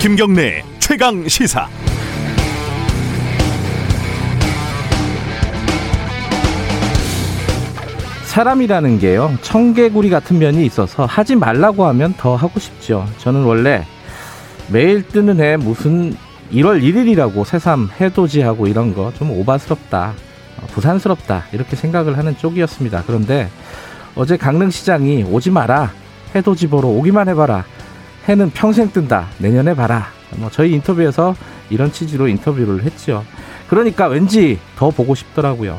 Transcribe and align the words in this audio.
김경래 0.00 0.62
최강 0.78 1.26
시사. 1.28 1.68
사람이라는 8.24 8.98
게요 8.98 9.36
청개구리 9.42 10.10
같은 10.10 10.38
면이 10.38 10.64
있어서 10.66 11.06
하지 11.06 11.34
말라고 11.34 11.86
하면 11.86 12.14
더 12.16 12.36
하고 12.36 12.60
싶죠. 12.60 13.06
저는 13.18 13.42
원래 13.44 13.84
매일 14.70 15.06
뜨는 15.06 15.40
해 15.40 15.56
무슨 15.56 16.14
1월 16.52 16.80
1일이라고 16.82 17.44
새삼 17.44 17.90
해돋이하고 18.00 18.66
이런 18.68 18.94
거 18.94 19.12
좀 19.18 19.30
오바스럽다, 19.30 20.12
어, 20.60 20.66
부산스럽다 20.68 21.44
이렇게 21.52 21.74
생각을 21.76 22.16
하는 22.16 22.36
쪽이었습니다. 22.36 23.04
그런데 23.06 23.48
어제 24.14 24.36
강릉시장이 24.36 25.24
오지 25.24 25.50
마라 25.50 25.90
해돋이 26.34 26.68
보러 26.70 26.88
오기만 26.88 27.28
해봐라 27.30 27.64
해는 28.28 28.50
평생 28.50 28.90
뜬다 28.90 29.28
내년에 29.38 29.74
봐라 29.74 30.08
뭐 30.36 30.50
저희 30.50 30.72
인터뷰에서 30.72 31.34
이런 31.70 31.92
취지로 31.92 32.28
인터뷰를 32.28 32.84
했죠. 32.84 33.24
그러니까 33.68 34.06
왠지 34.06 34.58
더 34.76 34.90
보고 34.90 35.14
싶더라고요. 35.14 35.78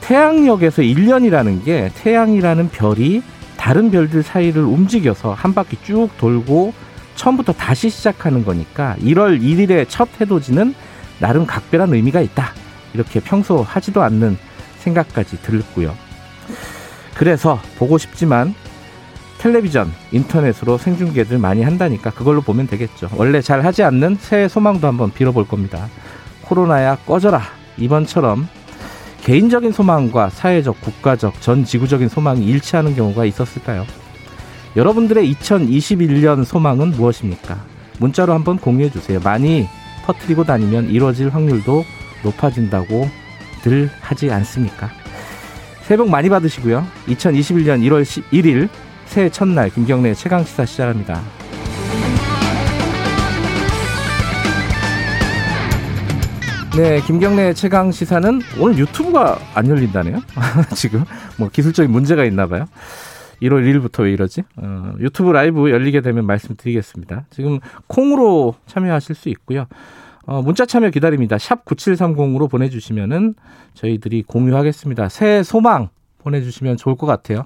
태양력에서 0.00 0.82
1년이라는 0.82 1.64
게 1.64 1.90
태양이라는 1.94 2.70
별이 2.70 3.22
다른 3.56 3.90
별들 3.90 4.22
사이를 4.22 4.62
움직여서 4.62 5.34
한 5.34 5.54
바퀴 5.54 5.76
쭉 5.82 6.08
돌고 6.18 6.72
처음부터 7.14 7.52
다시 7.52 7.88
시작하는 7.90 8.44
거니까 8.44 8.96
1월 9.00 9.40
1일의 9.40 9.86
첫 9.88 10.08
해돋이는 10.20 10.74
나름 11.20 11.46
각별한 11.46 11.92
의미가 11.94 12.20
있다. 12.20 12.52
이렇게 12.94 13.20
평소 13.20 13.62
하지도 13.62 14.02
않는 14.02 14.36
생각까지 14.78 15.40
들고요. 15.42 15.94
그래서 17.14 17.60
보고 17.78 17.98
싶지만 17.98 18.54
텔레비전, 19.42 19.92
인터넷으로 20.12 20.78
생중계들 20.78 21.36
많이 21.36 21.64
한다니까 21.64 22.10
그걸로 22.10 22.42
보면 22.42 22.68
되겠죠. 22.68 23.08
원래 23.16 23.40
잘 23.40 23.64
하지 23.64 23.82
않는 23.82 24.18
새해 24.20 24.46
소망도 24.46 24.86
한번 24.86 25.10
빌어볼 25.10 25.48
겁니다. 25.48 25.88
코로나야 26.42 26.94
꺼져라. 26.98 27.42
이번처럼 27.76 28.46
개인적인 29.22 29.72
소망과 29.72 30.30
사회적, 30.30 30.80
국가적, 30.80 31.40
전 31.40 31.64
지구적인 31.64 32.08
소망이 32.08 32.44
일치하는 32.44 32.94
경우가 32.94 33.24
있었을까요? 33.24 33.84
여러분들의 34.76 35.34
2021년 35.34 36.44
소망은 36.44 36.92
무엇입니까? 36.92 37.64
문자로 37.98 38.32
한번 38.32 38.58
공유해 38.58 38.90
주세요. 38.90 39.18
많이 39.24 39.66
퍼뜨리고 40.04 40.44
다니면 40.44 40.88
이루어질 40.88 41.30
확률도 41.30 41.84
높아진다고 42.22 43.10
늘 43.62 43.90
하지 44.00 44.30
않습니까? 44.30 44.88
새해 45.82 45.98
복 45.98 46.10
많이 46.10 46.28
받으시고요. 46.28 46.86
2021년 47.08 47.80
1월 47.82 48.04
1일 48.30 48.68
새해 49.12 49.28
첫날 49.28 49.68
김경래 49.68 50.14
최강 50.14 50.42
시사 50.42 50.64
시작합니다. 50.64 51.20
네, 56.74 56.98
김경래 57.02 57.52
최강 57.52 57.92
시사는 57.92 58.40
오늘 58.58 58.78
유튜브가 58.78 59.36
안 59.54 59.68
열린다네요. 59.68 60.22
지금 60.74 61.04
뭐 61.38 61.50
기술적인 61.50 61.92
문제가 61.92 62.24
있나 62.24 62.46
봐요. 62.46 62.64
1월 63.42 63.62
1일부터 63.62 64.04
왜 64.04 64.12
이러지? 64.12 64.44
어, 64.56 64.94
유튜브 64.98 65.30
라이브 65.32 65.70
열리게 65.70 66.00
되면 66.00 66.24
말씀드리겠습니다. 66.24 67.26
지금 67.28 67.60
콩으로 67.88 68.54
참여하실 68.64 69.14
수 69.14 69.28
있고요. 69.28 69.66
어, 70.24 70.40
문자 70.40 70.64
참여 70.64 70.88
기다립니다. 70.88 71.36
샵 71.36 71.66
9730으로 71.66 72.48
보내주시면은 72.50 73.34
저희들이 73.74 74.22
공유하겠습니다. 74.22 75.10
새해 75.10 75.42
소망 75.42 75.90
보내주시면 76.22 76.78
좋을 76.78 76.96
것 76.96 77.06
같아요. 77.06 77.44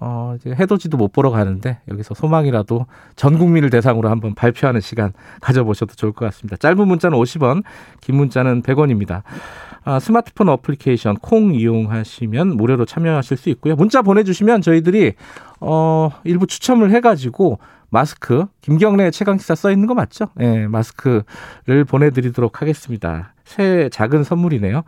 어, 0.00 0.36
이제 0.38 0.50
해돋이도 0.50 0.96
못 0.96 1.12
보러 1.12 1.30
가는데 1.30 1.78
여기서 1.88 2.14
소망이라도 2.14 2.86
전 3.16 3.38
국민을 3.38 3.70
대상으로 3.70 4.08
한번 4.08 4.34
발표하는 4.34 4.80
시간 4.80 5.12
가져보셔도 5.40 5.94
좋을 5.94 6.12
것 6.12 6.24
같습니다. 6.26 6.56
짧은 6.56 6.86
문자는 6.86 7.18
50원, 7.18 7.64
긴 8.00 8.16
문자는 8.16 8.62
100원입니다. 8.62 9.22
아, 9.84 9.98
스마트폰 9.98 10.48
어플리케이션 10.50 11.16
콩 11.16 11.54
이용하시면 11.54 12.56
무료로 12.56 12.84
참여하실 12.84 13.36
수 13.36 13.48
있고요. 13.50 13.74
문자 13.74 14.02
보내주시면 14.02 14.62
저희들이 14.62 15.14
어, 15.60 16.10
일부 16.24 16.46
추첨을 16.46 16.90
해가지고 16.92 17.58
마스크 17.90 18.44
김경래 18.60 19.10
최강 19.10 19.38
시사 19.38 19.54
써 19.54 19.70
있는 19.70 19.86
거 19.86 19.94
맞죠? 19.94 20.26
네, 20.34 20.68
마스크를 20.68 21.84
보내드리도록 21.88 22.60
하겠습니다. 22.60 23.32
새 23.44 23.88
작은 23.90 24.24
선물이네요. 24.24 24.82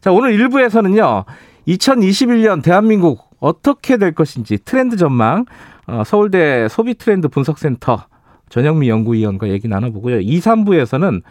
자, 0.00 0.10
오늘 0.10 0.36
1부에서는요. 0.36 1.24
2021년 1.68 2.62
대한민국 2.62 3.29
어떻게 3.40 3.96
될 3.96 4.12
것인지 4.14 4.58
트렌드 4.64 4.96
전망 4.96 5.46
어, 5.86 6.04
서울대 6.04 6.68
소비 6.68 6.94
트렌드 6.94 7.28
분석센터 7.28 8.06
전영미 8.50 8.88
연구위원과 8.88 9.48
얘기 9.48 9.68
나눠보고요. 9.68 10.20
2, 10.20 10.38
3부에서는 10.40 11.22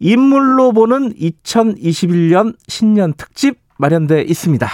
인물로 0.00 0.72
보는 0.72 1.14
2021년 1.14 2.56
신년 2.66 3.12
특집 3.16 3.58
마련돼 3.78 4.22
있습니다. 4.22 4.68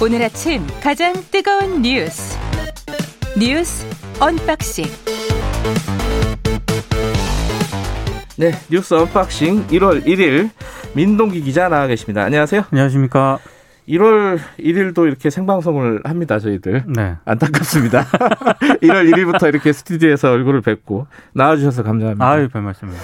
오늘 0.00 0.22
아침 0.22 0.64
가장 0.80 1.12
뜨거운 1.30 1.82
뉴스 1.82 2.38
뉴스 3.36 3.84
언박싱 4.20 4.84
네, 8.38 8.52
뉴스 8.70 8.94
언박싱 8.94 9.66
1월 9.66 10.04
1일 10.06 10.50
민동기 10.94 11.40
기자 11.42 11.68
나와 11.68 11.88
계십니다. 11.88 12.22
안녕하세요. 12.22 12.66
안녕하십니까. 12.70 13.40
1월 13.88 14.38
1일도 14.60 15.08
이렇게 15.08 15.28
생방송을 15.28 16.02
합니다, 16.04 16.38
저희들. 16.38 16.84
네. 16.86 17.16
안타깝습니다. 17.24 18.04
1월 18.80 19.12
1일부터 19.12 19.48
이렇게 19.48 19.72
스튜디오에서 19.72 20.30
얼굴을 20.30 20.60
뵙고 20.60 21.08
나와주셔서 21.32 21.82
감사합니다. 21.82 22.30
아유, 22.30 22.48
별 22.48 22.62
말씀입니다. 22.62 23.02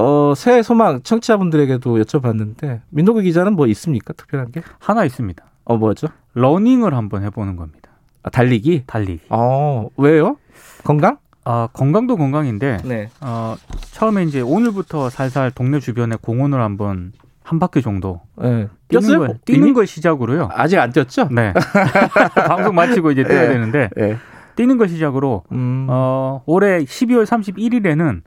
어, 0.00 0.34
새해 0.36 0.62
소망 0.62 1.00
청취자분들에게도 1.02 1.96
여쭤봤는데, 2.02 2.82
민동기 2.90 3.22
기자는 3.22 3.54
뭐 3.54 3.66
있습니까? 3.68 4.12
특별한 4.12 4.52
게? 4.52 4.60
하나 4.80 5.06
있습니다. 5.06 5.42
어, 5.64 5.76
뭐죠? 5.78 6.08
러닝을 6.34 6.92
한번 6.92 7.22
해보는 7.24 7.56
겁니다. 7.56 7.88
아, 8.22 8.28
달리기? 8.28 8.82
달리기. 8.86 9.22
어, 9.30 9.88
왜요? 9.96 10.36
건강? 10.84 11.16
아, 11.50 11.66
건강도 11.72 12.18
건강인데, 12.18 12.82
네. 12.84 13.08
어, 13.22 13.56
처음에 13.92 14.24
이제 14.24 14.42
오늘부터 14.42 15.08
살살 15.08 15.50
동네 15.52 15.80
주변에 15.80 16.16
공원을 16.20 16.60
한번 16.60 17.12
한 17.42 17.58
바퀴 17.58 17.80
정도 17.80 18.20
네. 18.36 18.68
뛰는? 18.88 19.18
걸, 19.18 19.38
뛰는 19.46 19.72
걸 19.72 19.86
시작으로요. 19.86 20.50
아직 20.52 20.78
안 20.78 20.92
뛰었죠? 20.92 21.28
네. 21.30 21.54
방송 22.46 22.74
마치고 22.74 23.12
이제 23.12 23.24
뛰어야 23.24 23.44
네. 23.44 23.48
되는데, 23.48 23.88
네. 23.96 24.18
뛰는 24.56 24.76
걸 24.76 24.90
시작으로, 24.90 25.44
음, 25.52 25.86
어, 25.88 26.42
올해 26.44 26.84
12월 26.84 27.24
31일에는 27.24 28.20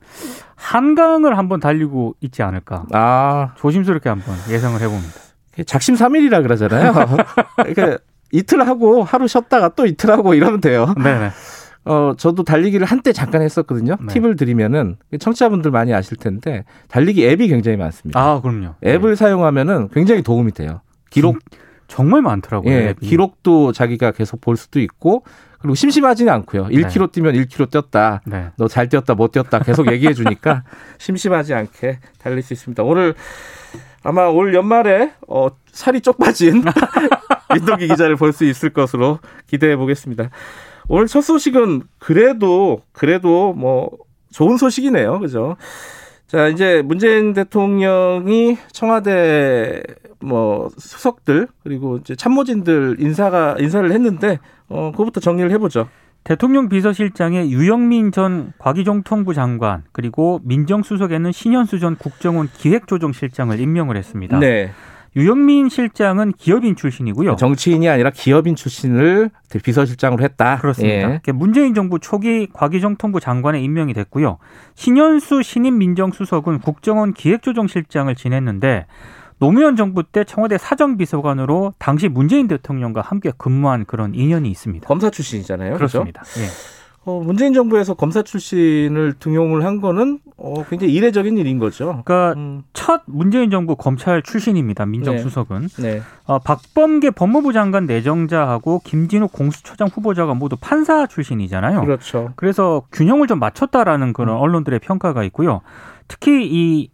한강을 0.55 1.37
한번 1.37 1.59
달리고 1.59 2.15
있지 2.21 2.41
않을까. 2.41 2.85
아, 2.91 3.53
조심스럽게 3.57 4.09
한번 4.09 4.35
예상을 4.49 4.81
해봅니다. 4.81 5.13
작심 5.67 5.95
삼일이라 5.95 6.41
그러잖아요. 6.41 6.91
그러니까 7.57 7.99
이틀 8.31 8.67
하고 8.67 9.03
하루 9.03 9.27
쉬었다가 9.27 9.69
또 9.75 9.85
이틀 9.85 10.09
하고 10.09 10.33
이러면 10.33 10.59
돼요. 10.59 10.95
네네. 10.97 11.29
어, 11.83 12.13
저도 12.17 12.43
달리기를 12.43 12.85
한때 12.85 13.11
잠깐 13.11 13.41
했었거든요. 13.41 13.97
네. 13.99 14.13
팁을 14.13 14.35
드리면은 14.35 14.97
청취자분들 15.19 15.71
많이 15.71 15.93
아실 15.93 16.17
텐데 16.17 16.63
달리기 16.87 17.25
앱이 17.27 17.47
굉장히 17.47 17.77
많습니다. 17.77 18.19
아, 18.19 18.39
그럼요. 18.41 18.75
앱을 18.85 19.11
네. 19.11 19.15
사용하면은 19.15 19.89
굉장히 19.89 20.21
도움이 20.21 20.51
돼요. 20.51 20.81
기록, 21.09 21.39
정말 21.87 22.21
많더라고요. 22.21 22.71
예, 22.71 22.89
앱이. 22.89 23.07
기록도 23.07 23.71
자기가 23.73 24.11
계속 24.11 24.39
볼 24.41 24.57
수도 24.57 24.79
있고 24.79 25.23
그리고 25.59 25.75
심심하지는 25.75 26.31
않고요. 26.33 26.65
1km 26.67 27.11
뛰면 27.11 27.33
1km 27.35 27.69
뛰었다. 27.71 28.21
네. 28.25 28.47
너잘 28.57 28.87
뛰었다, 28.89 29.13
못 29.15 29.31
뛰었다 29.31 29.59
계속 29.59 29.91
얘기해 29.91 30.13
주니까 30.13 30.63
심심하지 30.99 31.53
않게 31.53 31.99
달릴 32.19 32.41
수 32.43 32.53
있습니다. 32.53 32.81
오늘 32.83 33.13
아마 34.03 34.25
올 34.27 34.53
연말에 34.55 35.13
어, 35.27 35.49
살이 35.71 36.01
쪽 36.01 36.17
빠진 36.17 36.63
민동기 37.53 37.87
기자를 37.87 38.15
볼 38.15 38.33
수 38.33 38.45
있을 38.45 38.69
것으로 38.71 39.19
기대해 39.47 39.75
보겠습니다. 39.75 40.29
오늘 40.87 41.07
첫 41.07 41.21
소식은 41.21 41.83
그래도 41.99 42.81
그래도 42.91 43.53
뭐 43.53 43.89
좋은 44.31 44.57
소식이네요. 44.57 45.19
그죠? 45.19 45.57
자, 46.27 46.47
이제 46.47 46.81
문재인 46.81 47.33
대통령이 47.33 48.57
청와대 48.71 49.83
뭐 50.19 50.69
수석들 50.77 51.47
그리고 51.63 51.97
이제 51.97 52.15
참모진들 52.15 52.97
인사가 52.99 53.55
인사를 53.59 53.91
했는데 53.91 54.39
어 54.69 54.91
그거부터 54.91 55.19
정리를 55.19 55.51
해 55.51 55.57
보죠. 55.57 55.89
대통령 56.23 56.69
비서실장에 56.69 57.49
유영민 57.49 58.11
전 58.11 58.53
과기정통부 58.59 59.33
장관 59.33 59.83
그리고 59.91 60.39
민정수석에는 60.43 61.31
신현수 61.31 61.79
전 61.79 61.95
국정원 61.95 62.47
기획조정실장을 62.53 63.59
임명을 63.59 63.97
했습니다. 63.97 64.39
네. 64.39 64.71
유영민 65.15 65.67
실장은 65.69 66.31
기업인 66.31 66.75
출신이고요. 66.75 67.35
정치인이 67.35 67.89
아니라 67.89 68.11
기업인 68.11 68.55
출신을 68.55 69.29
비서실장으로 69.63 70.23
했다. 70.23 70.57
그렇습니다. 70.59 71.19
예. 71.27 71.31
문재인 71.33 71.73
정부 71.73 71.99
초기 71.99 72.47
과기정통부 72.53 73.19
장관에 73.19 73.61
임명이 73.61 73.93
됐고요. 73.93 74.37
신현수 74.75 75.43
신임 75.43 75.77
민정수석은 75.79 76.59
국정원 76.59 77.13
기획조정실장을 77.13 78.13
지냈는데 78.15 78.85
노무현 79.39 79.75
정부 79.75 80.03
때 80.03 80.23
청와대 80.23 80.57
사정비서관으로 80.57 81.73
당시 81.77 82.07
문재인 82.07 82.47
대통령과 82.47 83.01
함께 83.01 83.31
근무한 83.37 83.85
그런 83.85 84.13
인연이 84.15 84.49
있습니다. 84.49 84.87
검사 84.87 85.09
출신이잖아요. 85.09 85.75
그렇습니다. 85.75 86.21
예. 86.37 86.80
어, 87.03 87.19
문재인 87.19 87.53
정부에서 87.53 87.95
검사 87.95 88.21
출신을 88.21 89.13
등용을 89.19 89.65
한 89.65 89.81
거는 89.81 90.19
어, 90.37 90.63
굉장히 90.69 90.93
이례적인 90.93 91.35
일인 91.37 91.57
거죠. 91.57 92.03
그러니까 92.05 92.33
음, 92.39 92.63
첫 92.73 93.01
문재인 93.07 93.49
정부 93.49 93.75
검찰 93.75 94.21
출신입니다. 94.21 94.85
민정수석은 94.85 95.69
네. 95.79 96.01
어, 96.25 96.37
박범계 96.39 97.11
법무부 97.11 97.53
장관 97.53 97.87
내정자하고 97.87 98.81
김진우 98.83 99.29
공수처장 99.29 99.87
후보자가 99.87 100.35
모두 100.35 100.55
판사 100.61 101.07
출신이잖아요. 101.07 101.81
그렇죠. 101.81 102.33
그래서 102.35 102.83
균형을 102.91 103.25
좀 103.25 103.39
맞췄다라는 103.39 104.13
그런 104.13 104.37
언론들의 104.37 104.79
평가가 104.79 105.23
있고요. 105.23 105.61
특히 106.07 106.45
이 106.45 106.91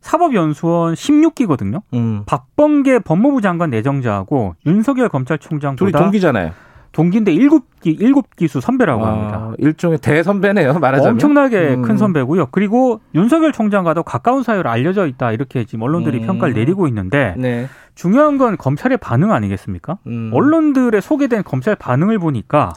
사법연수원 0.00 0.94
16기거든요. 0.94 1.82
음. 1.92 2.22
박범계 2.24 3.00
법무부 3.00 3.42
장관 3.42 3.70
내정자하고 3.70 4.54
윤석열 4.66 5.08
둘이 5.08 5.10
검찰총장보다 5.10 5.98
동기잖아요. 5.98 6.52
동기인데 6.92 7.32
일곱 7.32 7.80
기 7.80 7.90
일곱 7.90 8.36
기수 8.36 8.60
선배라고 8.60 9.04
합니다. 9.04 9.36
아, 9.36 9.54
일종의 9.58 9.98
대선배네요. 9.98 10.78
말하자면. 10.78 11.14
엄청나게 11.14 11.74
음. 11.74 11.82
큰 11.82 11.96
선배고요. 11.96 12.48
그리고 12.52 13.00
윤석열 13.14 13.52
총장과도 13.52 14.02
가까운 14.02 14.42
사이로 14.42 14.68
알려져 14.70 15.06
있다 15.06 15.32
이렇게 15.32 15.64
지금 15.64 15.82
언론들이 15.82 16.18
음. 16.18 16.26
평가를 16.26 16.54
내리고 16.54 16.86
있는데 16.88 17.34
네. 17.38 17.66
중요한 17.94 18.38
건 18.38 18.56
검찰의 18.56 18.98
반응 18.98 19.32
아니겠습니까? 19.32 19.98
음. 20.06 20.30
언론들의 20.32 21.00
소개된 21.02 21.42
검찰 21.44 21.74
반응을 21.74 22.18
보니까 22.18 22.72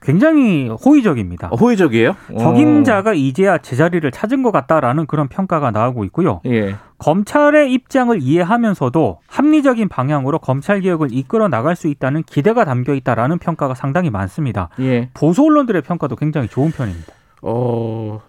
굉장히 0.00 0.68
호의적입니다. 0.68 1.48
어, 1.50 1.56
호의적이에요? 1.56 2.14
적임자가 2.38 3.14
이제야 3.14 3.58
제자리를 3.58 4.08
찾은 4.10 4.42
것 4.42 4.52
같다라는 4.52 5.06
그런 5.06 5.28
평가가 5.28 5.70
나오고 5.70 6.04
있고요. 6.04 6.30
어. 6.34 6.40
예. 6.46 6.76
검찰의 6.98 7.72
입장을 7.72 8.16
이해하면서도 8.20 9.18
합리적인 9.26 9.88
방향으로 9.88 10.38
검찰 10.38 10.80
개혁을 10.80 11.08
이끌어 11.12 11.48
나갈 11.48 11.76
수 11.76 11.88
있다는 11.88 12.22
기대가 12.24 12.64
담겨 12.64 12.94
있다라는 12.94 13.38
평가가 13.38 13.74
상당히 13.74 14.10
많습니다. 14.10 14.68
예. 14.80 15.10
보수 15.14 15.42
언론들의 15.44 15.82
평가도 15.82 16.16
굉장히 16.16 16.48
좋은 16.48 16.70
편입니다. 16.70 17.12
어, 17.42 18.20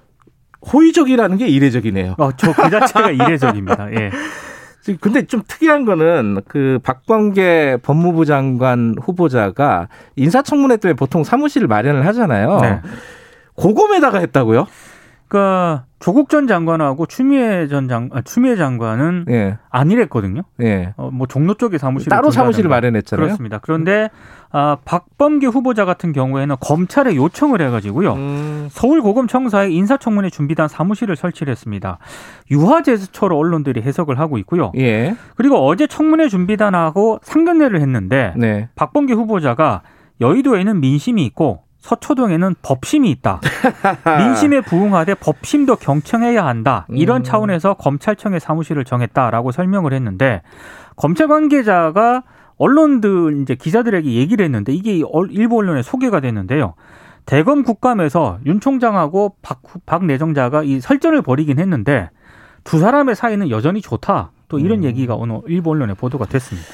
호의적이라는 0.73 1.37
게 1.37 1.47
이례적이네요. 1.47 2.15
어, 2.17 2.31
저 2.33 2.51
그 2.53 2.69
자체가 2.69 3.11
이례적입니다. 3.11 3.91
예. 3.93 4.11
근데 4.97 5.25
좀 5.25 5.41
특이한 5.47 5.85
거는 5.85 6.41
그 6.47 6.79
박범계 6.83 7.77
법무부 7.83 8.25
장관 8.25 8.95
후보자가 9.01 9.87
인사청문회 10.15 10.77
때문에 10.77 10.95
보통 10.95 11.23
사무실을 11.23 11.67
마련을 11.67 12.05
하잖아요. 12.07 12.59
네. 12.61 12.81
고검에다가 13.55 14.19
했다고요? 14.19 14.67
그러니까 15.29 15.85
조국 15.99 16.29
전 16.29 16.47
장관하고 16.47 17.05
추미애 17.05 17.67
전 17.67 17.87
장, 17.87 18.09
아, 18.13 18.21
추미애 18.21 18.55
장관은 18.55 19.25
예. 19.29 19.57
안 19.69 19.91
일했거든요. 19.91 20.41
예. 20.61 20.93
어, 20.97 21.11
뭐 21.11 21.27
종로 21.27 21.53
쪽에 21.53 21.77
사무실을 21.77 22.09
따로 22.09 22.31
사무실을. 22.31 22.69
마련했잖아요. 22.69 23.27
그렇습니다. 23.27 23.59
그런데 23.59 24.09
아, 24.51 24.77
박범계 24.85 25.45
후보자 25.47 25.85
같은 25.85 26.11
경우에는 26.13 26.55
검찰에 26.59 27.15
요청을 27.15 27.61
해가지고요. 27.61 28.13
음, 28.13 28.67
서울고검청사에 28.71 29.69
인사청문회 29.69 30.31
준비단 30.31 30.67
사무실을 30.67 31.15
설치를 31.15 31.51
했습니다. 31.51 31.99
유화 32.49 32.81
제스처로 32.81 33.37
언론들이 33.37 33.81
해석을 33.83 34.19
하고 34.19 34.39
있고요. 34.39 34.71
예. 34.77 35.15
그리고 35.35 35.57
어제 35.67 35.85
청문회 35.85 36.27
준비단하고 36.29 37.19
상견례를 37.21 37.81
했는데 37.81 38.33
네. 38.35 38.69
박범계 38.75 39.13
후보자가 39.13 39.83
여의도에는 40.21 40.79
민심이 40.79 41.23
있고 41.27 41.63
서초동에는 41.79 42.55
법심이 42.61 43.09
있다. 43.11 43.39
민심에 44.19 44.61
부응하되 44.61 45.15
법심도 45.15 45.77
경청해야 45.77 46.45
한다. 46.45 46.85
이런 46.89 47.21
음. 47.21 47.23
차원에서 47.23 47.75
검찰청의 47.75 48.39
사무실을 48.39 48.83
정했다라고 48.85 49.51
설명을 49.51 49.93
했는데 49.93 50.41
검찰 50.95 51.27
관계자가 51.27 52.23
언론들 52.57 53.41
이제 53.41 53.55
기자들에게 53.55 54.11
얘기를 54.11 54.43
했는데 54.43 54.73
이게 54.73 55.01
얼- 55.11 55.31
일부 55.31 55.57
언론에 55.57 55.81
소개가 55.81 56.19
됐는데요. 56.19 56.73
대검 57.25 57.63
국감에서 57.63 58.39
윤 58.45 58.59
총장하고 58.59 59.35
박, 59.41 59.61
후- 59.65 59.79
박 59.85 60.05
내정자가 60.05 60.63
이 60.63 60.81
설전을 60.81 61.21
벌이긴 61.21 61.59
했는데 61.59 62.09
두 62.65 62.79
사람의 62.79 63.15
사이는 63.15 63.49
여전히 63.49 63.81
좋다. 63.81 64.31
또 64.49 64.59
이런 64.59 64.79
음. 64.79 64.83
얘기가 64.83 65.15
오늘 65.15 65.39
일부 65.47 65.69
언론에 65.69 65.93
보도가 65.93 66.25
됐습니다. 66.25 66.67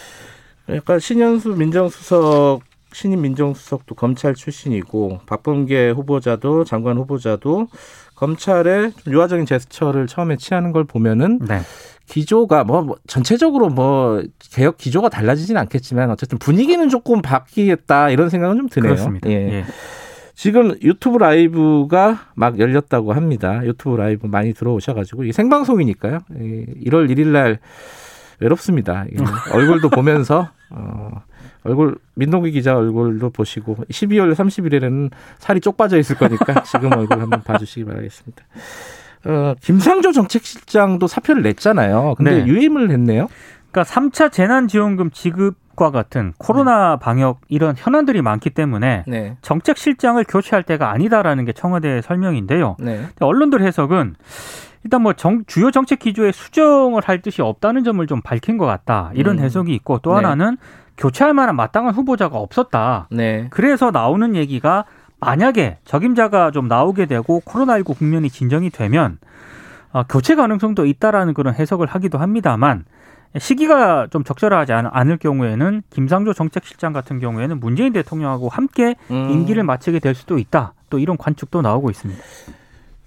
약간 0.69 0.97
신현수 0.99 1.49
민정수석 1.57 2.61
신임 2.95 3.21
민정수석도 3.23 3.95
검찰 3.95 4.33
출신이고 4.33 5.19
박범계 5.25 5.89
후보자도 5.89 6.63
장관 6.63 6.97
후보자도 6.97 7.67
검찰의 8.15 8.93
좀 8.93 9.13
유화적인 9.13 9.45
제스처를 9.45 10.07
처음에 10.07 10.37
취하는 10.37 10.71
걸 10.71 10.85
보면은 10.85 11.39
네. 11.39 11.59
기조가 12.07 12.63
뭐, 12.63 12.83
뭐 12.83 12.95
전체적으로 13.05 13.67
뭐 13.67 14.23
개혁 14.39 14.77
기조가 14.77 15.09
달라지진 15.09 15.57
않겠지만 15.57 16.09
어쨌든 16.09 16.37
분위기는 16.37 16.87
조금 16.87 17.21
바뀌겠다 17.21 18.11
이런 18.11 18.29
생각은 18.29 18.55
좀 18.55 18.69
드네요. 18.69 18.93
그렇습니다. 18.93 19.29
예. 19.29 19.33
예. 19.33 19.65
지금 20.33 20.77
유튜브 20.81 21.17
라이브가 21.17 22.27
막 22.33 22.59
열렸다고 22.59 23.11
합니다. 23.11 23.59
유튜브 23.65 23.97
라이브 23.97 24.25
많이 24.27 24.53
들어오셔가지고 24.53 25.23
이게 25.23 25.33
생방송이니까요. 25.33 26.19
예, 26.39 26.65
1월 26.85 27.09
1일 27.09 27.27
날 27.27 27.59
외롭습니다. 28.39 29.05
예, 29.11 29.15
얼굴도 29.53 29.89
보면서 29.89 30.49
어, 30.69 31.23
얼굴 31.65 31.97
민동기 32.13 32.51
기자 32.51 32.77
얼굴도 32.77 33.31
보시고 33.31 33.75
12월 33.89 34.33
30일에는 34.33 35.09
살이 35.39 35.59
쪽 35.59 35.75
빠져 35.77 35.97
있을 35.97 36.15
거니까 36.15 36.61
지금 36.63 36.93
얼굴 36.93 37.19
한번 37.19 37.41
봐주시기 37.41 37.85
바라겠습니다. 37.85 38.43
어, 39.25 39.55
김상조 39.59 40.11
정책실장도 40.11 41.07
사표를 41.07 41.41
냈잖아요. 41.41 42.13
근데 42.17 42.43
네. 42.43 42.47
유임을 42.47 42.91
했네요. 42.91 43.27
그러니까 43.71 43.91
3차 43.91 44.31
재난지원금 44.31 45.09
지급과 45.09 45.89
같은 45.89 46.33
코로나 46.37 46.97
방역 46.97 47.41
이런 47.49 47.73
현안들이 47.75 48.21
많기 48.21 48.51
때문에 48.51 49.03
네. 49.07 49.35
정책 49.41 49.77
실장을 49.77 50.23
교체할 50.25 50.61
때가 50.63 50.91
아니다라는 50.91 51.45
게 51.45 51.51
청와대의 51.53 52.03
설명인데요. 52.03 52.77
네. 52.79 52.97
근데 52.97 53.25
언론들 53.25 53.63
해석은 53.63 54.15
일단 54.83 55.01
뭐 55.01 55.13
정- 55.13 55.43
주요 55.47 55.71
정책 55.71 55.97
기조에 55.97 56.31
수정을 56.31 57.01
할 57.03 57.23
뜻이 57.23 57.41
없다는 57.41 57.83
점을 57.83 58.05
좀 58.05 58.21
밝힌 58.21 58.59
것 58.59 58.67
같다. 58.67 59.09
이런 59.15 59.39
음. 59.39 59.43
해석이 59.43 59.73
있고 59.73 59.97
또 59.97 60.11
네. 60.11 60.17
하나는 60.17 60.57
교체할 60.97 61.33
만한 61.33 61.55
마땅한 61.55 61.93
후보자가 61.93 62.37
없었다. 62.37 63.07
네. 63.11 63.47
그래서 63.49 63.91
나오는 63.91 64.35
얘기가 64.35 64.85
만약에 65.19 65.77
적임자가 65.85 66.51
좀 66.51 66.67
나오게 66.67 67.05
되고 67.05 67.41
코로나19 67.45 67.97
국면이 67.97 68.29
진정이 68.29 68.69
되면 68.69 69.17
어, 69.91 70.03
교체 70.03 70.35
가능성도 70.35 70.85
있다라는 70.85 71.33
그런 71.33 71.53
해석을 71.53 71.87
하기도 71.87 72.17
합니다만 72.17 72.85
시기가 73.37 74.07
좀 74.11 74.23
적절하지 74.23 74.71
않- 74.73 74.89
않을 74.91 75.17
경우에는 75.17 75.81
김상조 75.89 76.33
정책실장 76.33 76.93
같은 76.93 77.19
경우에는 77.19 77.59
문재인 77.59 77.91
대통령하고 77.91 78.47
함께 78.49 78.95
음. 79.11 79.29
임기를 79.31 79.63
마치게 79.63 79.99
될 79.99 80.15
수도 80.15 80.37
있다. 80.37 80.73
또 80.89 80.99
이런 80.99 81.17
관측도 81.17 81.61
나오고 81.61 81.89
있습니다. 81.89 82.21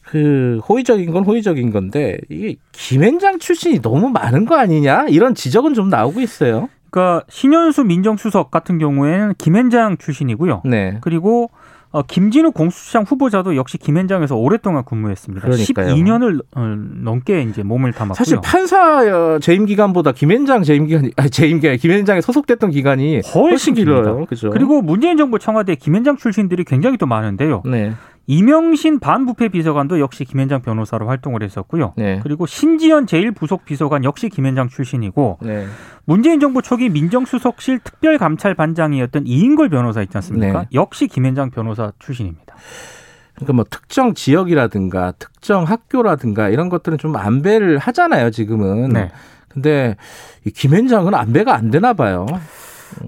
그 0.03 0.61
호의적인 0.69 1.13
건 1.13 1.25
호의적인 1.25 1.71
건데 1.71 2.19
이게 2.31 2.57
김앤장 2.73 3.39
출신이 3.39 3.81
너무 3.83 4.09
많은 4.09 4.47
거 4.47 4.57
아니냐 4.59 5.07
이런 5.09 5.35
지적은 5.35 5.75
좀 5.75 5.89
나오고 5.91 6.21
있어요. 6.21 6.69
그러니까 6.91 7.25
신현수 7.29 7.85
민정수석 7.85 8.51
같은 8.51 8.79
경우에는 8.79 9.35
김앤장 9.39 9.99
출신이고요. 9.99 10.63
네. 10.65 10.99
그리고 11.01 11.51
어, 11.91 12.03
김진우 12.03 12.53
공수처장 12.53 13.05
후보자도 13.05 13.57
역시 13.57 13.79
김앤장에서 13.79 14.37
오랫동안 14.37 14.85
근무했습니다. 14.85 15.47
그러니까요. 15.47 15.95
12년을 15.95 16.43
어, 16.55 16.61
넘게 17.03 17.43
이제 17.43 17.63
몸을 17.63 17.93
담았고요. 17.93 18.15
사실 18.15 18.39
판사 18.45 18.99
어, 19.01 19.39
재임 19.39 19.65
기간보다 19.65 20.13
김앤장 20.13 20.65
재임 20.65 20.87
기간 20.87 21.11
아니 21.17 21.31
재임 21.31 21.61
기간 21.61 21.79
김앤장에 21.79 22.21
소속됐던 22.21 22.71
기간이 22.71 23.23
훨씬 23.35 23.73
길어요. 23.75 24.03
깁니다. 24.03 24.27
그죠? 24.29 24.51
그리고 24.51 24.83
문재인 24.83 25.17
정부 25.17 25.39
청와대 25.39 25.77
김앤장 25.77 26.19
출신들이 26.19 26.65
굉장히 26.65 26.99
또 26.99 27.07
많은데요. 27.07 27.63
네. 27.65 27.95
이명신 28.29 29.01
반부패 29.01 29.49
비서관도 29.49 30.01
역시 30.01 30.27
김앤장 30.27 30.61
변호사로 30.61 31.09
활동을 31.09 31.43
했었고요. 31.43 31.95
네. 31.97 32.21
그리고 32.23 32.45
신지연 32.45 33.07
제1부속 33.07 33.65
비서관 33.65 34.05
역시 34.05 34.29
김앤장 34.29 34.69
출신이고 34.69 35.39
네. 35.41 35.67
문재인 36.05 36.39
정부 36.39 36.61
초기 36.61 36.91
민정수석실 36.91 37.81
특별감찰반장이었던 37.81 39.27
이인걸 39.27 39.71
변호사 39.71 40.03
있지 40.03 40.15
않습니까? 40.19 40.61
네. 40.61 40.69
역시 40.75 41.09
김앤장 41.09 41.51
변호사 41.51 41.91
출신입니다. 41.99 42.55
그러니까 43.35 43.53
뭐 43.55 43.65
특정 43.69 44.13
지역이라든가 44.13 45.13
특정 45.19 45.65
학교라든가 45.65 46.51
이런 46.51 46.69
것들은 46.69 46.99
좀 46.99 47.17
안배를 47.17 47.79
하잖아요, 47.79 48.31
지금은. 48.31 48.91
네. 48.91 49.11
근데 49.49 49.97
이 50.45 50.51
김앤장은 50.51 51.15
안배가 51.15 51.55
안 51.55 51.71
되나 51.71 51.95
봐요. 51.95 52.27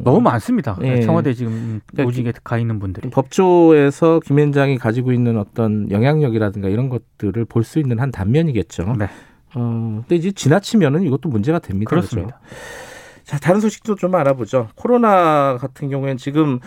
너무 0.02 0.20
많습니다. 0.20 0.76
예. 0.82 1.00
청와대 1.00 1.32
지금 1.34 1.80
그러니까 1.86 2.08
오직에 2.08 2.32
가 2.44 2.58
있는 2.58 2.78
분들이. 2.78 3.10
법조에서 3.10 4.20
김앤장이 4.20 4.78
가지고 4.78 5.12
있는 5.12 5.38
어떤 5.38 5.90
영향력이라든가 5.90 6.68
이런 6.68 6.88
것들을 6.88 7.44
볼 7.46 7.64
수 7.64 7.78
있는 7.78 7.98
한 8.00 8.10
단면이겠죠. 8.10 8.94
네. 8.98 9.08
어, 9.54 10.00
근데 10.02 10.16
이제 10.16 10.30
지나치면은 10.32 11.02
이것도 11.02 11.28
문제가 11.28 11.58
됩니다. 11.58 11.88
그렇습니다. 11.90 12.38
그죠? 12.42 12.56
자, 13.24 13.38
다른 13.38 13.60
소식도 13.60 13.94
좀 13.96 14.14
알아보죠. 14.14 14.68
코로나 14.74 15.56
같은 15.58 15.88
경우에는 15.88 16.16
지금 16.16 16.58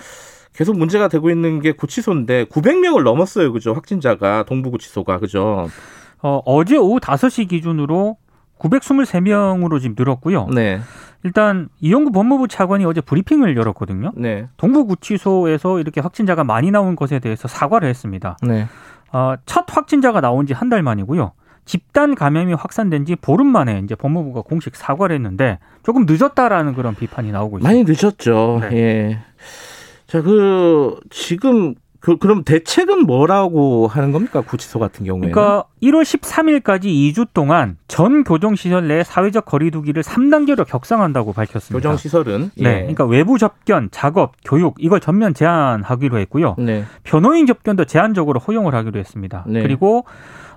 계속 0.53 0.77
문제가 0.77 1.08
되고 1.08 1.29
있는 1.29 1.62
게 1.62 1.72
구치소인데 1.72 2.46
900명을 2.46 3.03
넘었어요. 3.03 3.51
그죠? 3.51 3.74
확진자가 3.74 4.43
동부구치소가 4.43 5.17
그죠? 5.20 5.67
어, 6.22 6.41
어제 6.46 6.77
오후 6.77 7.00
5시 7.00 7.50
기준으로 7.50 8.17
923명으로 8.63 9.79
지금 9.82 9.96
늘었고요. 9.98 10.48
네. 10.48 10.79
일단 11.24 11.70
이영구 11.79 12.12
법무부 12.12 12.48
차관이 12.48 12.86
어제 12.86 13.01
브리핑을 13.01 13.55
열었거든요. 13.55 14.12
네. 14.15 14.48
동부구치소에서 14.58 15.79
이렇게 15.79 16.01
확진자가 16.01 16.43
많이 16.43 16.72
나온 16.72 16.96
것에 16.96 17.20
대해서 17.20 17.48
사과를 17.48 17.88
했습니다. 17.88 18.38
네. 18.41 18.67
어, 19.12 19.36
첫 19.46 19.65
확진자가 19.70 20.22
나온 20.22 20.46
지 20.48 20.53
한 20.53 20.70
달 20.70 20.84
만이고요. 20.84 21.32
집단 21.65 22.13
감염이 22.15 22.53
확산된 22.53 23.05
지 23.05 23.15
보름 23.15 23.48
만에 23.48 23.79
이제 23.86 23.96
법무부가 23.96 24.41
공식 24.41 24.75
사과를 24.75 25.15
했는데 25.15 25.60
조금 25.84 26.05
늦었다라는 26.05 26.74
그런 26.74 26.93
비판이 26.93 27.32
나오고 27.32 27.60
있습니다. 27.60 27.70
많이 27.70 27.84
늦었죠. 27.88 28.60
네. 28.70 28.75
예. 28.77 29.20
자, 30.08 30.22
그 30.22 31.00
지금 31.10 31.74
그 32.04 32.18
그럼 32.18 32.44
대책은 32.44 33.06
뭐라고 33.06 33.88
하는 33.88 34.12
겁니까? 34.12 34.42
구치소 34.42 34.78
같은 34.78 35.06
경우에는. 35.06 35.32
그러니까 35.32 35.64
1월 35.82 36.02
13일까지 36.02 36.84
2주 36.84 37.30
동안 37.34 37.78
전 37.88 38.26
교정 38.26 38.56
시설 38.56 38.90
내 38.90 39.06
사회적 39.06 39.46
거리두기를 39.46 40.04
3단계로 40.04 40.68
격상한다고 40.68 41.32
밝혔습니다. 41.32 41.78
교정 41.78 41.96
시설은 41.96 42.52
예. 42.58 42.64
네, 42.64 42.74
그러니까 42.80 43.06
외부 43.06 43.38
접견, 43.38 43.88
작업, 43.92 44.34
교육 44.44 44.76
이걸 44.80 45.00
전면 45.00 45.34
제한하기로 45.34 46.20
했고요. 46.20 46.58
네. 46.60 46.84
변호인 47.04 47.46
접견도 47.46 47.86
제한적으로 47.86 48.42
허용을 48.42 48.76
하기로 48.76 49.00
했습니다. 49.00 49.46
네. 49.48 49.62
그리고 49.62 50.04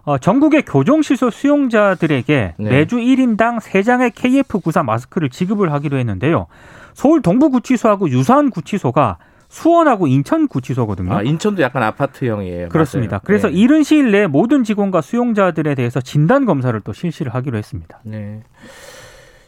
어, 0.03 0.19
전국의 0.19 0.65
교정시설 0.65 1.31
수용자들에게 1.31 2.55
네. 2.59 2.71
매주 2.71 2.97
1인당 2.97 3.61
3장의 3.61 4.11
KF94 4.15 4.85
마스크를 4.85 5.31
지급을 5.31 5.73
하기로 5.73 5.97
했는데요. 5.97 6.49
서울 6.95 7.23
동부구치소하고 7.23 8.11
유사한 8.11 8.51
구치소가 8.51 9.19
수원하고 9.49 10.07
인천구치소거든요. 10.07 11.13
아, 11.15 11.23
인천도 11.23 11.63
약간 11.63 11.83
아파트형이에요. 11.83 12.69
그렇습니다. 12.69 13.13
맞아요. 13.17 13.23
그래서 13.25 13.49
네. 13.49 13.55
이른 13.55 13.83
시일 13.83 14.11
내에 14.11 14.27
모든 14.27 14.65
직원과 14.65 15.01
수용자들에 15.01 15.75
대해서 15.75 16.01
진단 16.01 16.45
검사를 16.47 16.79
또 16.81 16.93
실시를 16.93 17.35
하기로 17.35 17.57
했습니다. 17.59 18.01
네. 18.05 18.43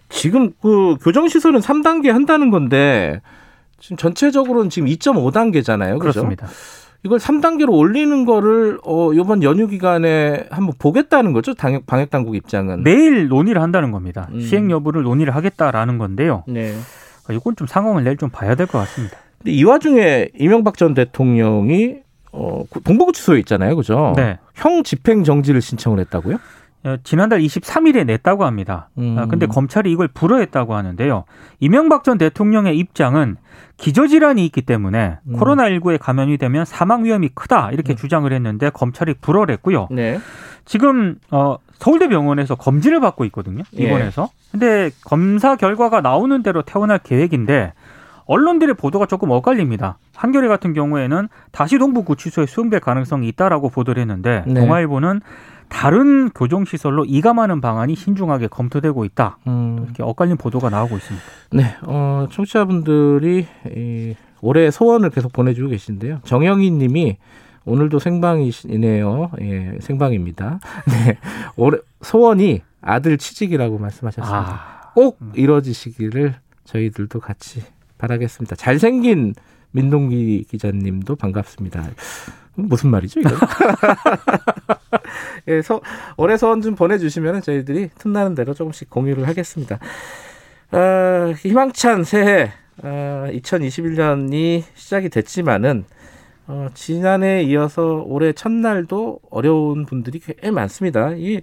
지금 0.09 0.53
그 0.63 0.97
교정 1.03 1.29
시설은 1.29 1.61
3단계 1.61 2.09
한다는 2.11 2.51
건데 2.51 3.21
지금 3.81 3.97
전체적으로는 3.97 4.71
지금 4.71 4.89
2.5단계잖아요. 4.89 5.93
그죠? 5.95 5.99
그렇습니다. 5.99 6.47
이걸 7.05 7.19
3단계로 7.19 7.71
올리는 7.71 8.25
거를 8.25 8.79
어 8.83 9.13
이번 9.13 9.43
연휴 9.45 9.69
기간에 9.69 10.47
한번 10.51 10.75
보겠다는 10.79 11.33
거죠. 11.33 11.55
방역 11.55 11.87
방역 11.87 12.11
당국 12.11 12.35
입장은. 12.35 12.83
매일 12.83 13.29
논의를 13.29 13.63
한다는 13.63 13.93
겁니다. 13.93 14.29
음. 14.33 14.41
시행 14.41 14.71
여부를 14.71 15.03
논의를 15.03 15.35
하겠다라는 15.37 15.99
건데요. 15.99 16.43
네. 16.49 16.75
어, 17.29 17.33
이건 17.33 17.55
좀 17.57 17.67
상황을 17.69 18.03
내일 18.03 18.17
좀 18.17 18.31
봐야 18.31 18.55
될 18.57 18.67
것 18.67 18.79
같습니다. 18.79 19.17
근데 19.39 19.53
이 19.53 19.65
와중에 19.65 20.29
이명박 20.39 20.77
전 20.77 20.95
대통령이 20.95 21.97
어 22.33 22.65
동부구치소에 22.85 23.39
있잖아요. 23.41 23.77
그죠? 23.77 24.13
네. 24.17 24.39
형 24.55 24.83
집행 24.83 25.25
정지를 25.25 25.61
신청을 25.61 26.01
했다고요? 26.01 26.39
어, 26.85 26.97
지난달 27.03 27.41
23일에 27.41 28.07
냈다고 28.07 28.45
합니다. 28.45 28.89
음. 28.99 29.17
아, 29.19 29.27
근데 29.27 29.47
검찰이 29.47 29.91
이걸 29.91 30.09
불허했다고 30.09 30.75
하는데요. 30.75 31.25
이명박 31.59 32.05
전 32.05 32.19
대통령의 32.19 32.79
입장은 32.79 33.37
기저질환이 33.79 34.45
있기 34.47 34.63
때문에 34.63 35.19
음. 35.25 35.37
코로나19에 35.37 35.99
감염이 36.01 36.39
되면 36.39 36.65
사망 36.65 37.05
위험이 37.05 37.31
크다 37.35 37.71
이렇게 37.73 37.95
음. 37.95 37.97
주장을 37.97 38.33
했는데 38.33 38.71
검찰이 38.71 39.15
불허를 39.21 39.53
했고요. 39.55 39.89
네. 39.91 40.21
지금 40.65 41.17
어, 41.31 41.57
서울대병원에서 41.79 42.55
검진을 42.57 43.01
받고 43.01 43.25
있거든요. 43.27 43.63
예. 43.79 43.85
입원해서. 43.85 44.31
근데 44.51 44.91
검사 45.05 45.57
결과가 45.57 46.01
나오는 46.01 46.43
대로 46.43 46.63
퇴원할 46.63 46.99
계획인데 46.99 47.73
언론들의 48.29 48.75
보도가 48.77 49.07
조금 49.07 49.31
엇갈립니다. 49.31 49.99
한겨레 50.15 50.49
같은 50.49 50.75
경우에는 50.75 51.29
다시 51.51 51.79
동부구치소에 51.79 52.47
수용될 52.47 52.81
가능성이 52.81 53.27
있다라고 53.29 53.71
보도를 53.71 54.01
했는데 54.03 54.45
네. 54.47 54.61
동아일보는 54.61 55.23
다른 55.69 56.31
교정시설로 56.31 57.05
이감하는 57.07 57.61
방안이 57.61 57.95
신중하게 57.95 58.49
검토되고 58.49 59.05
있다. 59.05 59.39
음. 59.47 59.81
이렇게 59.85 60.03
엇갈린 60.03 60.37
보도가 60.37 60.71
나오고 60.71 60.97
있습니다. 60.97 61.27
네, 61.53 61.77
어, 61.83 62.27
청취자분들이 62.31 63.47
이, 63.75 64.15
올해 64.41 64.71
소원을 64.71 65.11
계속 65.11 65.33
보내주고 65.33 65.71
계신데요. 65.71 66.21
정영희 66.25 66.71
님이 66.71 67.17
오늘도 67.65 67.99
생방이시네요. 67.99 69.31
예, 69.43 69.79
생방입니다. 69.81 70.61
네, 70.89 71.19
올해 71.57 71.79
소원이 72.03 72.63
아들 72.81 73.19
취직이라고 73.19 73.79
말씀하셨습니다. 73.79 74.39
아, 74.39 74.93
꼭 74.95 75.19
이뤄지시기를 75.35 76.35
저희들도 76.65 77.21
같이 77.21 77.63
바라겠습니다. 77.99 78.57
잘생긴 78.57 79.35
민동기 79.73 80.45
기자님도 80.49 81.17
반갑습니다. 81.17 81.91
무슨 82.55 82.91
말이죠, 82.91 83.21
이거? 83.21 83.31
예, 85.49 85.63
서, 85.63 85.81
올해 86.17 86.37
소원 86.37 86.61
좀 86.61 86.75
보내주시면 86.75 87.43
저희들이 87.43 87.91
틈나는 87.99 88.35
대로 88.35 88.55
조금씩 88.55 88.91
공유를 88.91 89.29
하겠습니다. 89.29 89.79
어, 90.73 91.33
희망찬 91.39 92.05
새해, 92.05 92.53
어, 92.83 93.29
2021년이 93.31 94.65
시작이 94.75 95.09
됐지만은, 95.09 95.85
어, 96.49 96.69
지난해에 96.75 97.45
이어서 97.45 98.03
올해 98.07 98.33
첫날도 98.33 99.21
어려운 99.31 99.87
분들이 99.87 100.19
꽤 100.19 100.51
많습니다. 100.51 101.13
이, 101.13 101.41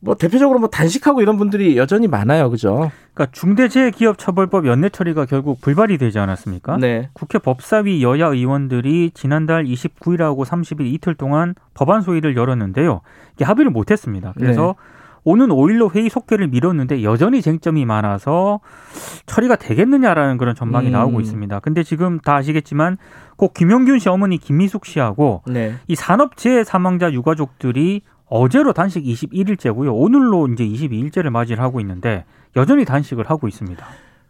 뭐, 0.00 0.14
대표적으로 0.14 0.60
뭐 0.60 0.68
단식하고 0.68 1.22
이런 1.22 1.36
분들이 1.36 1.76
여전히 1.76 2.06
많아요. 2.06 2.50
그죠? 2.50 2.90
그러니까 3.14 3.32
중대재해기업처벌법 3.32 4.66
연내 4.66 4.90
처리가 4.90 5.26
결국 5.26 5.60
불발이 5.60 5.98
되지 5.98 6.18
않았습니까? 6.18 6.76
네. 6.76 7.10
국회 7.12 7.38
법사위 7.38 8.02
여야 8.02 8.26
의원들이 8.26 9.10
지난달 9.14 9.64
29일하고 9.64 10.44
30일 10.44 10.92
이틀 10.92 11.14
동안 11.14 11.54
법안 11.74 12.02
소위를 12.02 12.36
열었는데요. 12.36 13.00
이게 13.34 13.44
합의를 13.44 13.72
못했습니다. 13.72 14.34
그래서 14.36 14.76
오는 15.24 15.48
5일로 15.48 15.94
회의 15.94 16.08
속개를 16.08 16.48
미뤘는데 16.48 17.02
여전히 17.02 17.42
쟁점이 17.42 17.84
많아서 17.84 18.60
처리가 19.26 19.56
되겠느냐라는 19.56 20.38
그런 20.38 20.54
전망이 20.54 20.86
음. 20.86 20.92
나오고 20.92 21.20
있습니다. 21.20 21.60
근데 21.60 21.82
지금 21.82 22.18
다 22.20 22.36
아시겠지만 22.36 22.96
꼭 23.36 23.52
김용균 23.52 23.98
씨 23.98 24.08
어머니 24.08 24.38
김미숙 24.38 24.86
씨하고 24.86 25.42
네. 25.46 25.74
이 25.86 25.94
산업재해 25.94 26.64
사망자 26.64 27.12
유가족들이 27.12 28.02
어제로 28.28 28.72
단식 28.72 29.04
21일째고요. 29.04 29.90
오늘로 29.94 30.48
이제 30.48 30.64
22일째를 30.64 31.30
맞이를 31.30 31.62
하고 31.62 31.80
있는데 31.80 32.24
여전히 32.56 32.84
단식을 32.84 33.28
하고 33.30 33.48
있습니다. 33.48 33.86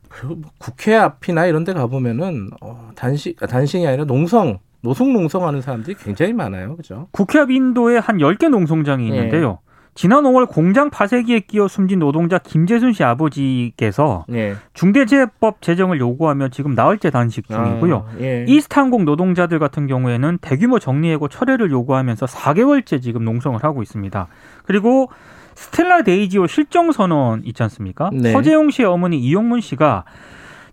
그리고 0.08 0.36
뭐 0.36 0.50
국회 0.58 0.94
앞이나 0.94 1.46
이런 1.46 1.64
데 1.64 1.72
가보면은, 1.72 2.50
어, 2.60 2.90
단식, 2.94 3.42
아, 3.42 3.46
단식이 3.46 3.86
아니라 3.86 4.04
농성, 4.04 4.58
노숙 4.80 5.10
농성하는 5.10 5.60
사람들이 5.60 5.96
굉장히 5.96 6.32
많아요. 6.32 6.76
그죠? 6.76 7.08
국회 7.10 7.40
앞 7.40 7.50
인도에 7.50 7.98
한 7.98 8.18
10개 8.18 8.48
농성장이 8.48 9.04
예. 9.10 9.14
있는데요. 9.14 9.58
지난 9.98 10.22
5월 10.22 10.48
공장 10.48 10.90
파쇄기에 10.90 11.40
끼어 11.40 11.66
숨진 11.66 11.98
노동자 11.98 12.38
김재순 12.38 12.92
씨 12.92 13.02
아버지께서 13.02 14.24
네. 14.28 14.54
중대재해법 14.72 15.60
제정을 15.60 15.98
요구하며 15.98 16.50
지금 16.50 16.76
나흘째 16.76 17.10
단식 17.10 17.48
중이고요. 17.48 18.06
아, 18.08 18.20
예. 18.20 18.44
이스타항공 18.46 19.04
노동자들 19.04 19.58
같은 19.58 19.88
경우에는 19.88 20.38
대규모 20.40 20.78
정리해고 20.78 21.26
철회를 21.26 21.72
요구하면서 21.72 22.26
4개월째 22.26 23.02
지금 23.02 23.24
농성을 23.24 23.58
하고 23.64 23.82
있습니다. 23.82 24.28
그리고 24.66 25.10
스텔라 25.56 26.02
데이지호 26.02 26.46
실종 26.46 26.92
선원 26.92 27.42
있지 27.44 27.60
않습니까? 27.64 28.10
네. 28.12 28.30
허재용 28.30 28.70
씨의 28.70 28.86
어머니 28.86 29.18
이영문 29.18 29.60
씨가 29.60 30.04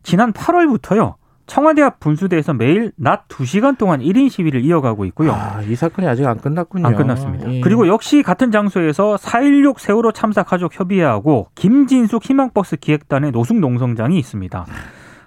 지난 0.04 0.34
8월부터요. 0.34 1.16
청와대 1.48 1.82
앞 1.84 2.00
분수대에서 2.00 2.54
매일 2.54 2.92
낮 2.96 3.28
2시간 3.28 3.78
동안 3.78 4.00
1인 4.00 4.30
시위를 4.30 4.64
이어가고 4.66 5.06
있고요. 5.06 5.32
아, 5.32 5.62
이 5.62 5.76
사건이 5.76 6.08
아직 6.08 6.26
안 6.26 6.40
끝났군요. 6.40 6.88
안 6.88 6.96
끝났습니다. 6.96 7.52
예. 7.52 7.62
그리고 7.62 7.88
역시 7.88 8.24
같은 8.24 8.52
장소에서 8.52 9.16
4.16 9.16 9.80
세월호 9.80 10.12
참사 10.12 10.44
가족 10.44 10.78
협의회하고 10.78 11.50
김진숙 11.56 12.26
희망버스 12.26 12.78
기획단의 12.78 13.32
노숙 13.32 13.60
농성장이 13.60 14.18
있습니다. 14.18 14.66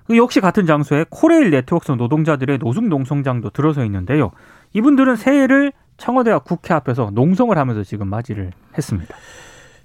그 0.06 0.16
역시 0.16 0.40
같은 0.40 0.66
장소에 0.66 1.04
코레일 1.10 1.50
네트워크 1.50 1.92
노동자들의 1.92 2.58
노숙 2.58 2.88
농성장도 2.88 3.50
들어서 3.50 3.84
있는데요. 3.84 4.32
이분들은 4.72 5.16
새해를 5.16 5.72
청와대와 5.98 6.40
국회 6.40 6.74
앞에서 6.74 7.10
농성을 7.12 7.56
하면서 7.56 7.82
지금 7.84 8.08
맞이를 8.08 8.52
했습니다. 8.76 9.14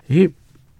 이, 0.10 0.30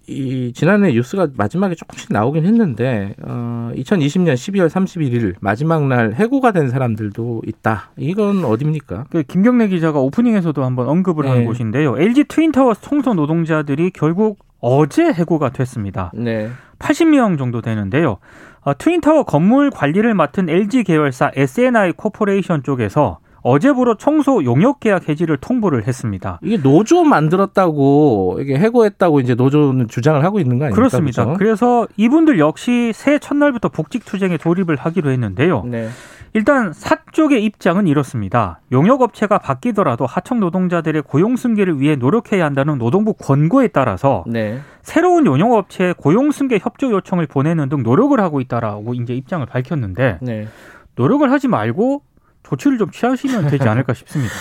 이 0.06 0.52
지난해 0.54 0.92
뉴스가 0.92 1.28
마지막에 1.36 1.74
조금씩 1.74 2.12
나오긴 2.12 2.44
했는데 2.44 3.14
어, 3.22 3.70
2020년 3.74 4.34
12월 4.34 4.68
31일 4.68 5.34
마지막 5.40 5.86
날 5.86 6.12
해고가 6.14 6.52
된 6.52 6.68
사람들도 6.68 7.42
있다. 7.46 7.90
이건 7.96 8.44
어딥니까? 8.44 9.06
그 9.10 9.22
김경래 9.22 9.68
기자가 9.68 10.00
오프닝에서도 10.00 10.62
한번 10.62 10.88
언급을 10.88 11.28
한 11.28 11.40
네. 11.40 11.44
곳인데요. 11.44 11.98
LG 11.98 12.24
트윈타워 12.24 12.74
청소 12.74 13.14
노동자들이 13.14 13.90
결국 13.90 14.38
어제 14.60 15.04
해고가 15.04 15.50
됐습니다. 15.50 16.10
네. 16.14 16.50
80명 16.78 17.38
정도 17.38 17.60
되는데요. 17.60 18.18
어, 18.60 18.76
트윈타워 18.76 19.24
건물 19.24 19.70
관리를 19.70 20.14
맡은 20.14 20.48
LG 20.48 20.84
계열사 20.84 21.30
S&I 21.34 21.92
코퍼레이션 21.92 22.62
쪽에서 22.62 23.18
어제부로 23.44 23.94
청소 23.96 24.42
용역 24.42 24.80
계약 24.80 25.08
해지를 25.08 25.36
통보를 25.36 25.86
했습니다. 25.86 26.40
이게 26.42 26.56
노조 26.56 27.04
만들었다고 27.04 28.38
이게 28.40 28.58
해고했다고 28.58 29.20
이제 29.20 29.34
노조는 29.34 29.88
주장을 29.88 30.24
하고 30.24 30.40
있는 30.40 30.58
거 30.58 30.64
아닙니까? 30.64 30.74
그렇습니다. 30.74 31.26
그죠? 31.26 31.38
그래서 31.38 31.86
이분들 31.98 32.38
역시 32.38 32.92
새해 32.94 33.18
첫날부터 33.18 33.68
복직 33.68 34.06
투쟁에 34.06 34.38
돌입을 34.38 34.76
하기로 34.76 35.10
했는데요. 35.10 35.62
네. 35.66 35.88
일단 36.32 36.72
사 36.72 36.96
쪽의 37.12 37.44
입장은 37.44 37.86
이렇습니다. 37.86 38.60
용역업체가 38.72 39.38
바뀌더라도 39.38 40.06
하청 40.06 40.40
노동자들의 40.40 41.02
고용 41.02 41.36
승계를 41.36 41.80
위해 41.80 41.96
노력해야 41.96 42.46
한다는 42.46 42.78
노동부 42.78 43.12
권고에 43.12 43.68
따라서 43.68 44.24
네. 44.26 44.58
새로운 44.80 45.26
용역업체에 45.26 45.92
고용 45.98 46.32
승계 46.32 46.58
협조 46.60 46.90
요청을 46.90 47.26
보내는 47.26 47.68
등 47.68 47.82
노력을 47.82 48.18
하고 48.18 48.40
있다라고 48.40 48.94
이제 48.94 49.12
입장을 49.12 49.44
밝혔는데 49.44 50.18
네. 50.22 50.48
노력을 50.96 51.30
하지 51.30 51.46
말고 51.46 52.02
조치를 52.44 52.78
좀 52.78 52.90
취하시면 52.90 53.48
되지 53.48 53.68
않을까 53.68 53.92
싶습니다. 53.94 54.32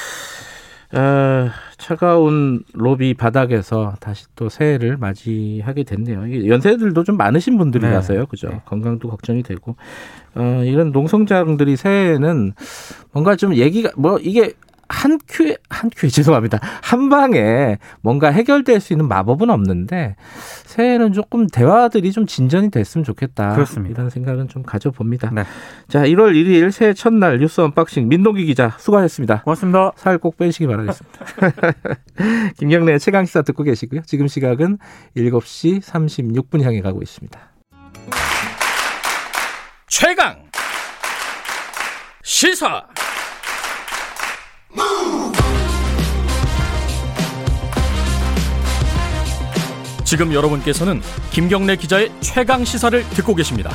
어, 0.96 1.50
차가운 1.78 2.64
로비 2.74 3.16
바닥에서 3.16 3.96
다시 4.00 4.26
또 4.36 4.48
새해를 4.48 4.98
맞이하게 4.98 5.84
됐네요. 5.84 6.48
연세들도 6.48 7.04
좀 7.04 7.18
많으신 7.18 7.58
분들이라서요. 7.58 8.20
네. 8.20 8.26
그죠? 8.30 8.50
네. 8.50 8.62
건강도 8.66 9.10
걱정이 9.10 9.42
되고. 9.42 9.76
어, 10.36 10.62
이런 10.64 10.92
농성장들이 10.92 11.78
새해에는 11.78 12.54
뭔가 13.12 13.36
좀 13.36 13.56
얘기가, 13.56 13.90
뭐, 13.98 14.20
이게 14.20 14.54
한 14.94 15.18
큐에, 15.28 15.58
한 15.70 15.90
큐에, 15.96 16.10
죄송합니다. 16.12 16.60
한 16.82 17.10
방에 17.10 17.78
뭔가 18.02 18.30
해결될 18.30 18.80
수 18.80 18.94
있는 18.94 19.08
마법은 19.08 19.50
없는데, 19.50 20.16
새해는 20.66 21.14
조금 21.14 21.48
대화들이 21.48 22.12
좀 22.12 22.26
진전이 22.26 22.70
됐으면 22.72 23.04
좋겠다. 23.04 23.54
그렇습니다. 23.56 24.02
이런 24.02 24.10
생각은 24.10 24.48
좀 24.48 24.64
가져봅니다. 24.64 25.32
네. 25.34 25.44
자, 25.90 26.04
1월 26.04 26.34
1일 26.34 26.72
새해 26.72 26.94
첫날 26.94 27.40
뉴스 27.40 27.60
언박싱 27.62 28.08
민동기 28.08 28.46
기자 28.46 28.76
수고하셨습니다. 28.80 29.42
고맙습니다. 29.44 29.92
살 29.96 30.18
꼭 30.20 30.38
빼시기 30.38 30.68
바라겠습니다. 30.68 31.26
김경래 32.58 32.98
최강 33.00 33.26
시사 33.26 33.42
듣고 33.42 33.64
계시고요. 33.64 34.02
지금 34.06 34.28
시각은 34.28 34.78
7시 35.18 35.82
36분 35.82 36.62
향해 36.62 36.82
가고 36.82 37.02
있습니다. 37.02 37.40
최강 39.88 40.44
시사 42.24 42.86
지금 50.14 50.32
여러분께서는 50.32 51.02
김경래 51.32 51.76
기자의 51.76 52.12
최강 52.22 52.64
시사를 52.64 53.04
듣고 53.10 53.34
계십니다. 53.34 53.72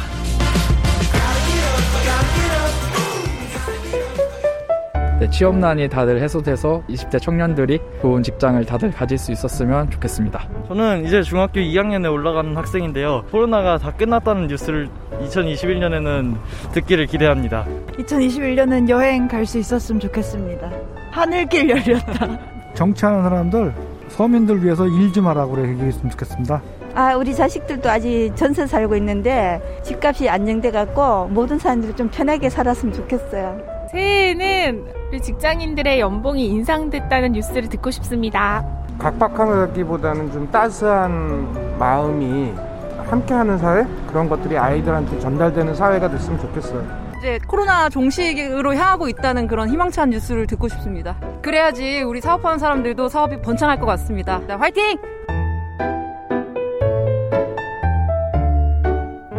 네, 5.20 5.28
취업난이 5.28 5.88
다들 5.88 6.20
해소돼서 6.22 6.82
20대 6.88 7.20
청년들이 7.20 7.80
좋은 8.00 8.22
직장을 8.22 8.64
다들 8.64 8.92
가질 8.92 9.18
수 9.18 9.32
있었으면 9.32 9.90
좋겠습니다. 9.90 10.46
저는 10.68 11.04
이제 11.04 11.22
중학교 11.22 11.58
2학년에 11.58 12.10
올라가는 12.12 12.56
학생인데요. 12.56 13.25
코로나가 13.32 13.78
다 13.78 13.92
끝났다는 13.92 14.46
뉴스를 14.46 14.88
2021년에는 15.20 16.37
듣기를 16.72 17.06
기대합니다. 17.06 17.66
2021년은 17.98 18.88
여행 18.88 19.26
갈 19.26 19.44
수 19.44 19.58
있었으면 19.58 19.98
좋겠습니다. 20.00 20.70
하늘길 21.10 21.68
열렸다. 21.70 22.28
정치하는 22.75 23.22
사람들 23.25 23.75
서민들 24.08 24.62
위해서 24.62 24.87
일 24.87 25.12
좀 25.12 25.26
하라고 25.26 25.52
그래 25.56 25.68
얘기했으면 25.70 26.10
좋겠습니다. 26.10 26.62
아, 26.94 27.14
우리 27.16 27.34
자식들도 27.34 27.90
아직 27.90 28.30
전세 28.37 28.66
살고 28.66 28.94
있는데 28.96 29.60
집값이 29.82 30.28
안정돼 30.28 30.70
갖고 30.70 31.26
모든 31.28 31.58
사람들이 31.58 31.94
좀 31.96 32.08
편하게 32.08 32.48
살았으면 32.50 32.94
좋겠어요. 32.94 33.77
새해에는 33.90 34.87
우리 35.09 35.21
직장인들의 35.21 36.00
연봉이 36.00 36.47
인상됐다는 36.47 37.33
뉴스를 37.33 37.68
듣고 37.68 37.90
싶습니다. 37.90 38.64
각박하기보다는 38.99 40.33
좀 40.33 40.50
따스한 40.50 41.78
마음이 41.78 42.52
함께하는 43.09 43.59
사회 43.59 43.87
그런 44.09 44.28
것들이 44.28 44.59
아이들한테 44.59 45.18
전달되는 45.21 45.75
사회가 45.75 46.11
됐으면 46.11 46.38
좋겠어요. 46.40 47.09
이제 47.18 47.38
코로나 47.49 47.88
종식으로 47.88 48.75
향하고 48.75 49.09
있다는 49.09 49.47
그런 49.49 49.68
희망찬 49.68 50.11
뉴스를 50.11 50.47
듣고 50.47 50.68
싶습니다. 50.68 51.16
그래야지 51.42 52.02
우리 52.02 52.21
사업하는 52.21 52.59
사람들도 52.59 53.09
사업이 53.09 53.40
번창할 53.40 53.80
것 53.80 53.87
같습니다. 53.87 54.40
자, 54.47 54.57
화이팅! 54.57 54.99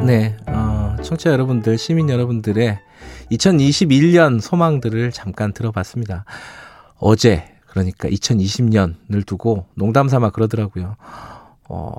네, 0.02 0.36
어, 0.48 0.96
청취자 1.02 1.32
여러분들, 1.32 1.78
시민 1.78 2.10
여러분들의 2.10 2.80
2021년 3.32 4.42
소망들을 4.42 5.12
잠깐 5.12 5.54
들어봤습니다. 5.54 6.26
어제, 6.98 7.46
그러니까 7.68 8.10
2020년을 8.10 9.26
두고 9.26 9.66
농담 9.76 10.10
삼아 10.10 10.32
그러더라고요. 10.32 10.96
어, 11.70 11.94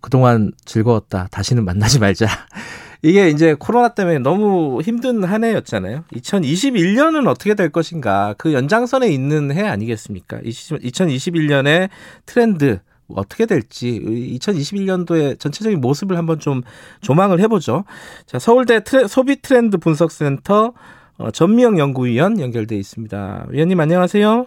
그동안 0.00 0.52
즐거웠다. 0.64 1.28
다시는 1.30 1.64
만나지 1.64 1.98
말자. 1.98 2.26
이게 3.02 3.28
이제 3.28 3.54
코로나 3.54 3.90
때문에 3.90 4.18
너무 4.18 4.80
힘든 4.80 5.24
한 5.24 5.44
해였잖아요. 5.44 6.04
2021년은 6.14 7.28
어떻게 7.28 7.54
될 7.54 7.70
것인가. 7.70 8.34
그 8.38 8.54
연장선에 8.54 9.08
있는 9.08 9.52
해 9.52 9.62
아니겠습니까? 9.62 10.38
2021년의 10.38 11.90
트렌드, 12.24 12.80
어떻게 13.08 13.46
될지 13.46 14.00
2021년도의 14.38 15.38
전체적인 15.38 15.80
모습을 15.80 16.16
한번 16.16 16.38
좀 16.38 16.62
조망을 17.00 17.40
해보죠. 17.40 17.84
자 18.26 18.38
서울대 18.38 18.82
트레, 18.82 19.06
소비 19.06 19.40
트렌드 19.40 19.76
분석센터 19.78 20.72
어, 21.18 21.30
전미영 21.30 21.78
연구위원 21.78 22.40
연결돼 22.40 22.76
있습니다. 22.76 23.46
위원님 23.50 23.78
안녕하세요. 23.78 24.46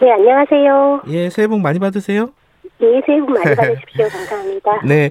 네 0.00 0.10
안녕하세요. 0.10 1.02
예 1.08 1.30
새해 1.30 1.46
복 1.48 1.60
많이 1.60 1.78
받으세요. 1.78 2.30
네 2.78 3.00
새해 3.06 3.20
복 3.20 3.30
많이 3.30 3.44
받으십시오. 3.54 4.08
감사합니다. 4.08 4.80
네. 4.86 5.10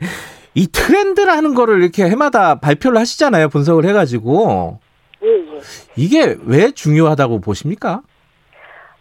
이 0.54 0.67
트렌드라는 0.67 1.54
거를 1.56 1.82
이렇게 1.82 2.04
해마다 2.10 2.60
발표를 2.60 2.98
하시잖아요. 3.00 3.48
분석을 3.50 3.86
해가지고. 3.86 4.80
예, 5.24 5.28
예. 5.28 5.62
이게 5.96 6.36
왜 6.46 6.72
중요하다고 6.72 7.39
보십니까? 7.39 8.02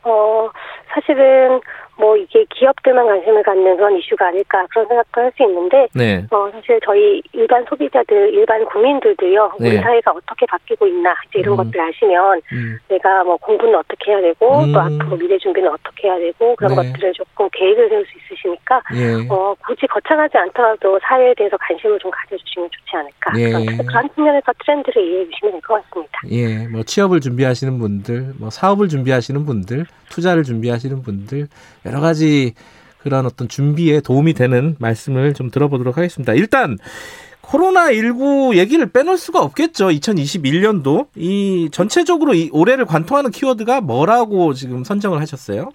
어, 0.04 0.48
사실은 0.94 1.60
뭐 2.00 2.16
이게 2.16 2.44
기업들만 2.48 3.06
관심을 3.06 3.42
갖는 3.42 3.76
그런 3.76 3.96
이슈가 3.98 4.28
아닐까 4.28 4.66
그런 4.70 4.88
생각도 4.88 5.20
할 5.20 5.30
수 5.36 5.44
있는데 5.44 5.86
네. 5.94 6.26
어 6.30 6.50
사실 6.50 6.80
저희 6.84 7.22
일반 7.32 7.64
소비자들 7.68 8.34
일반 8.34 8.64
국민들도요 8.64 9.52
우리 9.60 9.70
네. 9.70 9.80
사회가 9.80 10.10
어떻게 10.10 10.44
바뀌고 10.46 10.86
있나 10.88 11.14
이제 11.28 11.38
이런 11.38 11.54
음. 11.54 11.56
것들 11.58 11.80
아시면 11.80 12.40
음. 12.52 12.78
내가 12.88 13.22
뭐 13.22 13.36
공부는 13.36 13.76
어떻게 13.76 14.10
해야 14.10 14.20
되고 14.20 14.64
음. 14.64 14.72
또 14.72 14.80
앞으로 14.80 15.16
미래 15.16 15.38
준비는 15.38 15.70
어떻게 15.70 16.08
해야 16.08 16.18
되고 16.18 16.56
그런 16.56 16.74
네. 16.74 16.76
것들을 16.92 17.12
조금 17.12 17.48
계획을 17.52 17.88
세울 17.90 18.04
수 18.06 18.12
있으시니까 18.18 18.82
예. 18.96 19.28
어 19.28 19.54
굳이 19.64 19.86
거창하지 19.86 20.36
않더라도 20.36 20.98
사회에 21.02 21.34
대해서 21.34 21.56
관심을 21.58 21.98
좀 22.00 22.10
가져주시면 22.10 22.68
좋지 22.72 22.96
않을까 22.96 23.32
예. 23.38 23.50
그런, 23.50 23.86
그런 23.86 24.08
측면에서 24.14 24.52
트렌드를 24.64 25.04
이해해 25.04 25.24
주시면 25.30 25.52
될 25.52 25.60
것 25.60 25.74
같습니다. 25.88 26.20
예, 26.30 26.66
뭐 26.68 26.82
취업을 26.82 27.20
준비하시는 27.20 27.78
분들, 27.78 28.34
뭐 28.38 28.50
사업을 28.50 28.88
준비하시는 28.88 29.44
분들, 29.46 29.86
투자를 30.10 30.42
준비하시는 30.42 31.02
분들 31.02 31.46
여러 31.90 32.00
가지 32.00 32.54
그런 32.98 33.26
어떤 33.26 33.48
준비에 33.48 34.00
도움이 34.00 34.34
되는 34.34 34.76
말씀을 34.78 35.34
좀 35.34 35.50
들어보도록 35.50 35.96
하겠습니다. 35.96 36.34
일단 36.34 36.76
코로나19 37.42 38.56
얘기를 38.56 38.86
빼놓을 38.86 39.16
수가 39.16 39.40
없겠죠. 39.40 39.88
2021년도 39.88 41.08
이 41.16 41.68
전체적으로 41.72 42.34
이 42.34 42.48
올해를 42.52 42.84
관통하는 42.84 43.30
키워드가 43.30 43.80
뭐라고 43.80 44.52
지금 44.52 44.84
선정을 44.84 45.20
하셨어요? 45.20 45.70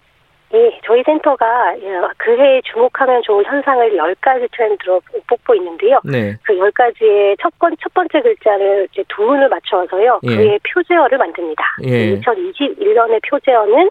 예, 0.54 0.80
저희 0.86 1.04
센터가 1.04 1.75
예, 1.82 1.99
그해에 2.17 2.62
주목하면 2.71 3.23
좋은 3.23 3.43
현상을 3.43 3.97
10가지 3.97 4.47
트렌드로 4.56 5.01
뽑고 5.28 5.56
있는데요. 5.56 5.99
네. 6.06 6.38
그 6.43 6.54
10가지의 6.54 7.36
첫, 7.41 7.51
번, 7.60 7.75
첫 7.82 7.93
번째 7.93 8.21
글자를 8.21 8.88
이제 8.93 9.04
두 9.10 9.23
문을 9.23 9.49
맞춰서요. 9.49 10.21
예. 10.23 10.36
그의 10.36 10.60
표제어를 10.71 11.17
만듭니다. 11.17 11.63
예. 11.84 12.19
2021년의 12.19 13.30
표제어는 13.30 13.89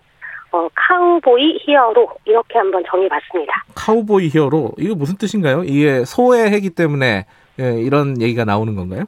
어, 0.55 0.69
카우보이 0.73 1.59
히어로 1.63 2.09
이렇게 2.27 2.59
한번 2.59 2.85
정해봤습니다. 2.89 3.65
카우보이 3.75 4.29
히어로 4.29 4.75
이거 4.79 4.95
무슨 4.95 5.17
뜻인가요? 5.17 5.65
이게 5.65 6.05
소의 6.05 6.53
해기 6.53 6.71
때문에 6.71 7.27
예, 7.59 7.81
이런 7.81 8.21
얘기가 8.23 8.45
나오는 8.45 8.77
건가요? 8.77 9.05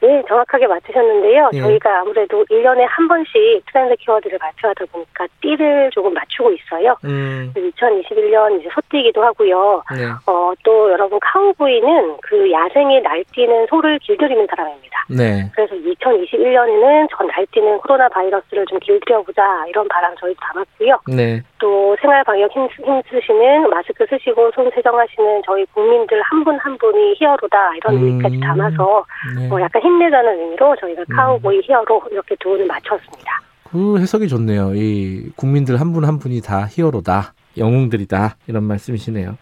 네, 0.00 0.22
정확하게 0.28 0.66
맞추셨는데요. 0.66 1.50
예. 1.54 1.60
저희가 1.60 2.00
아무래도 2.00 2.44
1년에 2.46 2.86
한 2.88 3.08
번씩 3.08 3.32
트렌드 3.72 3.96
키워드를 3.96 4.38
발표하다 4.38 4.84
보니까 4.92 5.26
띠를 5.40 5.90
조금 5.92 6.12
맞추고 6.12 6.52
있어요. 6.52 6.96
음, 7.04 7.52
2021년 7.56 8.60
이제 8.60 8.68
소띠이기도 8.74 9.22
하고요. 9.22 9.82
네. 9.96 10.04
어, 10.26 10.52
또 10.64 10.90
여러분 10.90 11.18
카우보이는 11.20 12.16
그 12.22 12.50
야생에 12.50 13.00
날뛰는 13.00 13.66
소를 13.68 13.98
길들이는 14.00 14.46
사람입니다. 14.48 15.04
네. 15.08 15.50
그래서 15.54 15.74
2021년에는 15.74 17.08
전 17.16 17.26
날뛰는 17.28 17.78
코로나 17.78 18.08
바이러스를 18.08 18.66
좀 18.66 18.78
길들여보자 18.80 19.66
이런 19.68 19.86
바람 19.88 20.14
저희도 20.16 20.38
담았고요. 20.40 20.98
네. 21.08 21.42
또 21.58 21.96
생활 22.00 22.22
방역 22.24 22.50
힘, 22.52 22.68
힘쓰시는 22.84 23.70
마스크 23.70 24.04
쓰시고 24.08 24.50
손 24.54 24.70
세정하시는 24.74 25.42
저희 25.46 25.64
국민들 25.66 26.20
한 26.22 26.44
분한 26.44 26.78
분이 26.78 27.14
히어로다 27.18 27.76
이런 27.76 27.96
음. 27.96 28.04
의미까지 28.04 28.40
담아서 28.40 29.04
네. 29.38 29.48
어, 29.50 29.60
약간 29.60 29.82
힘내자는 29.86 30.40
의미로 30.40 30.76
저희가 30.80 31.04
카우보이 31.14 31.62
히어로 31.64 32.02
이렇게 32.10 32.34
두운을 32.40 32.66
맞췄습니다. 32.66 33.40
그 33.70 33.98
해석이 33.98 34.28
좋네요. 34.28 34.74
이 34.74 35.30
국민들 35.36 35.80
한분한 35.80 36.18
분이 36.18 36.40
다 36.40 36.66
히어로다. 36.70 37.34
영웅들이다. 37.56 38.36
이런 38.48 38.64
말씀이시네요. 38.64 39.38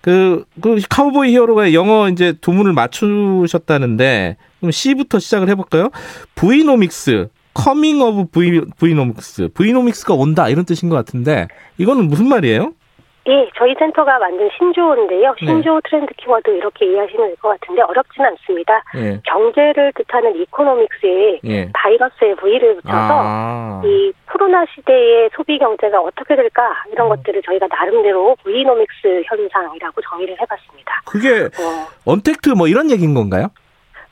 그, 0.00 0.44
그 0.60 0.78
카우보이 0.88 1.32
히어로가 1.32 1.74
영어 1.74 2.08
이제 2.08 2.32
두운을 2.40 2.72
맞추셨다는데, 2.72 4.36
그럼 4.60 4.70
C부터 4.70 5.18
시작을 5.18 5.50
해볼까요? 5.50 5.90
V-nomics, 6.34 7.28
coming 7.52 8.00
of 8.00 8.26
V, 8.30 8.62
V-nomics, 8.78 9.48
V-nomics가 9.52 10.14
온다 10.14 10.48
이런 10.48 10.64
뜻인 10.64 10.88
것 10.88 10.94
같은데 10.94 11.48
이거는 11.76 12.06
무슨 12.06 12.28
말이에요? 12.28 12.72
예, 13.28 13.48
저희 13.56 13.74
센터가 13.78 14.18
만든 14.18 14.48
신조어인데요. 14.56 15.34
네. 15.40 15.46
신조어 15.46 15.80
트렌드 15.84 16.12
키워드 16.14 16.48
이렇게 16.50 16.86
이해하시면 16.86 17.26
될 17.28 17.36
것 17.36 17.48
같은데 17.60 17.82
어렵진 17.82 18.24
않습니다. 18.24 18.82
예. 18.96 19.20
경제를 19.24 19.92
뜻하는 19.94 20.34
economics에 20.36 21.40
예. 21.44 21.70
바이러스의 21.72 22.34
V를 22.36 22.76
붙여서 22.76 22.96
아. 23.10 23.82
이 23.84 24.12
코로나 24.32 24.64
시대의 24.74 25.30
소비 25.36 25.58
경제가 25.58 26.00
어떻게 26.00 26.34
될까 26.36 26.62
이런 26.90 27.08
것들을 27.10 27.42
저희가 27.42 27.66
나름대로 27.68 28.34
브이노믹스 28.42 29.22
현상이라고 29.26 30.00
정의를 30.00 30.36
해봤습니다. 30.40 31.02
그게 31.06 31.48
언택트 32.06 32.50
뭐 32.50 32.66
이런 32.66 32.90
얘기인 32.90 33.14
건가요? 33.14 33.48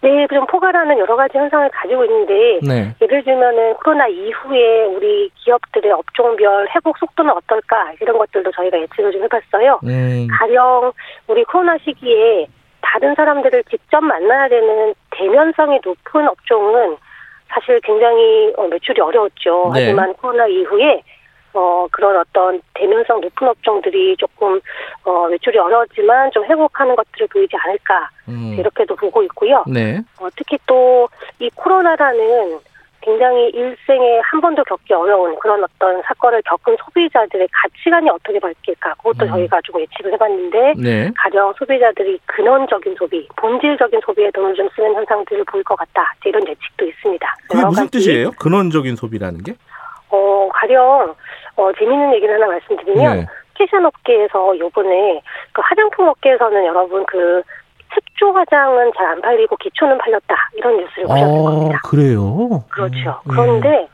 네, 0.07 0.25
좀 0.29 0.47
포괄하는 0.47 0.97
여러 0.99 1.17
가지 1.17 1.37
현상을 1.37 1.69
가지고 1.71 2.05
있는데 2.05 2.61
네. 2.63 2.95
예를 3.03 3.25
들면은 3.25 3.75
코로나 3.75 4.07
이후에 4.07 4.85
우리 4.85 5.29
기업들의 5.35 5.91
업종별 5.91 6.69
회복 6.73 6.97
속도는 6.99 7.33
어떨까 7.33 7.93
이런 8.01 8.17
것들도 8.17 8.53
저희가 8.53 8.81
예측을 8.83 9.11
좀 9.11 9.25
해봤어요. 9.25 9.81
음. 9.83 10.29
가령 10.31 10.93
우리 11.27 11.43
코로나 11.43 11.77
시기에 11.79 12.47
다른 12.81 13.17
사람들을 13.17 13.65
직접 13.65 14.01
만나야 14.01 14.49
되는 14.49 14.95
대면성이 15.11 15.81
높은 15.85 16.29
업종은 16.29 16.97
사실 17.49 17.81
굉장히 17.81 18.53
어, 18.57 18.69
매출이 18.69 19.01
어려웠죠. 19.01 19.73
네. 19.75 19.87
하지만 19.87 20.15
코로나 20.15 20.47
이후에 20.47 21.03
어, 21.57 21.87
그런 21.91 22.17
어떤 22.19 22.61
대면성 22.75 23.21
높은 23.21 23.49
업종들이 23.49 24.17
조금 24.19 24.61
어, 25.05 25.27
매출이 25.29 25.59
어려웠지만 25.59 26.31
좀 26.33 26.45
회복하는 26.45 26.95
것들을 26.95 27.29
보이지 27.29 27.57
않을까 27.57 28.11
음. 28.29 28.57
이렇게도 28.59 28.95
보고 28.97 29.23
있고요. 29.23 29.65
네. 29.67 30.01
어, 30.21 30.29
특히 30.37 30.59
또 30.67 31.09
이 31.39 31.51
코로나라는 31.55 32.59
굉장히 33.03 33.51
일생에 33.51 34.19
한 34.25 34.41
번도 34.41 34.65
겪기 34.65 34.93
어려운 34.93 35.39
그런 35.39 35.63
어떤 35.63 36.03
사건을 36.03 36.43
겪은 36.43 36.77
소비자들의 36.85 37.47
가치관이 37.53 38.11
어떻게 38.11 38.41
바뀔까 38.41 38.95
그것도 38.95 39.29
저희가 39.29 39.61
좀 39.63 39.81
예측을 39.81 40.13
해봤는데 40.15 40.75
네. 40.77 41.13
가령 41.17 41.53
소비자들이 41.57 42.19
근원적인 42.27 42.97
소비, 42.99 43.29
본질적인 43.37 44.01
소비에 44.05 44.29
돈을 44.33 44.55
좀 44.57 44.69
쓰는 44.75 44.93
현상들을 44.95 45.45
보일 45.45 45.63
것 45.63 45.77
같다 45.77 46.15
이런 46.25 46.43
예측도 46.49 46.85
있습니다. 46.85 47.37
그게 47.49 47.65
무슨 47.65 47.85
가지, 47.85 47.99
뜻이에요? 47.99 48.31
근원적인 48.33 48.97
소비라는 48.97 49.45
게? 49.45 49.55
어 50.11 50.49
가령 50.53 51.15
어, 51.57 51.73
재밌는 51.79 52.15
얘기를 52.15 52.35
하나 52.35 52.47
말씀드리면 52.47 53.17
네. 53.21 53.27
패션 53.59 53.85
업계에서 53.87 54.59
요번에 54.59 55.21
그 55.53 55.63
화장품 55.65 56.09
업계에서는 56.09 56.65
여러분 56.67 57.05
그 57.07 57.43
색조 57.95 58.33
화장은 58.33 58.93
잘 58.97 59.07
안 59.07 59.21
팔리고 59.23 59.57
기초는 59.57 59.97
팔렸다 59.99 60.35
이런 60.55 60.77
뉴스를 60.77 61.05
보셨을 61.05 61.45
겁니다. 61.45 61.81
어, 61.83 61.89
그래요? 61.89 62.65
그렇죠. 62.71 63.21
음. 63.27 63.31
그런데 63.31 63.89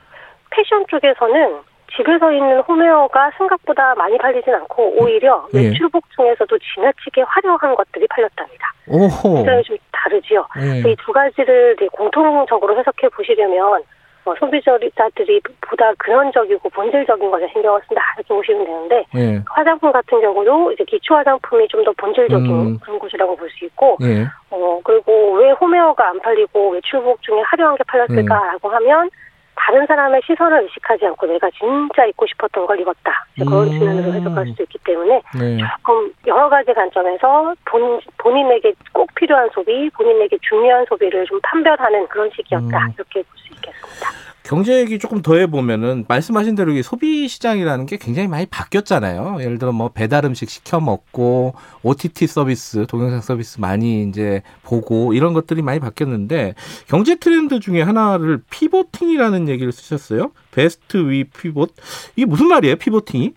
패션 0.51 0.85
쪽에서는 0.89 1.61
집에서 1.95 2.33
입는 2.33 2.61
홈웨어가 2.61 3.31
생각보다 3.37 3.95
많이 3.95 4.17
팔리진 4.17 4.55
않고 4.55 4.95
오히려 4.99 5.47
예. 5.55 5.69
외출복 5.69 6.05
중에서도 6.17 6.59
지나치게 6.75 7.23
화려한 7.23 7.75
것들이 7.75 8.07
팔렸답니다. 8.09 8.73
오호. 8.89 9.35
굉장히 9.37 9.63
좀 9.63 9.77
다르지요. 9.93 10.47
예. 10.59 10.91
이두 10.91 11.13
가지를 11.13 11.77
공통적으로 11.93 12.79
해석해 12.79 13.09
보시려면 13.11 13.83
어, 14.25 14.35
소비자들이 14.39 15.41
보다 15.61 15.93
근원적이고 15.99 16.69
본질적인 16.71 17.31
것에 17.31 17.49
신경을 17.53 17.81
쓴다 17.89 18.03
이렇게 18.17 18.33
보시면 18.35 18.65
되는데 18.65 19.05
예. 19.17 19.43
화장품 19.49 19.91
같은 19.91 20.21
경우도 20.21 20.73
이제 20.73 20.85
기초 20.85 21.15
화장품이 21.17 21.67
좀 21.69 21.83
더 21.85 21.91
본질적인 21.97 22.47
음. 22.51 22.79
그런 22.81 22.99
곳이라고 23.01 23.35
볼 23.37 23.51
수 23.51 23.65
있고 23.65 23.97
예. 24.03 24.25
어, 24.51 24.81
그리고 24.85 25.33
왜 25.33 25.51
홈웨어가 25.51 26.11
안 26.11 26.21
팔리고 26.21 26.71
외출복 26.71 27.21
중에 27.23 27.41
화려한 27.47 27.75
게 27.77 27.83
팔렸을까라고 27.89 28.69
음. 28.69 28.75
하면 28.75 29.11
다른 29.55 29.85
사람의 29.87 30.23
시선을 30.27 30.63
의식하지 30.63 31.07
않고 31.07 31.27
내가 31.27 31.49
진짜 31.51 32.05
입고 32.07 32.27
싶었던 32.27 32.67
걸 32.67 32.81
입었다. 32.81 33.25
그런 33.39 33.67
음. 33.67 33.71
측면으로 33.71 34.13
해석할 34.15 34.47
수도 34.47 34.63
있기 34.63 34.79
때문에 34.85 35.21
네. 35.39 35.59
조금 35.59 36.13
여러 36.27 36.49
가지 36.49 36.73
관점에서 36.73 37.55
본, 37.67 38.01
본인에게 38.19 38.73
꼭 38.93 39.13
필요한 39.15 39.49
소비, 39.53 39.91
본인에게 39.91 40.39
중요한 40.49 40.85
소비를 40.89 41.27
좀 41.27 41.39
판별하는 41.43 42.07
그런 42.09 42.31
시기였다. 42.35 42.79
음. 42.87 42.93
이렇게 42.97 43.23
볼 43.23 43.25
수 43.37 43.52
있 43.52 43.52
겠습니다. 43.83 44.23
경제 44.43 44.81
얘기 44.81 44.99
조금 44.99 45.23
더 45.23 45.37
해보면은 45.37 46.05
말씀하신 46.09 46.57
대로 46.57 46.73
이 46.73 46.83
소비 46.83 47.29
시장이라는 47.29 47.87
게 47.87 47.97
굉장히 47.97 48.29
많이 48.29 48.45
바뀌었잖아요. 48.47 49.39
예를 49.41 49.59
들어 49.59 49.73
뭐 49.73 49.89
배달 49.89 50.25
음식 50.25 50.51
시켜 50.51 50.81
먹고 50.81 51.55
OTT 51.83 52.27
서비스, 52.27 52.87
동영상 52.89 53.21
서비스 53.21 53.61
많이 53.61 54.03
이제 54.03 54.43
보고 54.65 55.13
이런 55.15 55.33
것들이 55.33 55.63
많이 55.63 55.79
바뀌었는데 55.79 56.55
경제 56.89 57.15
트렌드 57.15 57.61
중에 57.61 57.83
하나를 57.83 58.43
pivoting이라는 58.51 59.49
얘기를 59.49 59.71
쓰셨어요. 59.71 60.33
Best 60.51 61.09
We 61.09 61.25
Pivot 61.25 61.71
이게 62.17 62.27
무슨 62.27 62.49
말이에요? 62.49 62.77
pivoting이? 62.77 63.33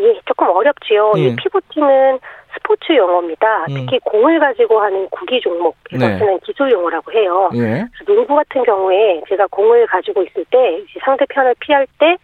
예, 0.00 0.20
조금 0.26 0.48
어렵지요. 0.48 1.12
예. 1.16 1.20
이 1.20 1.36
pivoting은 1.36 2.18
스포츠 2.54 2.92
용어입니다. 2.96 3.66
음. 3.70 3.74
특히 3.74 3.98
공을 4.00 4.38
가지고 4.40 4.80
하는 4.80 5.08
구기 5.10 5.40
종목에서 5.40 5.98
네. 5.98 6.18
쓰는 6.18 6.38
기술 6.40 6.70
용어라고 6.70 7.12
해요. 7.12 7.50
예. 7.54 7.84
농구 8.06 8.34
같은 8.34 8.62
경우에 8.64 9.22
제가 9.28 9.46
공을 9.48 9.86
가지고 9.86 10.22
있을 10.22 10.44
때 10.50 10.82
상대편을 11.04 11.54
피할 11.60 11.86
때 11.98 12.16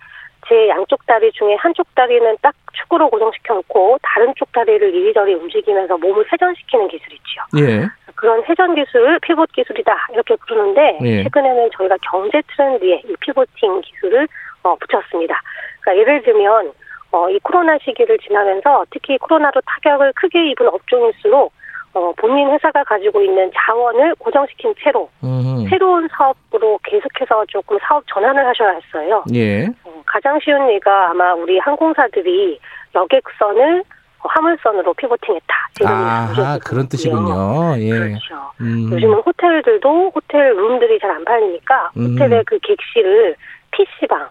제 0.48 0.68
양쪽 0.68 1.04
다리 1.06 1.30
중에 1.32 1.54
한쪽 1.56 1.92
다리는 1.94 2.36
딱 2.40 2.54
축으로 2.72 3.10
고정시켜 3.10 3.54
놓고 3.54 3.98
다른 4.02 4.32
쪽 4.36 4.50
다리를 4.52 4.94
이리저리 4.94 5.34
움직이면서 5.34 5.98
몸을 5.98 6.24
회전시키는 6.32 6.88
기술이 6.88 7.16
있지요. 7.16 7.66
예. 7.66 7.86
그런 8.14 8.42
회전 8.44 8.74
기술을 8.74 9.18
피봇 9.20 9.50
기술이다 9.52 10.08
이렇게 10.12 10.36
부르는데 10.46 10.98
예. 11.02 11.22
최근에는 11.24 11.70
저희가 11.76 11.96
경제 12.02 12.40
트렌드에 12.54 13.02
이 13.06 13.14
피보팅 13.20 13.80
기술을 13.80 14.28
어, 14.62 14.76
붙였습니다. 14.76 15.40
그러니까 15.80 16.00
예를 16.00 16.22
들면 16.22 16.72
어, 17.12 17.30
이 17.30 17.38
코로나 17.42 17.78
시기를 17.78 18.18
지나면서 18.18 18.84
특히 18.90 19.16
코로나로 19.18 19.60
타격을 19.66 20.12
크게 20.14 20.50
입은 20.50 20.68
업종일수록 20.68 21.52
어, 21.94 22.12
본인 22.18 22.50
회사가 22.50 22.84
가지고 22.84 23.22
있는 23.22 23.50
자원을 23.54 24.14
고정시킨 24.16 24.74
채로 24.82 25.08
음. 25.24 25.66
새로운 25.70 26.06
사업으로 26.14 26.78
계속해서 26.84 27.46
조금 27.48 27.78
사업 27.80 28.04
전환을 28.08 28.46
하셔야 28.46 28.72
했어요. 28.72 29.24
예. 29.32 29.64
어, 29.84 30.02
가장 30.04 30.38
쉬운 30.44 30.68
예가 30.72 31.10
아마 31.10 31.32
우리 31.32 31.58
항공사들이 31.58 32.60
여객선을 32.94 33.82
어, 34.18 34.28
화물선으로 34.28 34.92
pivoting했다. 34.92 35.54
이런 35.80 35.92
아, 35.94 36.58
그런 36.66 36.86
뜻이군요. 36.86 37.76
예. 37.78 37.88
그렇죠. 37.88 38.50
음. 38.60 38.90
요즘은 38.92 39.20
호텔들도 39.20 40.12
호텔 40.14 40.54
룸들이 40.54 40.98
잘 41.00 41.10
안 41.10 41.24
팔리니까 41.24 41.92
음. 41.96 42.12
호텔의 42.12 42.44
그 42.44 42.58
객실을 42.58 43.36
PC방, 43.70 44.28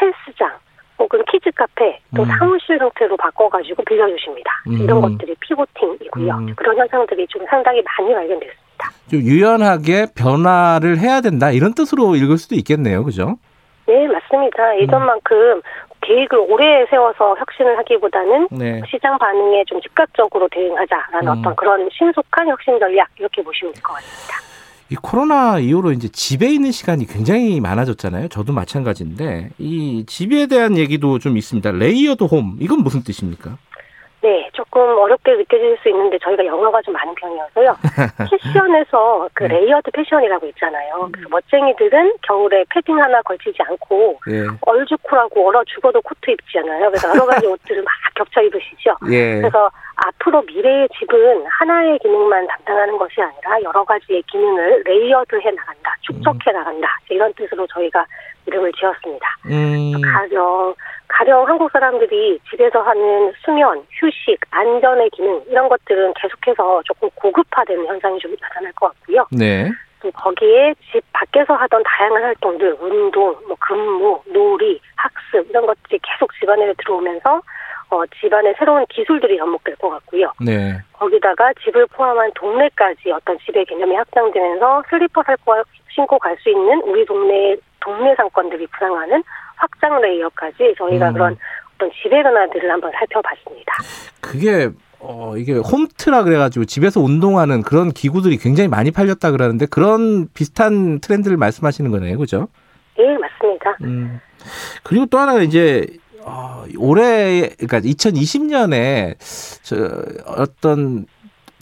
헬스장, 0.00 0.52
혹은 0.98 1.22
키즈 1.30 1.50
카페, 1.52 1.98
또 2.16 2.22
음. 2.22 2.28
사무실 2.28 2.78
형태로 2.78 3.16
바꿔가지고 3.16 3.82
빌려주십니다. 3.84 4.50
음. 4.68 4.72
이런 4.82 5.00
것들이 5.00 5.34
pivoting이고요. 5.40 6.32
음. 6.34 6.54
그런 6.56 6.76
현상들이 6.78 7.26
좀 7.28 7.44
상당히 7.48 7.82
많이 7.82 8.14
발견됐습니다. 8.14 8.90
좀 9.10 9.20
유연하게 9.20 10.06
변화를 10.14 10.98
해야 10.98 11.20
된다 11.20 11.50
이런 11.50 11.74
뜻으로 11.74 12.14
읽을 12.16 12.38
수도 12.38 12.54
있겠네요. 12.56 13.04
그죠? 13.04 13.36
네, 13.86 14.06
맞습니다. 14.08 14.72
음. 14.72 14.80
예전만큼 14.80 15.62
계획을 16.00 16.38
오래 16.48 16.86
세워서 16.88 17.36
혁신을 17.38 17.78
하기보다는 17.78 18.48
네. 18.52 18.80
시장 18.88 19.18
반응에 19.18 19.64
좀 19.66 19.80
즉각적으로 19.80 20.48
대응하자라는 20.50 21.28
음. 21.28 21.38
어떤 21.38 21.56
그런 21.56 21.88
신속한 21.92 22.48
혁신 22.48 22.78
전략 22.78 23.08
이렇게 23.18 23.42
보시면 23.42 23.72
될 23.74 23.82
것 23.82 23.94
같습니다. 23.94 24.34
이 24.88 24.94
코로나 24.94 25.58
이후로 25.58 25.92
이제 25.92 26.08
집에 26.08 26.52
있는 26.52 26.70
시간이 26.70 27.06
굉장히 27.06 27.60
많아졌잖아요. 27.60 28.28
저도 28.28 28.52
마찬가지인데 28.52 29.50
이 29.58 30.04
집에 30.06 30.46
대한 30.46 30.76
얘기도 30.76 31.18
좀 31.18 31.36
있습니다. 31.36 31.72
layered 31.72 32.24
home 32.24 32.56
이건 32.60 32.82
무슨 32.84 33.02
뜻입니까? 33.02 33.58
네, 34.26 34.50
조금 34.54 34.82
어렵게 34.82 35.36
느껴질 35.36 35.78
수 35.80 35.88
있는데 35.88 36.18
저희가 36.18 36.44
영어가 36.44 36.82
좀 36.82 36.94
많은 36.94 37.14
편이어서요. 37.14 37.76
패션에서 38.28 39.28
그 39.32 39.44
네. 39.44 39.60
layered 39.60 39.92
패션이라고 39.92 40.48
있잖아요. 40.48 41.08
그래서 41.12 41.28
멋쟁이들은 41.30 42.14
겨울에 42.22 42.64
패딩 42.70 43.00
하나 43.00 43.22
걸치지 43.22 43.56
않고 43.62 44.18
예. 44.32 44.46
얼죽코라고 44.62 45.46
얼어 45.46 45.62
죽어도 45.62 46.02
코트 46.02 46.32
입잖아요. 46.32 46.90
그래서 46.90 47.08
여러 47.10 47.24
가지 47.24 47.46
옷들을 47.46 47.84
막 47.84 47.92
겹쳐 48.16 48.42
입으시죠. 48.42 48.96
예. 49.12 49.36
그래서 49.36 49.70
앞으로 49.94 50.42
미래의 50.42 50.88
집은 50.98 51.46
하나의 51.46 51.96
기능만 52.00 52.48
담당하는 52.48 52.98
것이 52.98 53.22
아니라 53.22 53.62
여러 53.62 53.84
가지의 53.84 54.24
기능을 54.24 54.82
layered해 54.84 55.52
나간다, 55.52 55.94
축적해 56.00 56.50
나간다 56.50 56.88
이런 57.10 57.32
뜻으로 57.34 57.64
저희가 57.68 58.04
이름을 58.46 58.72
지었습니다. 58.72 59.26
음. 59.46 59.92
가령 60.00 60.74
가령 61.08 61.46
한국 61.48 61.70
사람들이 61.70 62.38
집에서 62.50 62.80
하는 62.80 63.32
수면, 63.44 63.84
휴식, 63.90 64.40
안전의 64.50 65.10
기능 65.10 65.42
이런 65.48 65.68
것들은 65.68 66.14
계속해서 66.14 66.82
조금 66.84 67.08
고급화되는 67.14 67.86
현상이 67.86 68.18
좀 68.18 68.34
나타날 68.40 68.72
것 68.72 68.88
같고요. 68.88 69.26
네. 69.30 69.70
또 70.00 70.10
거기에 70.10 70.74
집 70.92 71.02
밖에서 71.12 71.54
하던 71.54 71.82
다양한 71.84 72.22
활동들, 72.22 72.76
운동, 72.80 73.34
뭐 73.46 73.56
근무, 73.60 74.20
놀이, 74.26 74.80
학습 74.96 75.48
이런 75.48 75.66
것들이 75.66 75.98
계속 76.02 76.30
집안에 76.38 76.72
들어오면서 76.78 77.40
어, 77.88 78.04
집안에 78.20 78.52
새로운 78.58 78.84
기술들이 78.86 79.38
접목될 79.38 79.76
것 79.76 79.90
같고요. 79.90 80.32
네. 80.40 80.76
거기다가 80.92 81.52
집을 81.64 81.86
포함한 81.86 82.32
동네까지 82.34 83.12
어떤 83.12 83.38
집의 83.38 83.64
개념이 83.66 83.94
확장되면서 83.94 84.82
슬리퍼 84.90 85.22
살거 85.22 85.62
신고 85.96 86.18
갈 86.18 86.36
수 86.42 86.50
있는 86.50 86.80
우리 86.82 87.04
동네의 87.06 87.56
동네 87.80 88.14
상권들이 88.16 88.66
부상하는 88.66 89.22
확장 89.56 90.00
레이어까지 90.02 90.74
저희가 90.76 91.08
음. 91.08 91.12
그런 91.14 91.36
어떤 91.74 91.90
지배 92.02 92.22
변화들을 92.22 92.70
한번 92.70 92.92
살펴봤습니다. 92.92 93.72
그게 94.20 94.70
어 95.00 95.34
이게 95.36 95.54
홈트라 95.54 96.24
그래가지고 96.24 96.66
집에서 96.66 97.00
운동하는 97.00 97.62
그런 97.62 97.90
기구들이 97.90 98.36
굉장히 98.36 98.68
많이 98.68 98.90
팔렸다 98.90 99.30
그러는데 99.30 99.66
그런 99.66 100.28
비슷한 100.34 101.00
트렌드를 101.00 101.36
말씀하시는 101.38 101.90
거네요, 101.90 102.18
그죠? 102.18 102.48
예, 102.98 103.16
맞습니다. 103.16 103.76
음. 103.82 104.20
그리고 104.82 105.06
또 105.06 105.18
하나가 105.18 105.40
이제 105.40 105.86
어, 106.22 106.64
올해 106.78 107.48
그러니까 107.58 107.80
2020년에 107.80 109.16
저 109.62 109.76
어떤 110.26 111.06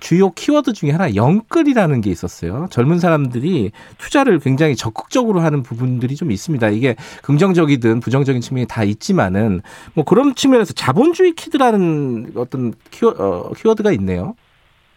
주요 0.05 0.31
키워드 0.33 0.75
중에 0.75 0.91
하나 0.91 1.15
영끌이라는 1.15 2.03
게 2.03 2.11
있었어요. 2.11 2.67
젊은 2.71 2.99
사람들이 2.99 3.73
투자를 3.97 4.39
굉장히 4.39 4.77
적극적으로 4.77 5.41
하는 5.41 5.63
부분들이 5.63 6.15
좀 6.15 6.31
있습니다. 6.31 6.69
이게 6.69 6.95
긍정적이든 7.23 8.01
부정적인 8.01 8.43
측면이 8.43 8.67
다 8.69 8.85
있지만은 8.85 9.63
뭐 9.95 10.05
그런 10.05 10.35
측면에서 10.35 10.75
자본주의 10.75 11.33
키드라는 11.33 12.33
어떤 12.37 12.75
키워, 12.91 13.15
어, 13.19 13.51
키워드가 13.55 13.93
있네요. 13.93 14.35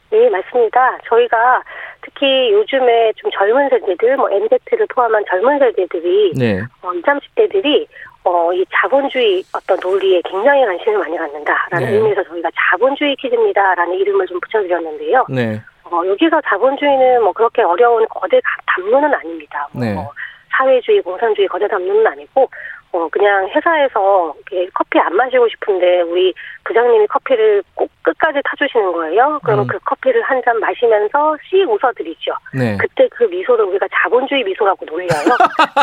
네, 0.10 0.30
맞습니다. 0.30 0.98
저희가 1.08 1.64
특히 2.02 2.52
요즘에 2.52 3.14
좀 3.16 3.32
젊은 3.32 3.70
세대들, 3.70 4.18
뭐 4.18 4.30
MZ를 4.30 4.88
포함한 4.94 5.24
젊은 5.30 5.60
세대들이 5.60 6.34
네. 6.36 6.60
어, 6.82 6.94
20, 6.94 7.06
30대들이 7.06 7.88
어, 8.28 8.52
이 8.52 8.66
자본주의 8.74 9.42
어떤 9.56 9.80
논리에 9.82 10.22
굉장히 10.30 10.66
관심을 10.66 10.98
많이 11.00 11.18
갖는다라는 11.18 11.88
네. 11.88 11.94
의미에서 11.96 12.22
저희가 12.24 12.50
자본주의 12.56 13.16
퀴즈입니다라는 13.16 13.94
이름을 13.94 14.28
좀 14.28 14.38
붙여드렸는데요. 14.42 15.26
네. 15.30 15.62
어, 15.86 16.02
여기서 16.06 16.42
자본주의는 16.42 17.24
뭐 17.24 17.32
그렇게 17.32 17.62
어려운 17.62 18.06
거대 18.10 18.42
가- 18.42 18.50
담론은 18.66 19.14
아닙니다. 19.14 19.66
뭐 19.72 19.82
네. 19.82 19.96
사회주의, 20.58 21.02
공산주의 21.02 21.48
거대 21.48 21.68
담론은 21.70 22.06
아니고 22.06 22.50
어, 22.92 23.08
그냥 23.10 23.48
회사에서 23.50 24.34
커피 24.74 25.00
안 25.00 25.16
마시고 25.16 25.48
싶은데 25.50 26.02
우리 26.02 26.34
부장님이 26.64 27.08
커피를 27.08 27.64
꼭 27.76 27.90
끝까지 28.02 28.40
타주시는 28.44 28.92
거예요. 28.94 29.40
그러면 29.44 29.66
음. 29.66 29.68
그 29.68 29.80
커피를 29.80 30.22
한 30.24 30.42
잔 30.46 30.60
마시면서 30.60 31.36
씩 31.50 31.70
웃어드리죠. 31.70 32.32
네. 32.54 32.78
그때 32.80 33.10
그 33.12 33.24
미소를 33.24 33.66
우리가 33.66 33.88
자본주의 33.92 34.44
미소라고 34.44 34.86
놀려요. 34.86 35.10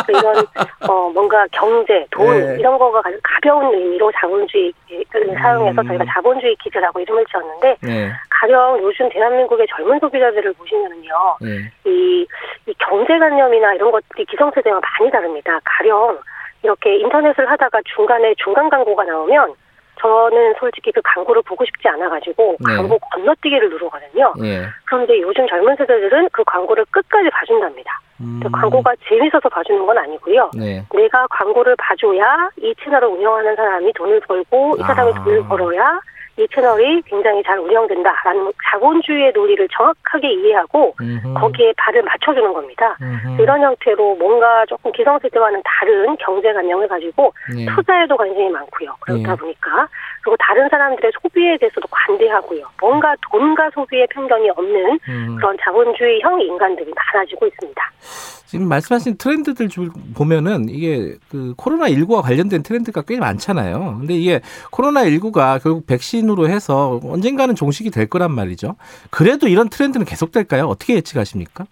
그래서 0.06 0.20
이런 0.20 0.46
어 0.88 1.10
뭔가 1.10 1.46
경제, 1.52 2.06
돈 2.10 2.26
네. 2.26 2.56
이런 2.60 2.78
거가 2.78 3.02
가벼운 3.22 3.74
의미로 3.74 4.10
자본주의를 4.12 5.34
사용해서 5.38 5.82
음. 5.82 5.88
저희가 5.88 6.04
자본주의 6.14 6.56
퀴즈라고 6.62 7.00
이름을 7.00 7.26
지었는데 7.26 7.76
네. 7.82 8.10
가령 8.30 8.78
요즘 8.82 9.08
대한민국의 9.10 9.66
젊은 9.68 9.98
소비자들을 9.98 10.52
보시면은요, 10.54 11.12
네. 11.40 11.70
이, 11.84 12.26
이 12.66 12.74
경제관념이나 12.78 13.74
이런 13.74 13.90
것들이 13.90 14.24
기성세대와 14.26 14.80
많이 14.80 15.10
다릅니다. 15.10 15.58
가령 15.64 16.18
이렇게 16.64 16.96
인터넷을 16.96 17.48
하다가 17.48 17.81
중간에 17.94 18.35
중간 18.42 18.68
광고가 18.70 19.05
나오면 19.05 19.55
저는 20.00 20.55
솔직히 20.59 20.90
그 20.92 21.00
광고를 21.05 21.42
보고 21.42 21.64
싶지 21.64 21.87
않아가지고 21.88 22.57
네. 22.66 22.77
광고 22.77 22.98
건너뛰기를 22.98 23.70
누르거든요. 23.70 24.33
예. 24.42 24.66
그런데 24.87 25.20
요즘 25.20 25.46
젊은 25.46 25.77
세대들은 25.77 26.31
그 26.33 26.42
광고를 26.44 26.85
끝까지 26.90 27.31
봐준답니다. 27.31 28.00
그 28.42 28.50
광고가 28.50 28.94
재밌어서 29.09 29.48
봐주는 29.48 29.85
건 29.87 29.98
아니고요. 29.98 30.50
음. 30.57 30.61
네. 30.61 30.85
내가 30.94 31.27
광고를 31.29 31.77
봐줘야 31.77 32.48
이 32.57 32.74
채널을 32.83 33.09
운영하는 33.09 33.55
사람이 33.57 33.92
돈을 33.92 34.20
벌고 34.20 34.77
이 34.79 34.83
사람이 34.83 35.12
아. 35.14 35.24
돈을 35.24 35.44
벌어야 35.48 36.00
이 36.37 36.47
채널이 36.53 37.03
굉장히 37.03 37.42
잘 37.44 37.59
운영된다라는 37.59 38.53
자본주의의 38.70 39.33
논리를 39.33 39.68
정확하게 39.68 40.33
이해하고 40.33 40.94
음흠. 41.01 41.35
거기에 41.35 41.73
발을 41.77 42.03
맞춰주는 42.03 42.53
겁니다. 42.53 42.97
음흠. 43.01 43.40
이런 43.40 43.62
형태로 43.62 44.16
뭔가 44.16 44.66
조금 44.66 44.90
기성세대와는 44.90 45.62
다른 45.64 46.16
경제관념을 46.16 46.88
가지고 46.88 47.33
네. 47.55 47.66
투자에도 47.75 48.16
관심이 48.16 48.51
많고요. 48.51 48.97
그렇다 49.01 49.33
예. 49.33 49.37
보니까 49.37 49.88
그리고 50.23 50.37
다른 50.40 50.68
사람들의 50.68 51.12
소비에 51.23 51.57
대해서도 51.59 51.87
관대하고요. 51.88 52.66
뭔가 52.81 53.14
돈과 53.31 53.70
소비에 53.70 54.07
편견이 54.11 54.51
없는 54.51 54.99
음. 55.09 55.37
그런 55.37 55.57
자본주의형 55.61 56.40
인간들이 56.40 56.92
많아지고 57.12 57.47
있습니다. 57.47 57.90
지금 58.55 58.68
말씀하신 58.68 59.16
트렌드들 59.18 59.68
줄 59.68 59.90
보면은 60.14 60.68
이게 60.68 61.16
그 61.29 61.55
코로나 61.57 61.87
19와 61.87 62.23
관련된 62.23 62.62
트렌드가 62.62 63.03
꽤 63.03 63.18
많잖아요. 63.18 63.97
근데 63.99 64.14
이게 64.14 64.40
코로나 64.70 65.03
19가 65.05 65.61
결국 65.61 65.87
백신 65.87 66.23
으로 66.30 66.48
해서 66.48 67.00
언젠가는 67.04 67.54
종식이 67.54 67.90
될 67.90 68.08
거란 68.08 68.32
말이죠. 68.32 68.76
그래도 69.10 69.48
이런 69.48 69.68
트렌드는 69.68 70.06
계속될까요? 70.06 70.64
어떻게 70.64 70.94
예측하십니까? 70.94 71.66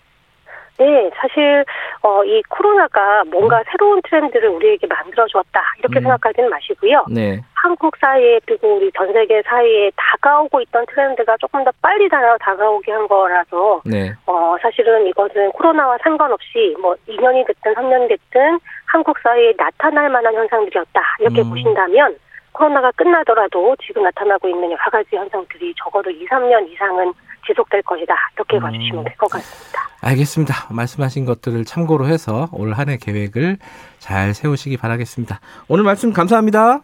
네, 0.78 1.10
사실 1.14 1.64
어, 2.02 2.24
이 2.24 2.42
코로나가 2.48 3.22
뭔가 3.30 3.62
새로운 3.70 4.00
트렌드를 4.02 4.48
우리에게 4.48 4.86
만들어 4.86 5.26
주었다 5.28 5.60
이렇게 5.78 6.00
음. 6.00 6.02
생각하지는 6.02 6.50
마시고요. 6.50 7.04
네. 7.08 7.40
한국 7.54 7.96
사이에 8.00 8.40
그리고 8.44 8.76
우리 8.76 8.90
전 8.96 9.12
세계 9.12 9.42
사이에 9.42 9.92
다가오고 9.94 10.60
있던 10.62 10.84
트렌드가 10.86 11.36
조금 11.36 11.62
더 11.62 11.70
빨리 11.80 12.08
다, 12.08 12.18
다가오게 12.38 12.90
한 12.90 13.06
거라서 13.06 13.82
네. 13.84 14.12
어, 14.26 14.56
사실은 14.60 15.06
이것은 15.06 15.52
코로나와 15.52 15.96
상관없이 16.02 16.74
뭐 16.80 16.96
2년이 17.08 17.46
됐든 17.46 17.74
3년이 17.74 18.08
됐든 18.08 18.58
한국 18.86 19.18
사회에 19.20 19.52
나타날 19.56 20.08
만한 20.10 20.34
현상들이었다. 20.34 21.00
이렇게 21.20 21.42
음. 21.42 21.50
보신다면 21.50 22.16
코로나가 22.52 22.90
끝나더라도 22.92 23.76
지금 23.86 24.02
나타나고 24.04 24.48
있는 24.48 24.64
여러 24.70 24.82
가지 24.90 25.16
현상들이 25.16 25.74
적어도 25.82 26.10
2, 26.10 26.26
3년 26.26 26.70
이상은 26.70 27.12
지속될 27.46 27.82
것이다. 27.82 28.14
이렇게 28.36 28.56
음. 28.58 28.60
봐주시면 28.62 29.04
될 29.04 29.16
것 29.16 29.30
같습니다. 29.30 29.80
알겠습니다. 30.02 30.54
말씀하신 30.70 31.24
것들을 31.24 31.64
참고로 31.64 32.06
해서 32.06 32.48
올 32.52 32.72
한 32.72 32.88
해 32.88 32.96
계획을 33.00 33.56
잘 33.98 34.34
세우시기 34.34 34.76
바라겠습니다. 34.76 35.40
오늘 35.68 35.84
말씀 35.84 36.12
감사합니다. 36.12 36.80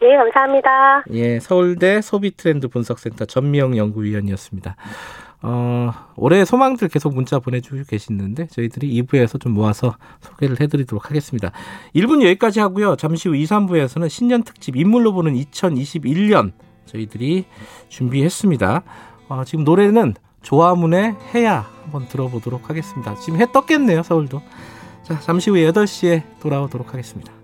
네, 0.00 0.16
감사합니다. 0.16 1.04
예, 1.12 1.38
서울대 1.40 2.00
소비트렌드 2.00 2.68
분석센터 2.68 3.24
전미영 3.26 3.76
연구위원이었습니다. 3.76 4.76
어, 5.46 5.92
올해 6.16 6.42
소망들 6.46 6.88
계속 6.88 7.14
문자 7.14 7.38
보내주고 7.38 7.82
계시는데 7.86 8.46
저희들이 8.46 9.02
2부에서 9.02 9.38
좀 9.38 9.52
모아서 9.52 9.94
소개를 10.22 10.58
해드리도록 10.58 11.10
하겠습니다. 11.10 11.52
1분 11.94 12.22
여기까지 12.22 12.60
하고요. 12.60 12.96
잠시 12.96 13.28
후 13.28 13.36
2, 13.36 13.44
3부에서는 13.44 14.08
신년 14.08 14.42
특집 14.42 14.74
인물로 14.74 15.12
보는 15.12 15.34
2021년 15.34 16.52
저희들이 16.86 17.44
준비했습니다. 17.90 18.82
어, 19.28 19.44
지금 19.44 19.64
노래는 19.64 20.14
조화문의 20.40 21.14
해야 21.34 21.68
한번 21.82 22.08
들어보도록 22.08 22.70
하겠습니다. 22.70 23.14
지금 23.16 23.38
해 23.38 23.46
떴겠네요, 23.52 24.02
서울도. 24.02 24.40
자, 25.02 25.20
잠시 25.20 25.50
후에 25.50 25.70
8시에 25.70 26.22
돌아오도록 26.40 26.94
하겠습니다. 26.94 27.43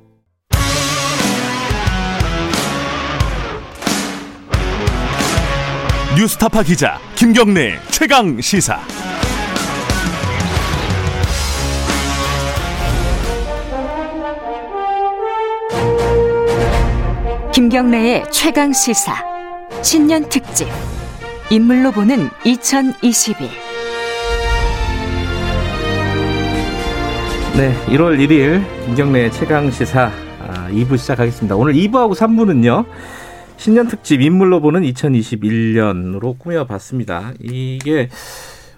뉴스타파 6.16 6.64
기자 6.64 6.98
김경래 7.14 7.78
최강 7.90 8.40
시사. 8.40 8.80
김경래의 17.54 18.24
최강 18.32 18.72
시사 18.72 19.14
신년 19.82 20.28
특집 20.28 20.66
인물로 21.48 21.92
보는 21.92 22.28
2021 22.44 23.48
네, 27.56 27.74
1월 27.86 28.18
1일 28.18 28.64
김경래의 28.86 29.30
최강 29.30 29.70
시사 29.70 30.10
아, 30.40 30.68
2부 30.70 30.98
시작하겠습니다. 30.98 31.54
오늘 31.54 31.74
2부하고 31.74 32.14
3부는요. 32.16 32.84
신년 33.60 33.88
특집 33.88 34.22
인물로 34.22 34.62
보는 34.62 34.80
2021년으로 34.80 36.38
꾸며봤습니다. 36.38 37.34
이게 37.40 38.08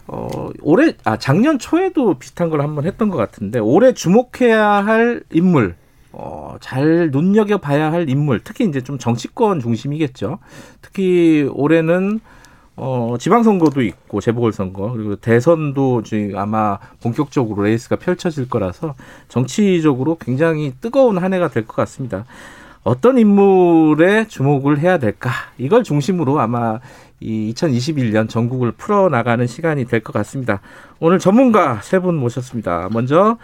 어, 0.08 0.50
올해 0.60 0.94
아 1.04 1.16
작년 1.16 1.60
초에도 1.60 2.14
비슷한 2.14 2.50
걸 2.50 2.62
한번 2.62 2.84
했던 2.84 3.08
것 3.08 3.16
같은데 3.16 3.60
올해 3.60 3.94
주목해야 3.94 4.60
할 4.84 5.22
인물 5.30 5.76
어, 6.10 6.56
잘 6.60 7.10
눈여겨봐야 7.12 7.92
할 7.92 8.10
인물, 8.10 8.40
특히 8.42 8.64
이제 8.64 8.80
좀 8.80 8.98
정치권 8.98 9.60
중심이겠죠. 9.60 10.40
특히 10.82 11.48
올해는 11.52 12.18
어, 12.74 13.16
지방선거도 13.20 13.82
있고, 13.82 14.20
재보궐선거, 14.20 14.92
그리고 14.92 15.14
대선도 15.16 16.02
지금 16.02 16.36
아마 16.36 16.78
본격적으로 17.02 17.62
레이스가 17.62 17.96
펼쳐질 17.96 18.48
거라서 18.48 18.94
정치적으로 19.28 20.16
굉장히 20.18 20.72
뜨거운 20.80 21.18
한 21.18 21.32
해가 21.34 21.48
될 21.48 21.66
것 21.66 21.76
같습니다. 21.76 22.24
어떤 22.84 23.16
인물에 23.18 24.26
주목을 24.26 24.78
해야 24.80 24.98
될까? 24.98 25.30
이걸 25.58 25.84
중심으로 25.84 26.40
아마 26.40 26.80
이 27.20 27.52
2021년 27.54 28.28
정국을 28.28 28.72
풀어나가는 28.72 29.46
시간이 29.46 29.84
될 29.86 30.00
것 30.00 30.12
같습니다. 30.12 30.60
오늘 30.98 31.18
전문가 31.20 31.80
세 31.82 32.00
분 32.00 32.16
모셨습니다. 32.16 32.88
먼저 32.90 33.38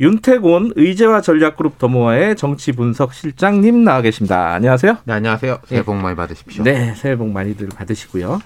윤태곤 0.00 0.72
의제와 0.76 1.20
전략그룹 1.22 1.78
더모아의 1.78 2.36
정치 2.36 2.72
분석 2.72 3.14
실장님 3.14 3.84
나와 3.84 4.02
계십니다. 4.02 4.52
안녕하세요. 4.52 4.98
네, 5.04 5.12
안녕하세요. 5.14 5.58
새해 5.66 5.82
복 5.82 5.94
많이 5.96 6.16
받으십시오. 6.16 6.64
네, 6.64 6.92
새해 6.96 7.16
복 7.16 7.30
많이들 7.30 7.68
받으시고요. 7.68 8.40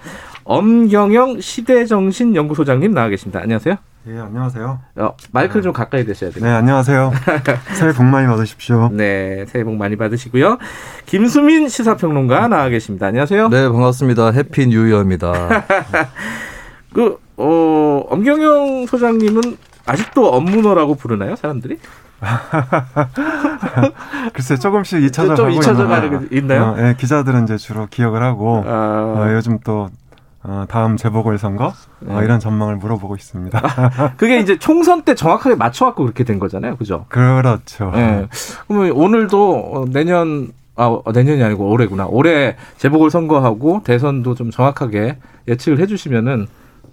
엄경영 0.45 1.41
시대정신 1.41 2.35
연구소장님 2.35 2.93
나와 2.93 3.09
계십니다. 3.09 3.41
안녕하세요. 3.41 3.75
예, 4.07 4.17
안녕하세요. 4.17 4.79
어, 4.95 5.13
마이크를 5.31 5.61
좀 5.61 5.73
가까이 5.73 6.05
대셔야 6.05 6.31
돼요. 6.31 6.43
네, 6.43 6.49
안녕하세요. 6.51 7.11
새해 7.75 7.91
복 7.91 8.05
많이 8.05 8.27
받으십시오. 8.27 8.89
네, 8.93 9.45
새해 9.47 9.65
복 9.65 9.75
많이 9.75 9.97
받으시고요. 9.97 10.57
김수민 11.05 11.67
시사평론가 11.67 12.47
나와 12.47 12.69
계십니다. 12.69 13.07
안녕하세요. 13.07 13.49
네, 13.49 13.67
반갑습니다. 13.67 14.31
Happy 14.31 14.67
New 14.67 14.87
Year입니다. 14.87 15.33
그, 16.93 17.17
어, 17.35 18.05
엄경영 18.09 18.85
소장님은 18.87 19.41
아직도 19.85 20.29
업무너라고 20.29 20.95
부르나요, 20.95 21.35
사람들이? 21.35 21.77
글쎄 24.33 24.57
조금씩 24.57 25.03
잊혀져 25.03 25.35
좀 25.35 25.59
가고 25.59 26.27
게 26.27 26.37
있나요? 26.37 26.63
어, 26.63 26.75
예, 26.79 26.95
기자들은 26.97 27.43
이제 27.43 27.57
주로 27.57 27.87
기억을 27.87 28.23
하고 28.23 28.63
아. 28.65 29.13
어, 29.17 29.33
요즘 29.33 29.59
또 29.63 29.89
어, 30.43 30.65
다음 30.69 30.95
재보궐 30.95 31.37
선거 31.37 31.67
어, 31.67 31.73
네. 31.99 32.23
이런 32.23 32.39
전망을 32.39 32.77
물어보고 32.77 33.15
있습니다. 33.15 33.61
그게 34.17 34.39
이제 34.39 34.57
총선 34.57 35.03
때 35.03 35.15
정확하게 35.15 35.55
맞춰갖고 35.55 36.03
그렇게 36.03 36.23
된 36.23 36.39
거잖아요, 36.39 36.77
그죠? 36.77 37.05
그렇죠. 37.09 37.91
예. 37.95 38.27
그러면 38.67 38.91
오늘도 38.91 39.71
어, 39.73 39.85
내년 39.89 40.51
아 40.75 40.85
어, 40.85 41.11
내년이 41.11 41.43
아니고 41.43 41.69
올해구나. 41.69 42.05
올해 42.07 42.55
재보궐 42.77 43.11
선거하고 43.11 43.81
대선도 43.83 44.35
좀 44.35 44.49
정확하게 44.49 45.17
예측을 45.47 45.79
해주시면은 45.79 46.47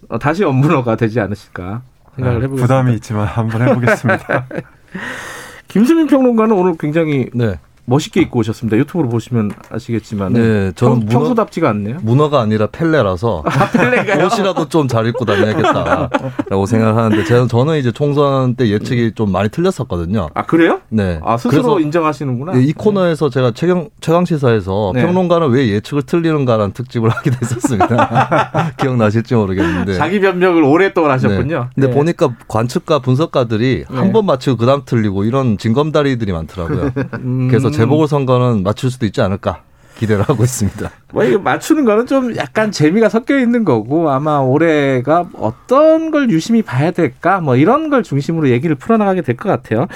어, 0.08 0.18
다시 0.18 0.42
업무너가 0.42 0.96
되지 0.96 1.20
않으실까 1.20 1.82
생각을 2.16 2.38
아, 2.38 2.42
해보겠습니다. 2.42 2.62
부담이 2.62 2.94
있지만 2.94 3.26
한번 3.26 3.62
해보겠습니다. 3.62 4.46
김수민 5.68 6.08
평론가는 6.08 6.56
오늘 6.56 6.76
굉장히 6.78 7.30
네. 7.32 7.58
멋있게 7.86 8.20
입고 8.22 8.40
오셨습니다. 8.40 8.76
유튜브로 8.76 9.08
보시면 9.08 9.52
아시겠지만 9.70 10.32
네, 10.32 10.72
저는 10.74 11.00
평, 11.00 11.08
평소답지가 11.08 11.70
않네요. 11.70 11.98
문어가 12.02 12.40
아니라 12.40 12.66
펠레라서 12.66 13.44
펠레가요? 13.72 14.26
옷이라도 14.26 14.68
좀 14.68 14.86
잘 14.88 15.06
입고 15.06 15.24
다녀야겠다라고 15.24 16.66
생각하는데 16.66 17.24
저는 17.24 17.48
저는 17.48 17.78
이제 17.78 17.90
총선 17.92 18.54
때 18.54 18.68
예측이 18.68 19.12
좀 19.14 19.32
많이 19.32 19.48
틀렸었거든요. 19.48 20.28
아 20.34 20.42
그래요? 20.46 20.80
네. 20.88 21.20
아 21.24 21.36
스스로 21.36 21.62
그래서 21.62 21.80
인정하시는구나. 21.80 22.54
이 22.56 22.72
코너에서 22.72 23.30
제가 23.30 23.52
최강 23.54 23.88
최강 24.00 24.24
시사에서 24.24 24.92
네. 24.94 25.02
평론가는 25.02 25.48
왜 25.50 25.68
예측을 25.68 26.02
틀리는가라는 26.02 26.72
특집을 26.72 27.10
하게 27.14 27.30
됐었습니다. 27.30 28.74
기억나실지 28.78 29.34
모르겠는데. 29.34 29.94
자기 29.94 30.20
변명을 30.20 30.62
오랫동안 30.62 31.10
하셨군요. 31.12 31.58
네. 31.58 31.68
근데 31.74 31.88
네. 31.88 31.94
보니까 31.94 32.34
관측가 32.48 33.00
분석가들이 33.00 33.84
네. 33.90 33.96
한번 33.96 34.26
맞히고 34.26 34.56
그다음 34.56 34.82
틀리고 34.84 35.24
이런 35.24 35.58
진검다리들이 35.58 36.32
많더라고요. 36.32 36.90
음. 37.20 37.48
그래서 37.48 37.70
재보궐 37.76 38.08
선거는 38.08 38.62
맞출 38.62 38.90
수도 38.90 39.06
있지 39.06 39.20
않을까 39.20 39.62
기대를 39.98 40.24
하고 40.24 40.44
있습니다. 40.44 40.90
뭐 41.14 41.24
이거 41.24 41.38
맞추는 41.38 41.86
거는 41.86 42.06
좀 42.06 42.36
약간 42.36 42.70
재미가 42.70 43.08
섞여 43.08 43.38
있는 43.38 43.64
거고 43.64 44.10
아마 44.10 44.38
올해가 44.40 45.24
어떤 45.38 46.10
걸 46.10 46.30
유심히 46.30 46.60
봐야 46.60 46.90
될까 46.90 47.40
뭐 47.40 47.56
이런 47.56 47.88
걸 47.88 48.02
중심으로 48.02 48.50
얘기를 48.50 48.76
풀어나가게 48.76 49.22
될 49.22 49.36
것 49.36 49.48
같아요. 49.48 49.86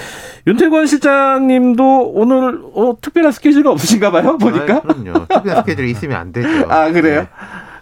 윤태권 0.46 0.86
실장님도 0.86 2.12
오늘 2.14 2.60
어, 2.74 2.94
특별한 3.00 3.32
스케줄이 3.32 3.66
없으신가 3.68 4.10
봐요 4.10 4.38
보니까. 4.38 4.76
아, 4.76 4.80
그럼요. 4.80 5.26
특별한 5.28 5.62
스케줄이 5.64 5.90
있으면 5.90 6.16
안 6.16 6.32
되죠. 6.32 6.48
아 6.72 6.90
그래요? 6.90 7.26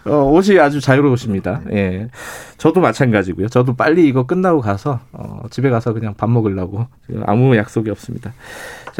어, 0.05 0.23
옷이 0.31 0.57
아주 0.59 0.79
자유로우십니다. 0.81 1.61
예. 1.71 2.07
저도 2.57 2.79
마찬가지고요. 2.81 3.47
저도 3.47 3.75
빨리 3.75 4.07
이거 4.07 4.25
끝나고 4.25 4.59
가서 4.61 4.99
어, 5.11 5.43
집에 5.51 5.69
가서 5.69 5.93
그냥 5.93 6.13
밥 6.17 6.29
먹으려고 6.29 6.87
아무 7.25 7.55
약속이 7.55 7.89
없습니다. 7.91 8.33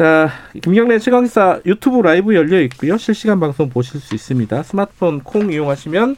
자, 0.00 0.30
김경래 0.62 0.98
최강사 0.98 1.60
유튜브 1.66 2.00
라이브 2.00 2.34
열려 2.34 2.58
있고요. 2.62 2.96
실시간 2.96 3.38
방송 3.38 3.68
보실 3.68 4.00
수 4.00 4.14
있습니다. 4.14 4.62
스마트폰 4.62 5.20
콩 5.20 5.52
이용하시면 5.52 6.16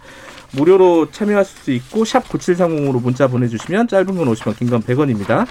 무료로 0.53 1.11
참여하실 1.11 1.59
수 1.59 1.73
있고 1.73 2.05
샵 2.05 2.23
9730으로 2.29 3.03
문자 3.03 3.27
보내주시면 3.27 3.89
짧은 3.89 4.07
건 4.15 4.29
50원, 4.29 4.57
긴 4.57 4.71
건 4.71 4.83
100원입니다. 4.83 5.49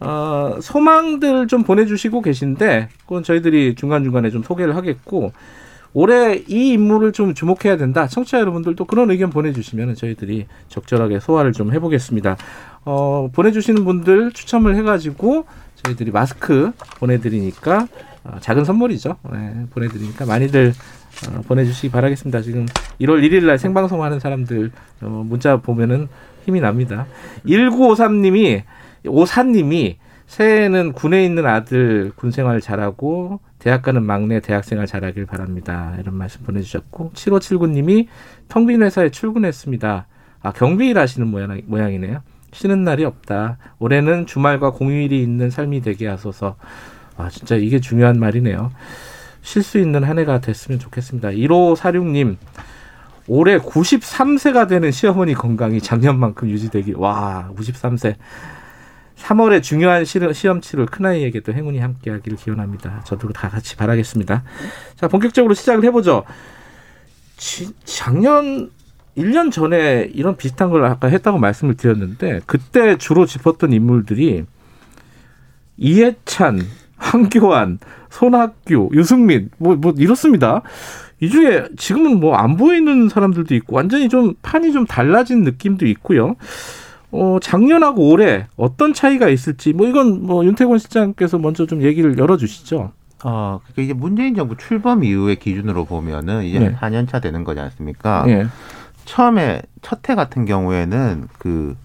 어, 0.00 0.58
소망들 0.60 1.46
좀 1.46 1.62
보내주시고 1.62 2.20
계신데 2.20 2.90
그건 3.04 3.22
저희들이 3.22 3.74
중간중간에 3.74 4.28
좀 4.28 4.42
소개를 4.42 4.76
하겠고 4.76 5.32
올해 5.94 6.42
이 6.48 6.72
인물을 6.74 7.12
좀 7.12 7.32
주목해야 7.32 7.78
된다. 7.78 8.06
청취자 8.06 8.38
여러분들도 8.40 8.84
그런 8.84 9.10
의견 9.10 9.30
보내주시면 9.30 9.94
저희들이 9.94 10.44
적절하게 10.68 11.20
소화를 11.20 11.52
좀 11.52 11.72
해보겠습니다. 11.72 12.36
어, 12.84 13.30
보내주시는 13.32 13.82
분들 13.86 14.32
추첨을 14.32 14.76
해가지고 14.76 15.46
저희들이 15.84 16.10
마스크 16.10 16.72
보내드리니까 16.98 17.88
어, 18.24 18.36
작은 18.40 18.64
선물이죠. 18.64 19.16
네, 19.32 19.66
보내드리니까 19.70 20.26
많이들 20.26 20.72
어, 21.28 21.40
보내주시기 21.42 21.90
바라겠습니다. 21.90 22.40
지금 22.42 22.66
1월 23.00 23.22
1일 23.22 23.44
날 23.46 23.58
생방송 23.58 24.02
하는 24.02 24.20
사람들 24.20 24.70
어, 25.02 25.24
문자 25.26 25.56
보면은 25.56 26.08
힘이 26.44 26.60
납니다. 26.60 27.06
1953님이 27.46 28.62
오사님이 29.06 29.98
새해에는 30.26 30.92
군에 30.92 31.24
있는 31.24 31.46
아들 31.46 32.12
군 32.16 32.30
생활 32.30 32.60
잘하고 32.60 33.40
대학 33.58 33.82
가는 33.82 34.02
막내 34.02 34.40
대학 34.40 34.64
생활 34.64 34.86
잘하길 34.86 35.26
바랍니다. 35.26 35.94
이런 36.00 36.14
말씀 36.16 36.42
보내주셨고 36.42 37.12
7579님이 37.14 38.06
텅 38.48 38.66
빈 38.66 38.82
회사에 38.82 39.10
출근했습니다. 39.10 40.06
아 40.40 40.52
경비 40.52 40.88
일 40.88 40.98
하시는 40.98 41.26
모양, 41.28 41.60
모양이네요. 41.66 42.22
쉬는 42.52 42.84
날이 42.84 43.04
없다. 43.04 43.58
올해는 43.78 44.26
주말과 44.26 44.70
공휴일이 44.72 45.22
있는 45.22 45.50
삶이 45.50 45.80
되게 45.82 46.06
하소서. 46.06 46.56
아 47.16 47.28
진짜 47.28 47.56
이게 47.56 47.80
중요한 47.80 48.18
말이네요. 48.18 48.70
쉴 49.42 49.62
수 49.62 49.78
있는 49.78 50.04
한 50.04 50.18
해가 50.18 50.40
됐으면 50.40 50.78
좋겠습니다. 50.78 51.30
1546님 51.30 52.36
올해 53.26 53.58
93세가 53.58 54.68
되는 54.68 54.90
시어머니 54.90 55.34
건강이 55.34 55.80
작년만큼 55.80 56.48
유지되길. 56.50 56.96
와 56.96 57.50
93세. 57.56 58.16
3월에 59.16 59.62
중요한 59.62 60.04
시- 60.04 60.18
시험 60.32 60.60
치를 60.60 60.86
큰아이에게도 60.86 61.52
행운이 61.52 61.78
함께하기를 61.78 62.36
기원합니다. 62.38 63.02
저도 63.04 63.28
다 63.30 63.48
같이 63.48 63.76
바라겠습니다. 63.76 64.42
자, 64.96 65.08
본격적으로 65.08 65.54
시작을 65.54 65.84
해보죠. 65.84 66.24
지- 67.36 67.72
작년 67.84 68.70
1년 69.16 69.52
전에 69.52 70.10
이런 70.14 70.36
비슷한 70.36 70.70
걸 70.70 70.84
아까 70.84 71.08
했다고 71.08 71.38
말씀을 71.38 71.76
드렸는데 71.76 72.40
그때 72.46 72.96
주로 72.96 73.26
짚었던 73.26 73.72
인물들이 73.72 74.44
이해찬, 75.76 76.60
황교안, 76.96 77.78
손학규, 78.10 78.90
유승민 78.92 79.50
뭐, 79.58 79.74
뭐 79.76 79.92
이렇습니다. 79.96 80.62
이 81.20 81.28
중에 81.28 81.64
지금은 81.76 82.20
뭐 82.20 82.36
안 82.36 82.56
보이는 82.56 83.08
사람들도 83.08 83.54
있고 83.56 83.76
완전히 83.76 84.08
좀 84.08 84.34
판이 84.42 84.72
좀 84.72 84.86
달라진 84.86 85.42
느낌도 85.44 85.86
있고요. 85.86 86.36
어, 87.10 87.38
작년하고 87.42 88.08
올해 88.08 88.46
어떤 88.56 88.94
차이가 88.94 89.28
있을지 89.28 89.72
뭐 89.72 89.86
이건 89.86 90.24
뭐 90.26 90.44
윤태권 90.44 90.78
실장께서 90.78 91.38
먼저 91.38 91.66
좀 91.66 91.82
얘기를 91.82 92.16
열어주시죠. 92.16 92.92
어, 93.24 93.60
그러니까 93.62 93.82
이제 93.82 93.92
문재인 93.92 94.34
정부 94.34 94.56
출범 94.56 95.04
이후의 95.04 95.36
기준으로 95.36 95.84
보면은 95.84 96.44
이제 96.44 96.58
네. 96.58 96.66
한 96.74 96.92
4년 96.92 97.08
차 97.08 97.20
되는 97.20 97.44
거지 97.44 97.60
않습니까? 97.60 98.24
예. 98.28 98.46
처음에 99.04 99.62
첫 99.82 100.08
해 100.08 100.14
같은 100.14 100.44
경우에는 100.44 101.28
그 101.38 101.76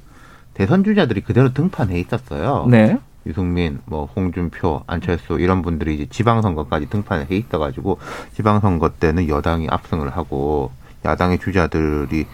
대선 0.53 0.83
주자들이 0.83 1.21
그대로 1.21 1.53
등판해 1.53 1.99
있었어요. 1.99 2.65
네. 2.69 2.97
유승민, 3.25 3.79
뭐 3.85 4.05
홍준표, 4.15 4.83
안철수 4.87 5.39
이런 5.39 5.61
분들이 5.61 5.95
이제 5.95 6.05
지방선거까지 6.09 6.89
등판해 6.89 7.27
있어가지고 7.35 7.99
지방선거 8.33 8.91
때는 8.99 9.27
여당이 9.27 9.67
압승을 9.69 10.09
하고 10.15 10.71
야당의 11.05 11.39
주자들이 11.39 12.25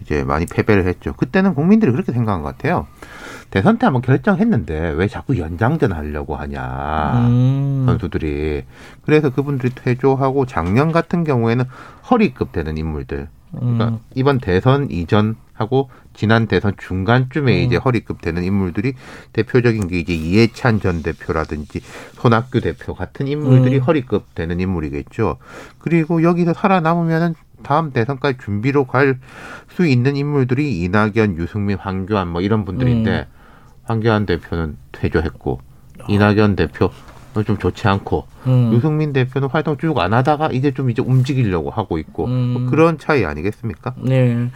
이제 0.00 0.24
많이 0.24 0.46
패배를 0.46 0.86
했죠. 0.86 1.12
그때는 1.12 1.54
국민들이 1.54 1.92
그렇게 1.92 2.12
생각한 2.12 2.42
것 2.42 2.56
같아요. 2.56 2.86
대선 3.50 3.78
때 3.78 3.86
한번 3.86 4.02
결정했는데 4.02 4.90
왜 4.90 5.06
자꾸 5.08 5.38
연장전 5.38 5.92
하려고 5.92 6.36
하냐 6.36 7.26
음. 7.28 7.84
선수들이 7.86 8.64
그래서 9.02 9.30
그분들이 9.30 9.72
퇴조하고 9.74 10.46
작년 10.46 10.92
같은 10.92 11.24
경우에는 11.24 11.64
허리급 12.10 12.52
되는 12.52 12.76
인물들 12.76 13.28
그러니까 13.52 13.88
음. 13.88 13.98
이번 14.14 14.38
대선 14.38 14.90
이전하고 14.90 15.90
지난 16.14 16.46
대선 16.46 16.72
중간쯤에 16.76 17.60
음. 17.60 17.66
이제 17.66 17.76
허리급 17.76 18.20
되는 18.20 18.42
인물들이 18.44 18.94
대표적인 19.32 19.88
게 19.88 19.98
이제 20.00 20.14
이해찬 20.14 20.80
전 20.80 21.02
대표라든지 21.02 21.80
손학규 22.14 22.60
대표 22.60 22.94
같은 22.94 23.28
인물들이 23.28 23.76
음. 23.76 23.82
허리급 23.82 24.34
되는 24.34 24.60
인물이겠죠. 24.60 25.38
그리고 25.78 26.22
여기서 26.22 26.52
살아남으면은 26.52 27.34
다음 27.62 27.92
대선까지 27.92 28.38
준비로 28.42 28.84
갈 28.86 29.18
수 29.78 29.86
있는 29.86 30.16
인물들이 30.16 30.80
이낙연, 30.80 31.36
유승민, 31.36 31.78
황교안 31.78 32.26
뭐 32.26 32.40
이런 32.40 32.64
분들인데 32.64 33.10
음. 33.10 33.24
황교안 33.84 34.26
대표는 34.26 34.76
퇴조했고 34.90 35.60
이낙연 36.08 36.56
대표 36.56 36.90
좀 37.44 37.58
좋지 37.58 37.86
않고 37.88 38.26
음. 38.46 38.72
유승민 38.72 39.12
대표는 39.12 39.48
활동 39.48 39.76
쭉 39.76 39.98
안 39.98 40.12
하다가 40.12 40.48
이제 40.52 40.72
좀 40.72 40.90
이제 40.90 41.02
움직이려고 41.02 41.70
하고 41.70 41.98
있고 41.98 42.26
음. 42.26 42.54
뭐 42.54 42.70
그런 42.70 42.98
차이 42.98 43.24
아니겠습니까? 43.24 43.94
네. 44.02 44.50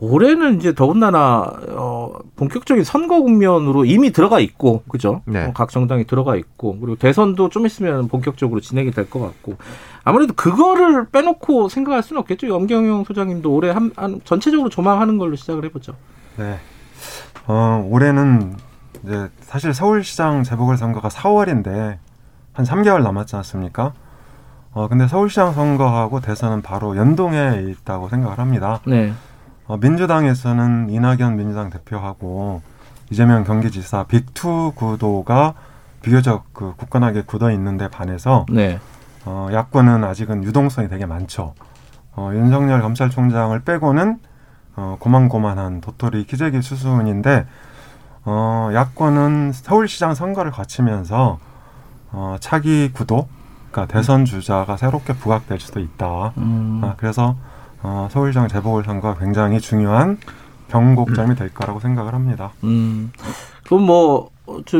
올해는 0.00 0.56
이제 0.58 0.74
더군다나 0.74 1.50
어, 1.70 2.12
본격적인 2.36 2.82
선거 2.84 3.22
국면으로 3.22 3.84
이미 3.84 4.10
들어가 4.10 4.40
있고 4.40 4.82
그죠? 4.88 5.22
네. 5.24 5.44
어, 5.46 5.52
각 5.54 5.70
정당이 5.70 6.04
들어가 6.06 6.34
있고 6.36 6.76
그리고 6.80 6.96
대선도 6.96 7.48
좀 7.48 7.64
있으면 7.64 8.08
본격적으로 8.08 8.60
진행이 8.60 8.90
될 8.90 9.08
것 9.08 9.20
같고 9.20 9.56
아무래도 10.02 10.34
그거를 10.34 11.06
빼놓고 11.10 11.68
생각할 11.68 12.02
수는 12.02 12.20
없겠죠. 12.20 12.48
염경영 12.48 13.04
소장님도 13.04 13.50
올해 13.54 13.70
한, 13.70 13.92
한 13.96 14.20
전체적으로 14.24 14.68
조망하는 14.68 15.16
걸로 15.16 15.36
시작을 15.36 15.64
해보죠. 15.66 15.94
네. 16.36 16.58
어, 17.46 17.86
올해는 17.88 18.56
이제 19.04 19.28
사실 19.40 19.72
서울시장 19.72 20.42
재보궐선거가 20.42 21.08
4월인데 21.08 21.98
한 22.54 22.64
3개월 22.64 23.02
남았지 23.02 23.36
않습니까? 23.36 23.92
어, 24.72 24.88
근데 24.88 25.06
서울시장 25.06 25.52
선거하고 25.52 26.20
대선은 26.20 26.62
바로 26.62 26.96
연동해 26.96 27.62
있다고 27.62 28.08
생각을 28.08 28.38
합니다. 28.38 28.80
네. 28.86 29.12
어, 29.66 29.76
민주당에서는 29.76 30.88
이낙연 30.90 31.36
민주당 31.36 31.70
대표하고 31.70 32.62
이재명 33.10 33.44
경기지사 33.44 34.04
빅투 34.04 34.72
구도가 34.74 35.54
비교적 36.02 36.44
그 36.52 36.74
굳건하게 36.76 37.22
굳어 37.22 37.50
있는데 37.52 37.88
반해서 37.88 38.46
네. 38.50 38.78
어, 39.24 39.48
야권은 39.52 40.04
아직은 40.04 40.44
유동성이 40.44 40.88
되게 40.88 41.06
많죠. 41.06 41.54
어, 42.14 42.30
윤석열 42.34 42.82
검찰총장을 42.82 43.58
빼고는 43.60 44.18
어, 44.76 44.96
고만고만한 44.98 45.80
도토리 45.80 46.26
기재기 46.26 46.62
수순인데 46.62 47.46
어, 48.24 48.70
야권은 48.72 49.52
서울시장 49.52 50.14
선거를 50.14 50.50
거치면서 50.50 51.38
어, 52.14 52.36
차기 52.38 52.90
구도, 52.92 53.28
그러니까 53.70 53.92
대선 53.92 54.24
주자가 54.24 54.76
새롭게 54.76 55.14
부각될 55.14 55.58
수도 55.58 55.80
있다. 55.80 56.32
음. 56.38 56.80
아, 56.84 56.94
그래서 56.96 57.36
어, 57.82 58.08
서울시장 58.10 58.48
재보궐선거가 58.48 59.18
굉장히 59.18 59.60
중요한 59.60 60.18
경곡점이 60.68 61.34
될 61.34 61.52
거라고 61.52 61.80
생각을 61.80 62.14
합니다. 62.14 62.52
음. 62.62 63.12
그럼 63.64 63.82
뭐, 63.82 64.30
어, 64.46 64.58
저, 64.64 64.78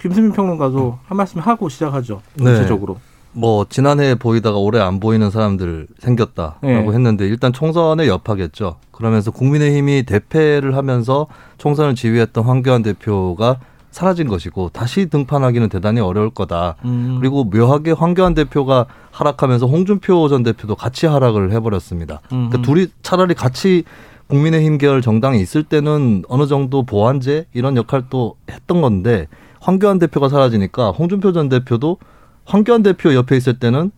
김수민 0.00 0.32
평론가도 0.32 0.98
한 1.06 1.16
말씀 1.16 1.40
하고 1.40 1.68
시작하죠. 1.68 2.20
구체적으로. 2.36 2.98
뭐 3.32 3.66
지난해 3.68 4.14
보이다가 4.14 4.58
올해 4.58 4.80
안 4.80 5.00
보이는 5.00 5.30
사람들 5.30 5.86
생겼다라고 5.98 6.58
네. 6.62 6.78
했는데 6.78 7.26
일단 7.26 7.52
총선에 7.52 8.06
여파겠죠. 8.06 8.76
그러면서 8.90 9.30
국민의힘이 9.30 10.04
대패를 10.04 10.76
하면서 10.76 11.26
총선을 11.58 11.94
지휘했던 11.94 12.44
황교안 12.44 12.82
대표가 12.82 13.58
사라진 13.98 14.28
것이고 14.28 14.70
다시 14.72 15.06
등판하기는 15.06 15.68
대단히 15.70 16.00
어려울 16.00 16.30
거다. 16.30 16.76
음. 16.84 17.16
그리고 17.18 17.42
묘하게 17.42 17.90
황교안 17.90 18.34
대표가 18.34 18.86
하락하면서 19.10 19.66
홍준표 19.66 20.28
전 20.28 20.44
대표도 20.44 20.76
같이 20.76 21.06
하락을 21.06 21.50
해버렸습니다. 21.50 22.20
음. 22.32 22.48
그러니까 22.48 22.62
둘이 22.62 22.86
차라리 23.02 23.34
같이 23.34 23.82
국민의힘 24.28 24.78
계열 24.78 25.02
정당이 25.02 25.40
있을 25.40 25.64
때는 25.64 26.22
어느 26.28 26.46
정도 26.46 26.84
보완제 26.84 27.46
이런 27.52 27.76
역할도 27.76 28.36
했던 28.48 28.80
건데 28.82 29.26
황교안 29.60 29.98
대표가 29.98 30.28
사라지니까 30.28 30.92
홍준표 30.92 31.32
전 31.32 31.48
대표도 31.48 31.98
황교안 32.44 32.84
대표 32.84 33.12
옆에 33.14 33.36
있을 33.36 33.58
때는 33.58 33.90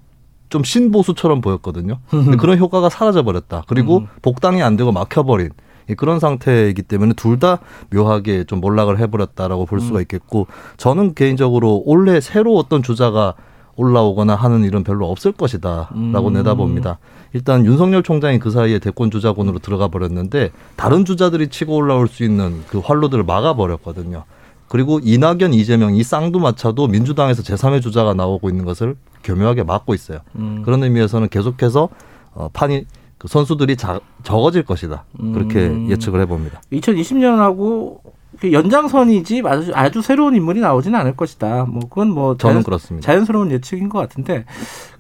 좀 0.49 0.65
신보수처럼 0.65 1.43
보였거든요. 1.43 1.99
근데 2.09 2.37
그런 2.39 2.59
효과가 2.59 2.89
사라져 2.89 3.23
버렸다. 3.23 3.65
그리고 3.67 3.99
음. 3.99 4.07
복당이 4.23 4.63
안 4.63 4.79
되고 4.79 4.93
막혀버린 4.93 5.51
이 5.51 5.51
그런 5.95 6.21
상태이기 6.21 6.83
때문에 6.83 7.15
둘 7.15 7.41
다 7.41 7.61
묘하게 7.91 8.45
좀 8.45 8.61
몰락을 8.61 8.99
해버렸다라고 8.99 9.65
볼 9.65 9.81
수가 9.81 10.01
있겠고 10.03 10.47
저는 10.77 11.15
개인적으로 11.15 11.83
올해 11.87 12.21
새로 12.21 12.55
어떤 12.57 12.83
주자가 12.83 13.35
올라오거나 13.77 14.35
하는 14.35 14.63
일은 14.65 14.85
별로 14.85 15.11
없을 15.11 15.33
것이다라고 15.33 16.29
음. 16.29 16.33
내다봅니다. 16.35 16.99
일단 17.33 17.65
윤석열 17.65 18.03
총장이 18.03 18.39
그 18.41 18.51
사이에 18.51 18.79
대권 18.79 19.11
주자군으로 19.11 19.61
들어가 19.61 19.89
버렸는데 19.89 20.51
다른 20.77 21.07
주자들이 21.07 21.49
치고 21.49 21.75
올라올 21.77 22.09
수 22.09 22.25
있는 22.25 22.63
그 22.69 22.79
활로들을 22.81 23.25
막아 23.25 23.55
버렸거든요. 23.55 24.25
그리고 24.69 25.01
이낙연, 25.03 25.55
이재명 25.55 25.95
이 25.97 26.03
쌍두마차도 26.03 26.89
민주당에서 26.89 27.43
제3의 27.43 27.81
주자가 27.81 28.13
나오고 28.15 28.51
있는 28.51 28.65
것을 28.67 28.97
교묘하게 29.25 29.63
막고 29.63 29.95
있어요. 29.95 30.19
음. 30.37 30.63
그런 30.65 30.83
의미에서는 30.83 31.29
계속해서 31.29 31.89
어, 32.35 32.49
판이 32.53 32.85
그 33.21 33.29
선수들이 33.29 33.77
자, 33.77 34.01
적어질 34.25 34.65
것이다. 34.65 35.05
그렇게 35.35 35.67
음. 35.67 35.91
예측을 35.91 36.23
해봅니다. 36.23 36.63
2020년하고 36.73 37.99
그 38.41 38.51
연장선이지 38.51 39.43
아주, 39.45 39.73
아주 39.75 40.01
새로운 40.01 40.35
인물이 40.35 40.61
나오지는 40.61 40.99
않을 40.99 41.17
것이다. 41.17 41.67
뭐 41.67 41.81
그건 41.81 42.09
뭐 42.09 42.39
저는 42.39 42.63
그렇습니다. 42.63 43.05
자연스러운 43.05 43.51
예측인 43.51 43.91
것 43.91 43.99
같은데, 43.99 44.47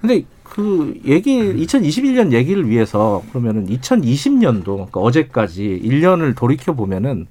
근데 0.02 0.24
그 0.42 1.00
얘기 1.06 1.40
2021년 1.40 2.32
얘기를 2.32 2.68
위해서 2.68 3.22
그러면은 3.30 3.66
2020년도 3.68 4.64
그러니까 4.64 5.00
어제까지 5.00 5.80
1년을 5.82 6.36
돌이켜 6.36 6.74
보면은 6.74 7.26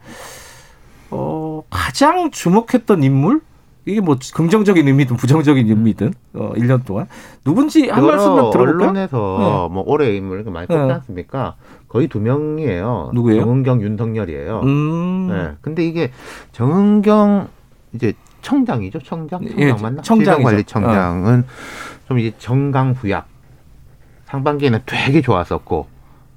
어 1.11 1.61
가장 1.69 2.31
주목했던 2.31 3.03
인물 3.03 3.41
이게 3.85 4.01
뭐 4.01 4.17
긍정적인 4.33 4.87
의미든 4.87 5.15
부정적인 5.15 5.67
의미든 5.67 6.13
어 6.33 6.51
1년 6.55 6.85
동안 6.85 7.07
누군지 7.43 7.89
한 7.89 8.05
말씀만 8.05 8.51
들어볼까요? 8.51 8.89
언론에서 8.89 9.69
뭐 9.71 9.83
올해 9.87 10.15
인물 10.15 10.43
많이 10.43 10.67
뽑지 10.67 10.87
네. 10.87 10.93
않습니까? 10.93 11.55
거의 11.87 12.07
두 12.07 12.19
명이에요. 12.19 13.11
누구예요? 13.13 13.41
정은경, 13.41 13.81
윤석열이에요. 13.81 14.61
음. 14.63 15.27
네. 15.29 15.51
근데 15.61 15.85
이게 15.85 16.11
정은경 16.51 17.47
이제 17.93 18.13
청장이죠, 18.41 18.99
청장, 18.99 19.41
청장 19.45 19.59
예, 19.59 19.73
맞나? 19.73 20.01
청장이죠. 20.01 20.41
어. 20.41 20.43
관리청장은 20.43 21.45
좀 22.07 22.19
이제 22.19 22.33
정강 22.37 22.91
후약. 22.91 23.27
상반기에는 24.25 24.79
되게 24.85 25.21
좋았었고 25.21 25.87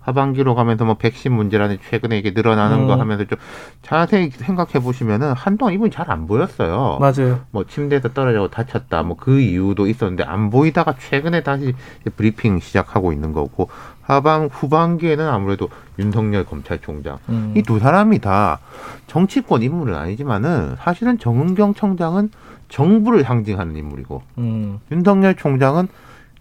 하반기로 0.03 0.55
가면서 0.55 0.85
뭐 0.85 0.95
백신 0.95 1.33
문제라는 1.33 1.79
최근에 1.89 2.19
이게 2.19 2.33
늘어나는 2.33 2.81
음. 2.81 2.87
거 2.87 2.97
하면서 2.97 3.25
좀 3.25 3.39
자세히 3.83 4.31
생각해 4.31 4.73
보시면은 4.83 5.33
한동안 5.33 5.75
이분이 5.75 5.91
잘 5.91 6.11
안 6.11 6.27
보였어요. 6.27 6.99
맞아요. 7.01 7.41
뭐 7.53 7.65
침대에서 7.65 8.13
떨어져 8.13 8.49
다쳤다 8.49 9.03
뭐 9.03 9.17
그 9.17 9.41
이유도 9.41 9.87
있었는데 9.87 10.25
안 10.25 10.51
보이다가 10.51 10.95
최근에 10.99 11.43
다시 11.43 11.75
브리핑 12.17 12.59
시작하고 12.59 13.13
있는 13.13 13.33
거고 13.33 13.69
하반 14.03 14.49
후반기에는 14.51 15.27
아무래도 15.29 15.69
윤석열 15.99 16.45
검찰총장 16.45 17.19
음. 17.29 17.55
이두 17.57 17.79
사람이 17.79 18.19
다 18.19 18.59
정치권 19.07 19.63
인물은 19.63 19.95
아니지만은 19.95 20.75
사실은 20.81 21.19
정은경 21.19 21.75
청장은 21.75 22.31
정부를 22.69 23.23
상징하는 23.23 23.77
인물이고 23.77 24.23
음. 24.39 24.81
윤석열 24.91 25.37
총장은 25.37 25.87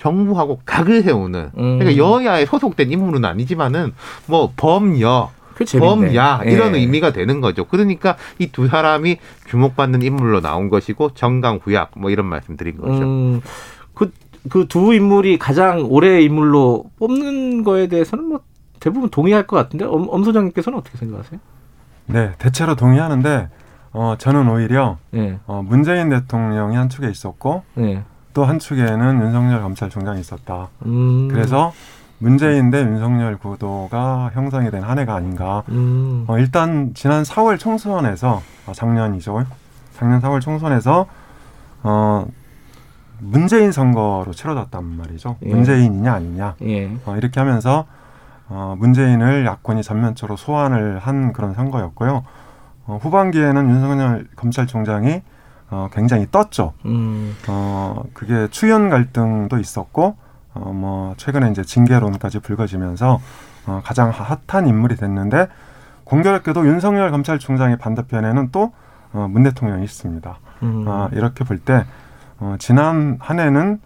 정부하고 0.01 0.61
각을 0.65 1.03
세우는 1.03 1.51
음. 1.57 1.79
그러니까 1.79 1.95
여야에 1.97 2.45
소속된 2.45 2.91
인물은 2.91 3.23
아니지만은 3.23 3.93
뭐 4.25 4.51
범여. 4.55 5.31
범야 5.77 6.41
이런 6.45 6.73
예. 6.75 6.79
의미가 6.79 7.11
되는 7.13 7.39
거죠. 7.39 7.65
그러니까 7.65 8.15
이 8.39 8.47
두 8.47 8.67
사람이 8.67 9.17
주목받는 9.47 10.01
인물로 10.01 10.41
나온 10.41 10.69
것이고 10.69 11.11
정강후약 11.13 11.91
뭐 11.97 12.09
이런 12.09 12.25
말씀 12.25 12.57
드린 12.57 12.77
거죠. 12.77 13.03
음, 13.03 13.41
그, 13.93 14.11
그 14.49 14.65
두 14.67 14.91
인물이 14.91 15.37
가장 15.37 15.85
올해의 15.87 16.25
인물로 16.25 16.85
뽑는 16.97 17.63
거에 17.63 17.85
대해서는 17.87 18.25
뭐 18.25 18.39
대부분 18.79 19.09
동의할 19.11 19.45
것 19.45 19.55
같은데 19.55 19.85
엄, 19.85 20.07
엄 20.09 20.23
소장님께서는 20.23 20.79
어떻게 20.79 20.97
생각하세요? 20.97 21.39
네, 22.07 22.31
대체로 22.39 22.73
동의하는데 22.75 23.49
어, 23.93 24.15
저는 24.17 24.49
오히려 24.49 24.97
예. 25.13 25.37
어, 25.45 25.61
문재인 25.63 26.09
대통령이 26.09 26.75
한 26.75 26.89
축에 26.89 27.07
있었고 27.07 27.61
예. 27.77 28.01
또 28.33 28.45
한 28.45 28.59
축에는 28.59 29.21
윤석열 29.21 29.61
검찰총장이 29.61 30.19
있었다. 30.19 30.69
음. 30.85 31.27
그래서 31.29 31.73
문재인 32.19 32.69
대 32.69 32.79
윤석열 32.81 33.37
구도가 33.37 34.31
형성이 34.33 34.69
된 34.71 34.83
한 34.83 34.99
해가 34.99 35.15
아닌가. 35.15 35.63
음. 35.69 36.25
어, 36.27 36.37
일단 36.37 36.91
지난 36.93 37.23
4월 37.23 37.57
총선에서 37.59 38.41
어, 38.67 38.71
작년이죠. 38.73 39.43
작년 39.93 40.21
4월 40.21 40.39
총선에서 40.41 41.05
어, 41.83 42.25
문재인 43.19 43.71
선거로 43.71 44.31
치러졌단 44.31 44.83
말이죠. 44.83 45.37
예. 45.45 45.49
문재인이냐 45.49 46.13
아니냐. 46.13 46.55
예. 46.63 46.91
어, 47.05 47.15
이렇게 47.17 47.39
하면서 47.39 47.85
어, 48.49 48.75
문재인을 48.77 49.45
야권이 49.45 49.83
전면적으로 49.83 50.37
소환을 50.37 50.99
한 50.99 51.31
그런 51.33 51.53
선거였고요. 51.53 52.23
어, 52.87 52.99
후반기에는 53.01 53.69
윤석열 53.69 54.27
검찰총장이 54.35 55.21
어, 55.71 55.89
굉장히 55.91 56.27
떴죠. 56.29 56.73
음. 56.85 57.35
어, 57.47 58.03
그게 58.13 58.47
추연 58.51 58.89
갈등도 58.89 59.57
있었고, 59.57 60.17
어, 60.53 60.59
뭐, 60.73 61.13
최근에 61.15 61.49
이제 61.49 61.63
징계론까지 61.63 62.39
불거지면서, 62.39 63.19
어, 63.67 63.81
가장 63.83 64.11
핫한 64.11 64.67
인물이 64.67 64.97
됐는데, 64.97 65.47
공교롭게도 66.03 66.67
윤석열 66.67 67.09
검찰총장의 67.11 67.77
반대편에는 67.77 68.49
또, 68.51 68.73
어, 69.13 69.27
문 69.29 69.43
대통령이 69.43 69.85
있습니다. 69.85 70.39
음. 70.63 70.85
아, 70.87 71.09
이렇게 71.13 71.45
볼 71.45 71.57
때, 71.57 71.85
어, 72.39 72.57
지난 72.59 73.17
한 73.21 73.39
해는 73.39 73.79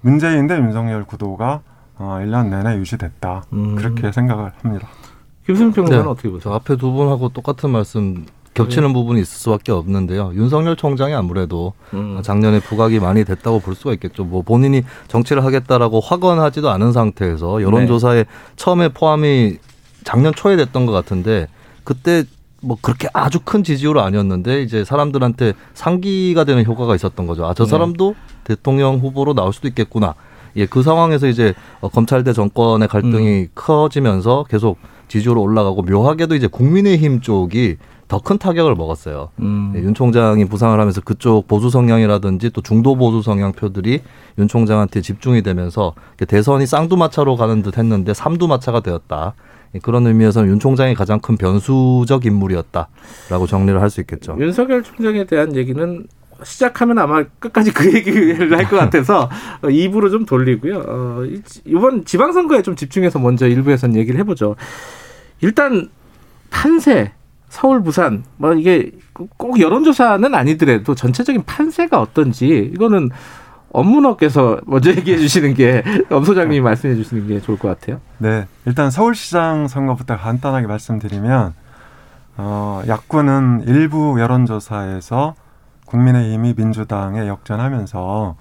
문재인 0.00 0.46
대 0.46 0.56
윤석열 0.56 1.04
구도가, 1.04 1.60
어, 1.98 2.18
1년 2.22 2.50
내내 2.50 2.76
유지됐다. 2.76 3.44
음. 3.52 3.74
그렇게 3.74 4.12
생각을 4.12 4.52
합니다. 4.62 4.86
김수민 5.44 5.72
평론가는 5.72 6.04
네. 6.04 6.10
어떻게 6.10 6.28
보세요? 6.28 6.40
저 6.52 6.54
앞에 6.54 6.76
두 6.76 6.92
분하고 6.92 7.30
똑같은 7.30 7.70
말씀 7.70 8.26
겹치는 8.54 8.88
네. 8.88 8.94
부분이 8.94 9.20
있을 9.20 9.38
수밖에 9.38 9.72
없는데요. 9.72 10.32
윤석열 10.34 10.76
총장이 10.76 11.14
아무래도 11.14 11.72
음. 11.94 12.20
작년에 12.22 12.60
부각이 12.60 13.00
많이 13.00 13.24
됐다고 13.24 13.60
볼 13.60 13.74
수가 13.74 13.94
있겠죠. 13.94 14.24
뭐 14.24 14.42
본인이 14.42 14.82
정치를 15.08 15.44
하겠다라고 15.44 16.00
확언하지도 16.00 16.70
않은 16.70 16.92
상태에서 16.92 17.62
여론조사에 17.62 18.26
처음에 18.56 18.88
포함이 18.88 19.56
작년 20.04 20.34
초에 20.34 20.56
됐던 20.56 20.84
것 20.86 20.92
같은데 20.92 21.48
그때 21.84 22.24
뭐 22.60 22.76
그렇게 22.80 23.08
아주 23.12 23.40
큰 23.44 23.64
지지율은 23.64 24.02
아니었는데 24.02 24.62
이제 24.62 24.84
사람들한테 24.84 25.54
상기가 25.74 26.44
되는 26.44 26.64
효과가 26.64 26.94
있었던 26.94 27.26
거죠. 27.26 27.46
아저 27.46 27.64
네. 27.64 27.70
사람도 27.70 28.14
대통령 28.44 28.98
후보로 28.98 29.34
나올 29.34 29.52
수도 29.52 29.68
있겠구나. 29.68 30.14
예, 30.56 30.66
그 30.66 30.82
상황에서 30.82 31.26
이제 31.26 31.54
어, 31.80 31.88
검찰 31.88 32.24
대 32.24 32.32
정권의 32.32 32.88
갈등이 32.88 33.48
커지면서 33.54 34.44
계속 34.48 34.78
지지율 35.08 35.38
올라가고 35.38 35.82
묘하게도 35.82 36.34
이제 36.34 36.46
국민의힘 36.46 37.20
쪽이 37.20 37.76
더 38.12 38.18
큰 38.20 38.36
타격을 38.36 38.74
먹었어요. 38.74 39.30
음. 39.40 39.70
네, 39.74 39.80
윤 39.80 39.94
총장이 39.94 40.44
부상을 40.44 40.78
하면서 40.78 41.00
그쪽 41.00 41.48
보수 41.48 41.70
성향이라든지 41.70 42.50
또 42.50 42.60
중도 42.60 42.94
보수 42.94 43.22
성향 43.22 43.52
표들이 43.52 44.02
윤 44.38 44.48
총장한테 44.48 45.00
집중이 45.00 45.40
되면서 45.42 45.94
대선이 46.28 46.66
쌍두마차로 46.66 47.36
가는 47.36 47.62
듯 47.62 47.78
했는데 47.78 48.12
삼두마차가 48.12 48.80
되었다. 48.80 49.32
예, 49.74 49.78
그런 49.78 50.06
의미에서는 50.06 50.46
윤 50.50 50.60
총장이 50.60 50.94
가장 50.94 51.20
큰 51.20 51.38
변수적 51.38 52.26
인물이었다라고 52.26 53.46
정리를 53.46 53.80
할 53.80 53.88
수 53.88 54.02
있겠죠. 54.02 54.36
윤석열 54.38 54.82
총장에 54.82 55.24
대한 55.24 55.56
얘기는 55.56 56.06
시작하면 56.44 56.98
아마 56.98 57.22
끝까지 57.38 57.72
그 57.72 57.94
얘기를 57.94 58.54
할 58.58 58.68
것 58.68 58.76
같아서 58.76 59.30
어, 59.64 59.70
입으로 59.70 60.10
좀 60.10 60.26
돌리고요. 60.26 60.84
어, 60.86 61.24
이- 61.24 61.40
이번 61.64 62.04
지방선거에 62.04 62.60
좀 62.60 62.76
집중해서 62.76 63.18
먼저 63.20 63.46
일부에서는 63.48 63.96
얘기를 63.96 64.20
해보죠. 64.20 64.56
일단 65.40 65.88
판세 66.50 67.12
서울 67.52 67.82
부산 67.82 68.24
뭐 68.38 68.54
이게 68.54 68.92
꼭 69.36 69.60
여론조사는 69.60 70.34
아니더라도 70.34 70.94
전체적인 70.94 71.44
판세가 71.44 72.00
어떤지 72.00 72.70
이거는 72.74 73.10
업문업께서 73.70 74.58
먼저 74.64 74.88
얘기해 74.96 75.18
주시는 75.18 75.52
게 75.52 75.82
엄 76.10 76.24
소장님이 76.24 76.62
말씀해 76.62 76.94
주시는 76.94 77.28
게 77.28 77.40
좋을 77.42 77.58
것 77.58 77.68
같아요. 77.68 78.00
네, 78.16 78.46
일단 78.64 78.90
서울시장 78.90 79.68
선거부터 79.68 80.16
간단하게 80.16 80.66
말씀드리면 80.66 81.52
어, 82.38 82.82
야권은 82.88 83.64
일부 83.66 84.18
여론조사에서 84.18 85.34
국민의힘이 85.84 86.54
민주당에 86.56 87.28
역전하면서 87.28 88.36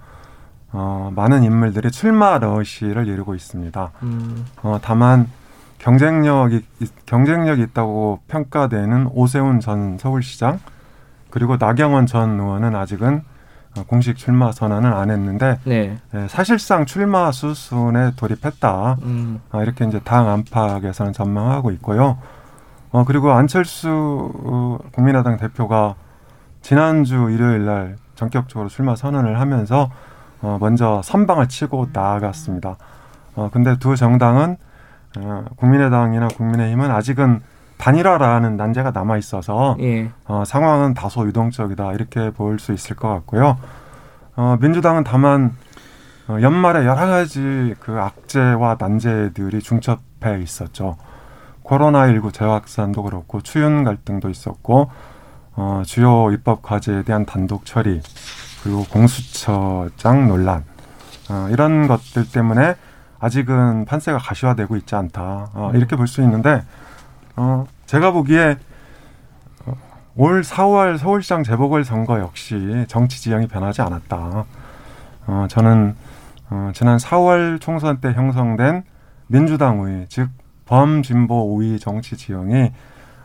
어, 0.72 1.12
많은 1.14 1.44
인물들이 1.44 1.92
출마 1.92 2.38
러시를 2.38 3.10
이루고 3.10 3.36
있습니다. 3.36 3.92
음. 4.04 4.46
어, 4.64 4.80
다만 4.82 5.28
경쟁력이 5.82 6.64
경쟁력이 7.08 7.64
있다고 7.64 8.20
평가되는 8.28 9.10
오세훈 9.14 9.60
전 9.60 9.98
서울시장 9.98 10.60
그리고 11.32 11.58
나경원 11.58 12.06
전 12.06 12.40
의원은 12.40 12.76
아직은 12.76 13.24
어, 13.78 13.84
공식 13.88 14.18
출마 14.18 14.52
선언을 14.52 14.94
안 14.94 15.10
했는데 15.10 15.58
네. 15.64 15.98
예, 16.14 16.28
사실상 16.28 16.86
출마 16.86 17.32
수순에 17.32 18.12
돌입했다. 18.16 18.98
음. 19.02 19.42
아, 19.50 19.64
이렇게 19.64 19.86
이제 19.86 20.00
당 20.04 20.30
안팎에서는 20.30 21.14
전망하고 21.14 21.72
있고요. 21.72 22.18
어, 22.92 23.04
그리고 23.06 23.32
안철수 23.32 23.90
어, 23.90 24.78
국민의당 24.92 25.38
대표가 25.38 25.96
지난주 26.62 27.30
일요일 27.32 27.66
날 27.66 27.96
전격적으로 28.16 28.70
출마 28.70 28.96
선언을 28.96 29.40
하면서 29.40 29.90
어, 30.42 30.58
먼저 30.60 31.02
선방을 31.04 31.48
치고 31.48 31.88
나아갔습니다. 31.94 32.78
어, 33.36 33.50
근데 33.52 33.80
두 33.80 33.96
정당은 33.96 34.52
어, 34.52 34.71
국민의당이나 35.58 36.28
국민의힘은 36.30 36.90
아직은 36.92 37.42
단일화라는 37.78 38.58
난제가 38.58 38.92
남아 38.92 39.18
있어서 39.18 39.76
예. 39.80 40.12
어, 40.26 40.44
상황은 40.46 40.94
다소 40.94 41.26
유동적이다 41.28 41.94
이렇게 41.94 42.30
볼 42.30 42.60
수 42.60 42.74
있을 42.74 42.96
것 42.96 43.10
같고요. 43.10 43.58
어, 44.36 44.58
민주당은 44.62 45.04
다만 45.04 45.56
어, 46.28 46.38
연말에 46.42 46.86
여러 46.86 47.08
가지 47.08 47.74
그 47.80 48.00
악재와 48.00 48.78
난제들이 48.80 49.62
중첩해 49.62 50.42
있었죠. 50.44 50.98
코로나19 51.64 52.34
재확산도 52.34 53.04
그렇고 53.04 53.42
추윤 53.42 53.84
갈등도 53.84 54.30
있었고 54.30 54.92
어, 55.56 55.82
주요 55.86 56.32
입법 56.32 56.62
과제에 56.62 57.04
대한 57.04 57.26
단독 57.26 57.66
처리 57.66 58.02
그리고 58.64 58.86
공수처장 58.86 60.28
논란 60.28 60.64
어, 61.30 61.48
이런 61.50 61.88
것들 61.88 62.30
때문에 62.32 62.76
아직은 63.22 63.86
판세가 63.86 64.18
가시화되고 64.18 64.76
있지 64.78 64.96
않다 64.96 65.52
어, 65.54 65.72
이렇게 65.76 65.96
볼 65.96 66.08
수 66.08 66.22
있는데 66.24 66.64
어, 67.36 67.66
제가 67.86 68.12
보기에 68.12 68.58
어, 69.66 69.74
올 70.18 70.42
4월 70.42 70.98
서울시장 70.98 71.44
재보궐 71.44 71.86
선거 71.86 72.20
역시 72.20 72.86
정치 72.88 73.22
지형이 73.22 73.48
변하지 73.48 73.82
않았다. 73.84 74.46
어, 75.28 75.46
저는 75.50 75.96
어, 76.50 76.72
지난 76.74 76.98
4월 76.98 77.62
총선 77.62 78.02
때 78.02 78.12
형성된 78.12 78.84
민주당 79.28 79.82
우위, 79.82 80.06
즉 80.10 80.30
범진보 80.66 81.56
우위 81.56 81.80
정치 81.80 82.18
지형이 82.18 82.72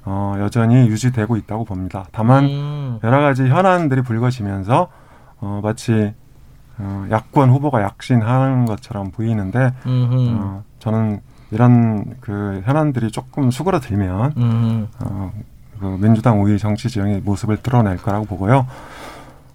어, 0.05 0.35
여전히 0.39 0.87
유지되고 0.89 1.37
있다고 1.37 1.65
봅니다. 1.65 2.05
다만 2.13 2.45
음. 2.45 2.99
여러 3.03 3.21
가지 3.21 3.49
현안들이 3.49 4.03
불거지면서 4.03 4.89
어, 5.41 5.61
마치 5.65 6.15
어, 6.79 7.07
야권 7.11 7.51
후보가 7.51 7.83
약신하는 7.83 8.67
것처럼 8.67 9.11
보이는데 9.11 9.73
음흠. 9.87 10.37
어, 10.39 10.65
저는 10.79 11.21
이런 11.51 12.17
그 12.21 12.63
현안들이 12.65 13.11
조금 13.11 13.51
수그러들면 13.51 14.33
음. 14.37 14.89
어, 15.01 15.33
그 15.81 15.99
민주당 16.01 16.43
우위 16.43 16.59
정치 16.59 16.89
지형의 16.89 17.21
모습을 17.21 17.59
드러낼 17.59 17.97
거라고 17.99 18.27
보고요. 18.27 18.67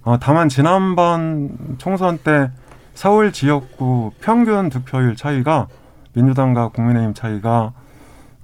어, 0.03 0.17
다만 0.19 0.49
지난번 0.49 1.75
총선 1.77 2.17
때 2.17 2.49
서울 2.93 3.31
지역구 3.31 4.11
평균 4.19 4.69
득표율 4.69 5.15
차이가 5.15 5.67
민주당과 6.13 6.69
국민의힘 6.69 7.13
차이가 7.13 7.73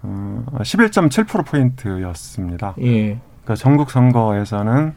어, 0.04 0.44
11.7% 0.60 1.46
포인트였습니다. 1.46 2.76
예. 2.82 3.20
그러니까 3.44 3.56
전국 3.56 3.92
선거에서는 3.92 4.94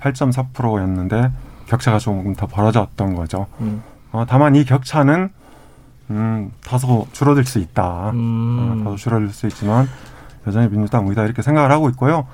8.4%였는데 0.00 1.30
격차가 1.70 1.98
조금 1.98 2.34
더 2.34 2.46
벌어졌던 2.46 3.14
거죠. 3.14 3.46
음. 3.60 3.82
어, 4.12 4.24
다만 4.28 4.56
이 4.56 4.64
격차는 4.64 5.30
음, 6.10 6.52
다소 6.64 7.06
줄어들 7.12 7.44
수 7.44 7.60
있다. 7.60 8.10
음. 8.10 8.80
어, 8.80 8.84
다소 8.84 8.96
줄어들 8.96 9.28
수 9.30 9.46
있지만 9.46 9.86
여전히 10.46 10.68
민주당 10.68 11.06
우위다 11.06 11.24
이렇게 11.24 11.42
생각을 11.42 11.70
하고 11.70 11.88
있고요. 11.90 12.26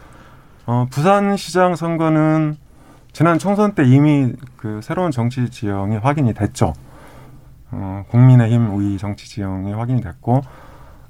어, 0.65 0.87
부산시장 0.91 1.77
선거는 1.77 2.57
지난 3.13 3.39
총선 3.39 3.75
때 3.75 3.85
이미 3.85 4.33
그 4.57 4.81
새로운 4.83 5.11
정치 5.11 5.51
지형이 5.51 5.99
확인이 5.99 6.33
됐죠. 6.33 6.73
어, 7.71 8.05
국민의힘 8.09 8.75
우위 8.75 8.97
정치 8.97 9.29
지형이 9.29 9.73
확인이 9.73 10.01
됐고 10.01 10.43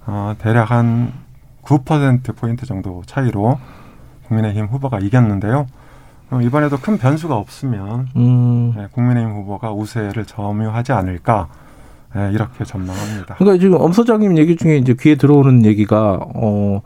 어, 0.06 0.34
대략 0.38 0.72
한 0.72 1.12
9% 1.62 2.36
포인트 2.36 2.66
정도 2.66 3.02
차이로 3.06 3.58
국민의힘 4.26 4.66
후보가 4.66 4.98
이겼는데요. 4.98 5.66
어, 6.30 6.40
이번에도 6.40 6.76
큰 6.78 6.98
변수가 6.98 7.34
없으면 7.36 8.08
음. 8.16 8.72
네, 8.76 8.88
국민의힘 8.92 9.32
후보가 9.32 9.72
우세를 9.72 10.24
점유하지 10.24 10.92
않을까 10.92 11.48
네, 12.14 12.30
이렇게 12.32 12.64
전망합니다. 12.64 13.36
그러니까 13.36 13.60
지금 13.60 13.80
엄 13.80 13.92
소장님 13.92 14.38
얘기 14.38 14.56
중에 14.56 14.76
이제 14.76 14.94
귀에 14.98 15.16
들어오는 15.16 15.64
얘기가 15.64 16.18
어 16.34 16.82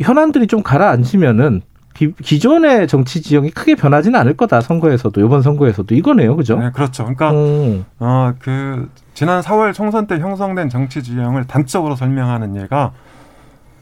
현안들이 0.00 0.48
좀 0.48 0.62
가라앉으면은 0.62 1.62
기, 1.94 2.12
기존의 2.14 2.88
정치 2.88 3.22
지형이 3.22 3.50
크게 3.50 3.74
변하지는 3.74 4.18
않을 4.18 4.36
거다 4.36 4.60
선거에서도 4.60 5.24
이번 5.24 5.42
선거에서도 5.42 5.94
이거네요, 5.94 6.36
그죠? 6.36 6.58
네, 6.58 6.70
그렇죠. 6.72 7.04
그러니까 7.04 7.32
음. 7.32 7.84
어, 8.00 8.32
그 8.38 8.90
지난 9.14 9.42
4월 9.42 9.74
총선 9.74 10.06
때 10.06 10.18
형성된 10.18 10.68
정치 10.70 11.02
지형을 11.02 11.46
단적으로 11.46 11.94
설명하는 11.94 12.56
예가 12.56 12.92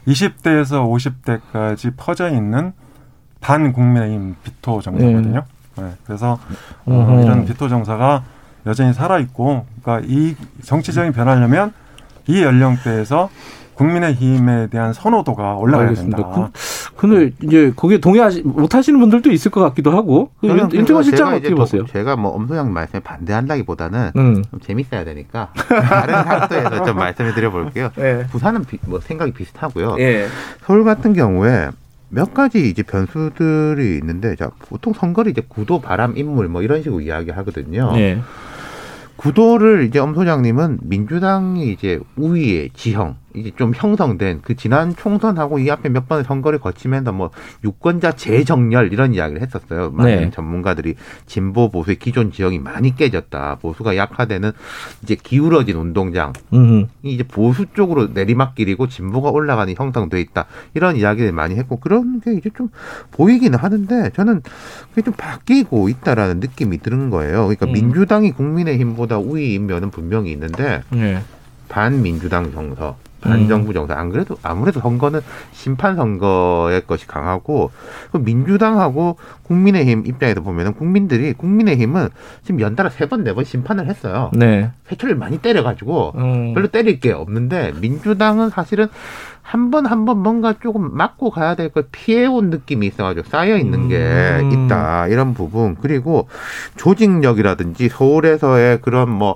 20대에서 0.07 0.85
50대까지 1.51 1.93
퍼져 1.95 2.29
있는 2.29 2.73
반 3.41 3.73
국민의힘 3.73 4.35
비토 4.43 4.81
정서거든요. 4.81 5.43
네, 5.77 5.83
그래서 6.05 6.39
어. 6.85 7.21
이런 7.23 7.45
비토 7.45 7.67
정서가 7.67 8.23
여전히 8.67 8.93
살아 8.93 9.17
있고, 9.19 9.65
그러니까 9.81 10.05
이 10.07 10.35
정치 10.63 10.93
지형이 10.93 11.11
변하려면 11.11 11.73
이 12.27 12.41
연령대에서 12.43 13.29
국민의힘에 13.73 14.67
대한 14.67 14.93
선호도가 14.93 15.55
올라가야 15.55 15.87
알겠습니다. 15.87 16.17
된다. 16.17 16.49
그, 16.95 17.07
근데 17.07 17.31
이제 17.41 17.73
거기에 17.75 17.97
동의하시 17.97 18.43
못하시는 18.43 18.99
분들도 18.99 19.31
있을 19.31 19.49
것 19.49 19.61
같기도 19.61 19.89
하고 19.91 20.29
그 20.39 20.47
저는 20.47 20.61
윤- 20.63 20.67
그래서 20.69 20.79
윤태권 20.81 21.03
실장 21.03 21.25
제가 21.29 21.37
어떻게 21.37 21.55
보세요? 21.55 21.81
도- 21.85 21.91
제가 21.91 22.15
뭐 22.15 22.31
엄소영 22.35 22.71
말씀에 22.71 22.99
반대한다기보다는 22.99 24.11
음. 24.17 24.43
좀 24.51 24.59
재밌어야 24.59 25.03
되니까 25.03 25.51
다른 25.55 26.13
각도에서 26.13 26.83
좀 26.85 26.95
말씀을 26.97 27.33
드려볼게요. 27.33 27.89
예. 27.97 28.27
부산은 28.29 28.65
비- 28.65 28.77
뭐 28.85 28.99
생각이 28.99 29.31
비슷하고요. 29.33 29.95
예. 29.97 30.27
서울 30.63 30.83
같은 30.83 31.13
경우에 31.13 31.69
몇 32.11 32.33
가지 32.33 32.69
이제 32.69 32.83
변수들이 32.83 33.97
있는데 33.97 34.35
자 34.35 34.51
보통 34.59 34.93
선거를 34.93 35.31
이제 35.31 35.41
구도 35.47 35.79
바람 35.79 36.17
인물 36.17 36.49
뭐 36.49 36.61
이런 36.61 36.83
식으로 36.83 37.01
이야기하거든요. 37.01 37.93
예. 37.95 38.19
구도를 39.15 39.83
이제 39.83 39.99
엄 39.99 40.13
소장님은 40.13 40.79
민주당이 40.81 41.71
이제 41.71 41.99
우위의 42.17 42.71
지형 42.73 43.15
이제 43.33 43.51
좀 43.55 43.73
형성된 43.75 44.41
그 44.43 44.55
지난 44.55 44.95
총선하고 44.95 45.59
이 45.59 45.69
앞에 45.69 45.89
몇 45.89 46.07
번의 46.07 46.23
선거를 46.25 46.59
거치면서 46.59 47.11
뭐 47.11 47.31
유권자 47.63 48.13
재정렬 48.13 48.91
이런 48.91 49.13
이야기를 49.13 49.41
했었어요. 49.41 49.91
많은 49.91 50.15
네. 50.15 50.29
전문가들이 50.31 50.95
진보 51.25 51.69
보수의 51.69 51.97
기존 51.97 52.31
지형이 52.31 52.59
많이 52.59 52.95
깨졌다. 52.95 53.57
보수가 53.61 53.95
약화되는 53.95 54.51
이제 55.03 55.15
기울어진 55.15 55.77
운동장 55.77 56.33
음. 56.53 56.87
이 57.03 57.13
이제 57.13 57.23
보수 57.23 57.65
쪽으로 57.73 58.07
내리막길이고 58.07 58.87
진보가 58.87 59.29
올라가는 59.29 59.73
형성돼 59.75 60.21
있다 60.21 60.45
이런 60.73 60.95
이야기를 60.95 61.31
많이 61.31 61.55
했고 61.55 61.77
그런 61.79 62.21
게 62.21 62.33
이제 62.33 62.49
좀 62.55 62.69
보이기는 63.11 63.57
하는데 63.57 64.09
저는 64.11 64.41
그게 64.89 65.01
좀 65.01 65.13
바뀌고 65.13 65.89
있다라는 65.89 66.39
느낌이 66.39 66.79
드는 66.79 67.09
거예요. 67.09 67.47
그러니까 67.47 67.65
음. 67.67 67.73
민주당이 67.73 68.31
국민의힘보다 68.31 69.17
우위인 69.17 69.67
면은 69.67 69.91
분명히 69.91 70.31
있는데 70.31 70.81
예. 70.95 71.21
반민주당 71.71 72.51
정서, 72.51 72.97
반정부 73.21 73.73
정서. 73.73 73.93
안 73.93 74.09
그래도 74.09 74.35
아무래도 74.43 74.79
선거는 74.79 75.21
심판 75.51 75.95
선거의 75.95 76.85
것이 76.87 77.07
강하고 77.07 77.71
그 78.11 78.17
민주당하고 78.17 79.17
국민의힘 79.43 80.05
입장에서 80.05 80.41
보면은 80.41 80.73
국민들이 80.73 81.33
국민의힘은 81.33 82.09
지금 82.43 82.59
연달아 82.59 82.89
세 82.89 83.05
번 83.07 83.23
네 83.23 83.33
번 83.33 83.43
심판을 83.43 83.87
했어요. 83.87 84.31
네. 84.33 84.71
회초리를 84.91 85.17
많이 85.17 85.37
때려가지고 85.37 86.13
음. 86.15 86.53
별로 86.53 86.67
때릴 86.67 86.99
게 86.99 87.11
없는데 87.11 87.73
민주당은 87.79 88.49
사실은 88.49 88.87
한번 89.41 89.85
한 89.85 90.05
번 90.05 90.19
뭔가 90.19 90.53
조금 90.61 90.95
맞고 90.95 91.29
가야 91.31 91.55
될 91.55 91.69
걸 91.69 91.85
피해온 91.91 92.49
느낌이 92.51 92.87
있어가지고 92.87 93.27
쌓여 93.27 93.57
있는 93.57 93.87
게 93.89 93.97
음. 93.97 94.51
있다 94.67 95.07
이런 95.07 95.33
부분 95.33 95.75
그리고 95.81 96.27
조직력이라든지 96.77 97.89
서울에서의 97.89 98.81
그런 98.81 99.09
뭐 99.09 99.35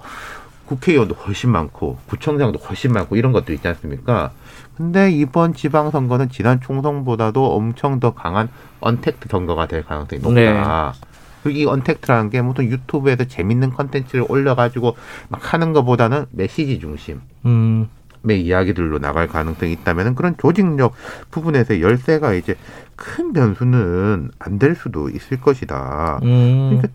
국회의원도 0.66 1.16
훨씬 1.16 1.51
많고 1.51 1.97
구청장도 2.07 2.59
훨씬 2.59 2.91
많고 2.91 3.16
이런 3.16 3.32
것도 3.32 3.53
있지 3.53 3.68
않습니까? 3.68 4.32
근데 4.76 5.11
이번 5.11 5.53
지방선거는 5.53 6.30
지난 6.30 6.59
총선보다도 6.59 7.55
엄청 7.55 7.99
더 7.99 8.13
강한 8.13 8.49
언택트 8.82 9.30
선거가 9.30 9.68
될 9.68 9.84
가능성이 9.86 10.22
높다. 10.22 10.34
네. 10.36 10.99
그리고 11.43 11.59
이 11.59 11.66
언택트라는 11.66 12.30
게 12.32 12.41
무슨 12.41 12.66
유튜브에서 12.66 13.26
재밌는 13.26 13.70
컨텐츠를 13.72 14.26
올려가지고 14.28 14.95
막 15.30 15.53
하는 15.53 15.74
것보다는 15.74 16.26
메시지 16.32 16.80
중심. 16.80 17.22
음. 17.45 17.88
의 18.28 18.41
이야기들로 18.41 18.97
나갈 18.97 19.28
가능성이 19.28 19.74
있다면 19.74 20.16
그런 20.16 20.36
조직력 20.39 20.93
부분에서 21.30 21.80
열세가 21.80 22.34
이제 22.34 22.55
큰 22.95 23.34
변수는 23.34 24.32
안 24.39 24.57
될 24.57 24.74
수도 24.76 25.09
있을 25.09 25.39
것이다. 25.39 26.22
음. 26.24 26.82
그러니까 26.82 26.88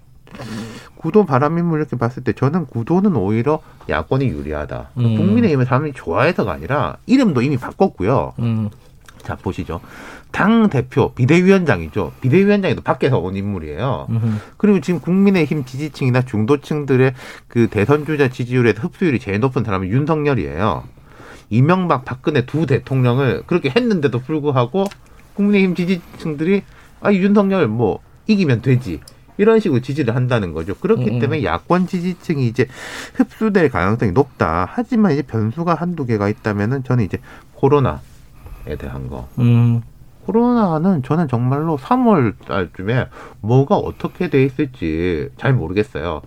구도 1.01 1.25
바람인물 1.25 1.79
이렇게 1.79 1.97
봤을 1.97 2.23
때 2.23 2.35
저는 2.35 2.67
구도는 2.67 3.17
오히려 3.17 3.63
야권이 3.89 4.27
유리하다. 4.29 4.91
음. 4.99 5.17
국민의힘은 5.17 5.65
사람이 5.65 5.95
좋아해서가 5.95 6.53
아니라 6.53 6.99
이름도 7.07 7.41
이미 7.41 7.57
바꿨고요. 7.57 8.35
음. 8.39 8.69
자 9.23 9.35
보시죠. 9.37 9.81
당 10.31 10.69
대표 10.69 11.15
비대위원장이죠. 11.15 12.13
비대위원장이도 12.21 12.83
밖에서 12.83 13.19
온 13.19 13.35
인물이에요. 13.35 14.09
음흠. 14.11 14.27
그리고 14.59 14.81
지금 14.81 15.01
국민의힘 15.01 15.65
지지층이나 15.65 16.21
중도층들의 16.23 17.15
그 17.49 17.69
대선 17.69 18.05
주자 18.05 18.29
지지율에서 18.29 18.83
흡수율이 18.83 19.21
제일 19.21 19.41
높은 19.41 19.65
사람은 19.65 19.89
윤석열이에요. 19.89 20.85
이명박, 21.49 22.05
박근혜 22.05 22.45
두 22.45 22.67
대통령을 22.67 23.45
그렇게 23.47 23.71
했는데도 23.71 24.19
불구하고 24.21 24.85
국민의힘 25.35 25.75
지지층들이 25.75 26.63
아 27.01 27.11
윤석열 27.11 27.69
뭐 27.69 28.01
이기면 28.27 28.61
되지 28.61 29.01
이런 29.41 29.59
식으로 29.59 29.81
지지를 29.81 30.15
한다는 30.15 30.53
거죠. 30.53 30.75
그렇기 30.75 31.13
음. 31.13 31.19
때문에 31.19 31.45
야권 31.45 31.87
지지층이 31.87 32.47
이제 32.47 32.67
흡수될 33.15 33.71
가능성이 33.71 34.13
높다. 34.13 34.69
하지만 34.71 35.13
이제 35.13 35.23
변수가 35.23 35.75
한두 35.75 36.05
개가 36.05 36.29
있다면은 36.29 36.85
저는 36.85 37.05
이제 37.05 37.19
코로나에 37.55 37.99
대한 38.79 39.09
거. 39.09 39.29
음. 39.39 39.81
코로나는 40.27 41.03
저는 41.03 41.27
정말로 41.29 41.79
3월 41.79 42.35
달쯤에 42.47 43.09
뭐가 43.41 43.77
어떻게 43.77 44.29
돼 44.29 44.45
있을지 44.45 45.31
잘 45.39 45.55
모르겠어요. 45.55 46.21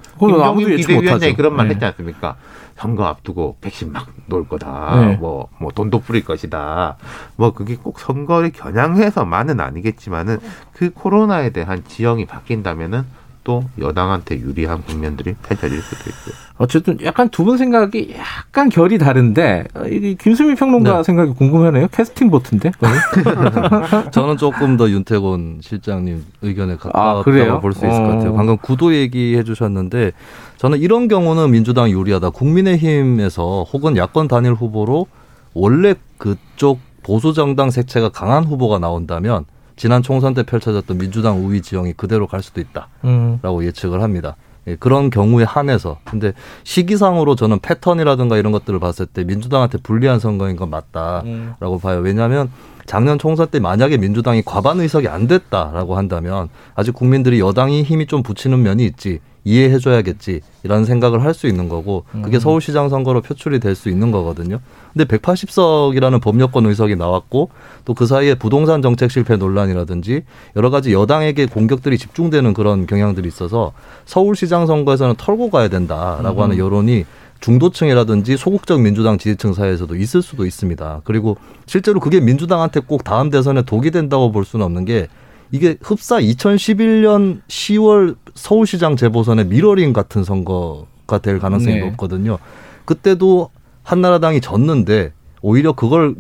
예측 0.72 0.88
비대위원장이. 0.88 1.36
그런 1.36 1.55
말 1.55 1.68
네. 1.68 1.76
했지 1.76 1.86
않습니까? 1.86 2.36
선거 2.76 3.05
앞두고 3.05 3.57
백신 3.61 3.91
막 3.91 4.07
놓을 4.28 4.47
거다. 4.47 4.95
네. 4.99 5.15
뭐, 5.15 5.47
뭐 5.59 5.71
돈도 5.71 5.99
뿌릴 5.99 6.24
것이다. 6.24 6.97
뭐 7.36 7.53
그게 7.53 7.76
꼭 7.76 7.99
선거를 7.99 8.51
겨냥해서만은 8.51 9.59
아니겠지만은 9.59 10.39
그 10.71 10.91
코로나에 10.91 11.51
대한 11.51 11.84
지형이 11.86 12.26
바뀐다면은 12.26 13.03
또 13.44 13.66
여당한테 13.80 14.39
유리한 14.39 14.82
국면들이 14.84 15.36
펼쳐질 15.44 15.82
수도 15.82 16.10
있고요. 16.10 16.36
어쨌든 16.58 16.98
약간 17.04 17.28
두 17.30 17.44
분 17.44 17.58
생각이 17.58 18.16
약간 18.18 18.70
결이 18.70 18.98
다른데 18.98 19.66
어, 19.76 19.86
이 19.86 20.16
김수미 20.16 20.56
평론가 20.56 20.98
네. 20.98 21.04
생각이 21.04 21.34
궁금하네요. 21.34 21.88
캐스팅 21.91 22.30
보트인데. 22.30 22.72
저는 24.12 24.38
조금 24.38 24.78
더 24.78 24.89
윤태곤 24.89 25.60
실장님 25.62 26.24
의견에 26.41 26.78
아? 26.94 27.22
가깝다고 27.22 27.60
볼수 27.60 27.80
있을 27.86 27.98
것 27.98 28.08
같아요. 28.08 28.32
어. 28.32 28.36
방금 28.36 28.58
구도 28.58 28.94
얘기해 28.94 29.44
주셨는데 29.44 30.14
저는 30.58 30.80
이런 30.80 31.08
경우는 31.10 31.52
민주당 31.52 31.89
유리하다. 31.89 32.30
국민의힘에서 32.30 33.66
혹은 33.74 33.98
야권 33.98 34.28
단일 34.30 34.54
후보로 34.54 35.08
원래 35.54 35.96
그쪽 36.18 36.80
보수 37.04 37.34
정당 37.34 37.70
색채가 37.72 38.10
강한 38.10 38.46
후보가 38.46 38.80
나온다면 38.80 39.46
지난 39.76 40.01
총선 40.01 40.34
때 40.34 40.43
펼쳐졌던 40.43 40.97
민주당 40.97 41.45
우위 41.45 41.61
지형이 41.61 41.93
그대로 41.93 42.28
갈 42.28 42.41
수도 42.41 42.61
있다. 42.61 42.88
음. 43.05 43.39
라고 43.41 43.65
예측을 43.65 44.01
합니다. 44.01 44.36
예, 44.67 44.76
그런 44.76 45.09
경우에 45.09 45.43
한해서. 45.43 45.99
근데 46.05 46.34
시기상으로 46.63 47.36
저는 47.36 47.59
패턴이라든가 47.59 48.38
이런 48.38 48.51
것들을 48.51 48.80
봤을 48.80 49.05
때 49.05 49.24
민주당한테 49.24 49.78
불리한 49.80 50.19
선거인 50.19 50.55
건 50.55 50.69
맞다라고 50.69 51.26
음. 51.26 51.80
봐요. 51.82 51.99
왜냐하면 51.99 52.49
작년 52.86 53.17
총선 53.17 53.47
때 53.47 53.59
만약에 53.59 53.97
민주당이 53.97 54.43
과반 54.43 54.80
의석이 54.80 55.07
안 55.07 55.28
됐다라고 55.28 55.97
한다면 55.97 56.49
아직 56.76 56.93
국민들이 56.93 57.39
여당이 57.39 57.84
힘이 57.84 58.07
좀 58.07 58.24
붙이는 58.24 58.61
면이 58.61 58.86
있지 58.86 59.19
이해해줘야겠지 59.46 60.41
이라는 60.64 60.86
생각을 60.86 61.24
할 61.24 61.34
수 61.34 61.48
있는 61.48 61.68
거고 61.68 62.04
그게 62.12 62.38
음. 62.38 62.39
서울시장 62.39 62.89
선거로 62.89 63.22
표출이 63.22 63.60
될 63.60 63.76
수 63.76 63.89
있는 63.89 64.12
거거든요. 64.12 64.60
근데 64.94 65.06
180석이라는 65.06 66.22
법여권 66.22 66.66
의석이 66.68 66.96
나왔고 66.96 67.50
또 67.86 67.94
그 67.94 68.06
사이에 68.06 68.36
부동산 68.36 68.82
정책 68.82 69.12
실패 69.12 69.36
논란이라든지 69.36 70.24
여러 70.56 70.70
가지 70.70 70.94
여당에게 70.94 71.46
공격들이 71.48 71.98
집중되는 71.98 72.54
그런 72.54 72.86
경향들이 72.86 73.28
있어서 73.28 73.74
서울시장 74.06 74.68
선거에서는 74.68 75.16
털고 75.18 75.50
가야 75.50 75.68
된다라고 75.70 76.39
음. 76.39 76.44
하는 76.44 76.58
여론이 76.58 77.06
중도층이라든지 77.39 78.38
소극적 78.38 78.80
민주당 78.82 79.18
지지층 79.18 79.54
사이에서도 79.54 79.96
있을 79.96 80.22
수도 80.22 80.46
있습니다. 80.46 81.02
그리고 81.04 81.36
실제로 81.66 82.00
그게 82.00 82.20
민주당한테 82.22 82.80
꼭 82.80 83.04
다음 83.04 83.30
대선에 83.30 83.64
독이 83.64 83.91
된다고 83.91 84.32
볼 84.32 84.46
수는 84.46 84.66
없는 84.66 84.86
게 84.86 85.08
이게 85.54 85.78
흡사 85.82 86.20
2011년 86.20 87.41
10월 87.47 88.18
서울시장 88.34 88.95
재보선의 88.95 89.45
미러링 89.45 89.93
같은 89.93 90.24
선거가 90.24 91.20
될 91.20 91.38
가능성이 91.38 91.76
네. 91.76 91.89
높거든요. 91.89 92.39
그때도 92.86 93.51
한나라당이 93.84 94.41
졌는데 94.41 95.14
오히려 95.43 95.74
그걸 95.74 96.16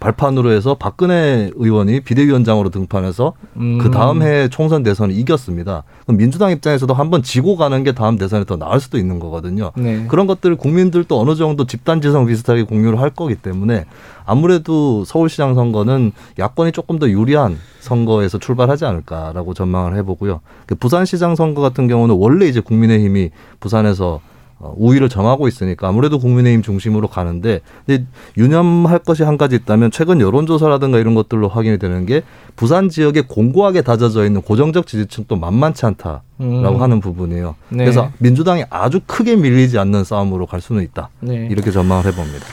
발판으로 0.00 0.50
해서 0.50 0.74
박근혜 0.74 1.50
의원이 1.54 2.00
비대위원장으로 2.00 2.70
등판해서 2.70 3.34
음. 3.56 3.78
그 3.78 3.90
다음 3.90 4.22
해 4.22 4.48
총선 4.48 4.82
대선을 4.82 5.14
이겼습니다. 5.14 5.84
그럼 6.04 6.16
민주당 6.16 6.50
입장에서도 6.50 6.92
한번 6.92 7.22
지고 7.22 7.56
가는 7.56 7.84
게 7.84 7.92
다음 7.92 8.16
대선에 8.16 8.44
더 8.44 8.56
나을 8.56 8.80
수도 8.80 8.98
있는 8.98 9.20
거거든요. 9.20 9.72
네. 9.76 10.06
그런 10.08 10.26
것들을 10.26 10.56
국민들도 10.56 11.20
어느 11.20 11.36
정도 11.36 11.66
집단지성 11.66 12.26
비슷하게 12.26 12.64
공유를 12.64 12.98
할 12.98 13.10
거기 13.10 13.34
때문에 13.34 13.84
아무래도 14.24 15.04
서울시장 15.04 15.54
선거는 15.54 16.12
야권이 16.38 16.72
조금 16.72 16.98
더 16.98 17.08
유리한 17.08 17.58
선거에서 17.80 18.38
출발하지 18.38 18.86
않을까라고 18.86 19.52
전망을 19.54 19.96
해보고요. 19.98 20.40
그 20.66 20.74
부산시장 20.74 21.34
선거 21.34 21.60
같은 21.60 21.88
경우는 21.88 22.16
원래 22.18 22.46
이제 22.46 22.60
국민의힘이 22.60 23.30
부산에서 23.60 24.14
어, 24.14 24.20
우위를 24.60 25.08
점하고 25.08 25.48
있으니까 25.48 25.88
아무래도 25.88 26.18
국민의힘 26.18 26.62
중심으로 26.62 27.08
가는데 27.08 27.60
근데 27.86 28.04
유념할 28.36 28.98
것이 28.98 29.22
한 29.22 29.38
가지 29.38 29.56
있다면 29.56 29.90
최근 29.90 30.20
여론조사라든가 30.20 30.98
이런 30.98 31.14
것들로 31.14 31.48
확인이 31.48 31.78
되는 31.78 32.04
게 32.06 32.22
부산 32.56 32.88
지역에 32.88 33.22
공고하게 33.22 33.82
다져져 33.82 34.26
있는 34.26 34.42
고정적 34.42 34.86
지지층도 34.86 35.36
만만치 35.36 35.86
않다라고 35.86 36.22
음. 36.40 36.82
하는 36.82 37.00
부분이에요. 37.00 37.54
네. 37.70 37.84
그래서 37.84 38.10
민주당이 38.18 38.64
아주 38.70 39.00
크게 39.06 39.36
밀리지 39.36 39.78
않는 39.78 40.04
싸움으로 40.04 40.44
갈 40.46 40.60
수는 40.60 40.82
있다. 40.82 41.08
네. 41.20 41.48
이렇게 41.50 41.70
전망을 41.70 42.04
해봅니다. 42.06 42.44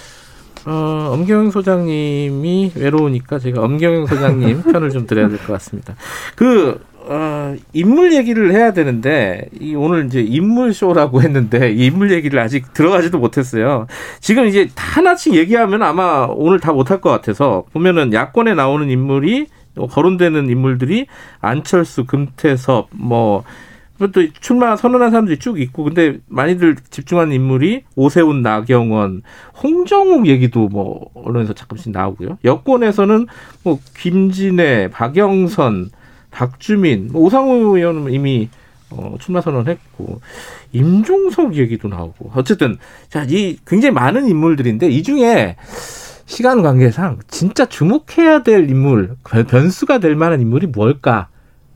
어, 0.66 1.12
엄경영 1.14 1.50
소장님이 1.52 2.74
외로우니까 2.76 3.40
제가 3.40 3.62
엄경영 3.64 4.06
소장님 4.08 4.64
편을 4.72 4.90
좀 4.92 5.08
드려야 5.08 5.30
될 5.30 5.38
것 5.38 5.48
같습니다. 5.54 5.96
그 6.36 6.80
어, 7.10 7.56
인물 7.74 8.14
얘기를 8.14 8.54
해야 8.54 8.74
되는데 8.74 9.48
이 9.60 9.76
오늘 9.76 10.06
이제 10.08 10.22
인물 10.22 10.74
쇼라고 10.74 11.22
했는데 11.22 11.72
이 11.72 11.86
인물 11.86 12.12
얘기를 12.12 12.40
아직 12.40 12.74
들어가지도 12.74 13.18
못했어요. 13.18 13.88
지금 14.20 14.46
이제 14.46 14.70
하나씩 14.76 15.36
얘기하면 15.36 15.84
아마 15.84 16.28
오늘 16.30 16.60
다 16.60 16.74
못할 16.74 17.00
것 17.00 17.10
같아서 17.10 17.64
보면은 17.74 18.14
야권에 18.14 18.54
나오는 18.54 18.90
인물이 18.90 19.48
거론되는 19.90 20.50
인물들이 20.50 21.08
안철수, 21.40 22.06
금태섭, 22.06 22.90
뭐 22.92 23.44
또 24.00 24.32
출마 24.40 24.76
선언한 24.76 25.10
사람들이 25.10 25.40
쭉 25.40 25.60
있고 25.60 25.84
근데 25.84 26.20
많이들 26.28 26.76
집중하는 26.90 27.34
인물이 27.34 27.84
오세훈, 27.96 28.44
나경원, 28.44 29.24
홍정욱 29.62 30.28
얘기도 30.28 30.68
뭐 30.68 31.10
언론에서 31.16 31.54
잠깐씩 31.54 31.92
나오고요. 31.92 32.38
여권에서는 32.44 33.26
뭐 33.64 33.80
김진애, 33.98 34.90
박영선, 34.92 35.90
박주민, 36.38 37.10
뭐 37.12 37.24
오상호 37.24 37.76
의원은 37.76 38.14
이미 38.14 38.48
어, 38.92 39.16
출마 39.20 39.42
선언했고 39.42 40.22
임종석 40.72 41.56
얘기도 41.56 41.88
나오고 41.88 42.32
어쨌든 42.36 42.78
자이 43.10 43.58
굉장히 43.66 43.92
많은 43.94 44.28
인물들인데 44.28 44.88
이 44.90 45.02
중에 45.02 45.56
시간 46.26 46.62
관계상 46.62 47.18
진짜 47.28 47.66
주목해야 47.66 48.44
될 48.44 48.70
인물 48.70 49.16
변- 49.28 49.46
변수가 49.48 49.98
될 49.98 50.16
만한 50.16 50.40
인물이 50.42 50.68
뭘까 50.68 51.28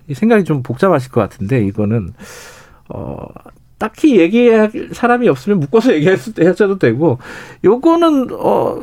이 0.07 0.13
생각이 0.13 0.43
좀 0.43 0.61
복잡하실 0.61 1.11
것 1.11 1.21
같은데 1.21 1.65
이거는 1.65 2.13
어 2.89 3.25
딱히 3.79 4.19
얘기할 4.19 4.71
사람이 4.93 5.27
없으면 5.27 5.59
묶어서 5.59 5.93
얘기하셔도 5.95 6.77
되고 6.77 7.17
요거는 7.63 8.27
어 8.31 8.79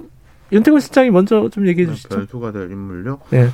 윤태곤 0.51 0.81
실장이 0.81 1.11
먼저 1.11 1.49
좀 1.51 1.69
얘기해 1.69 1.87
주시죠. 1.87 2.09
변수가 2.09 2.51
될 2.53 2.71
인물요? 2.73 3.21
네. 3.31 3.49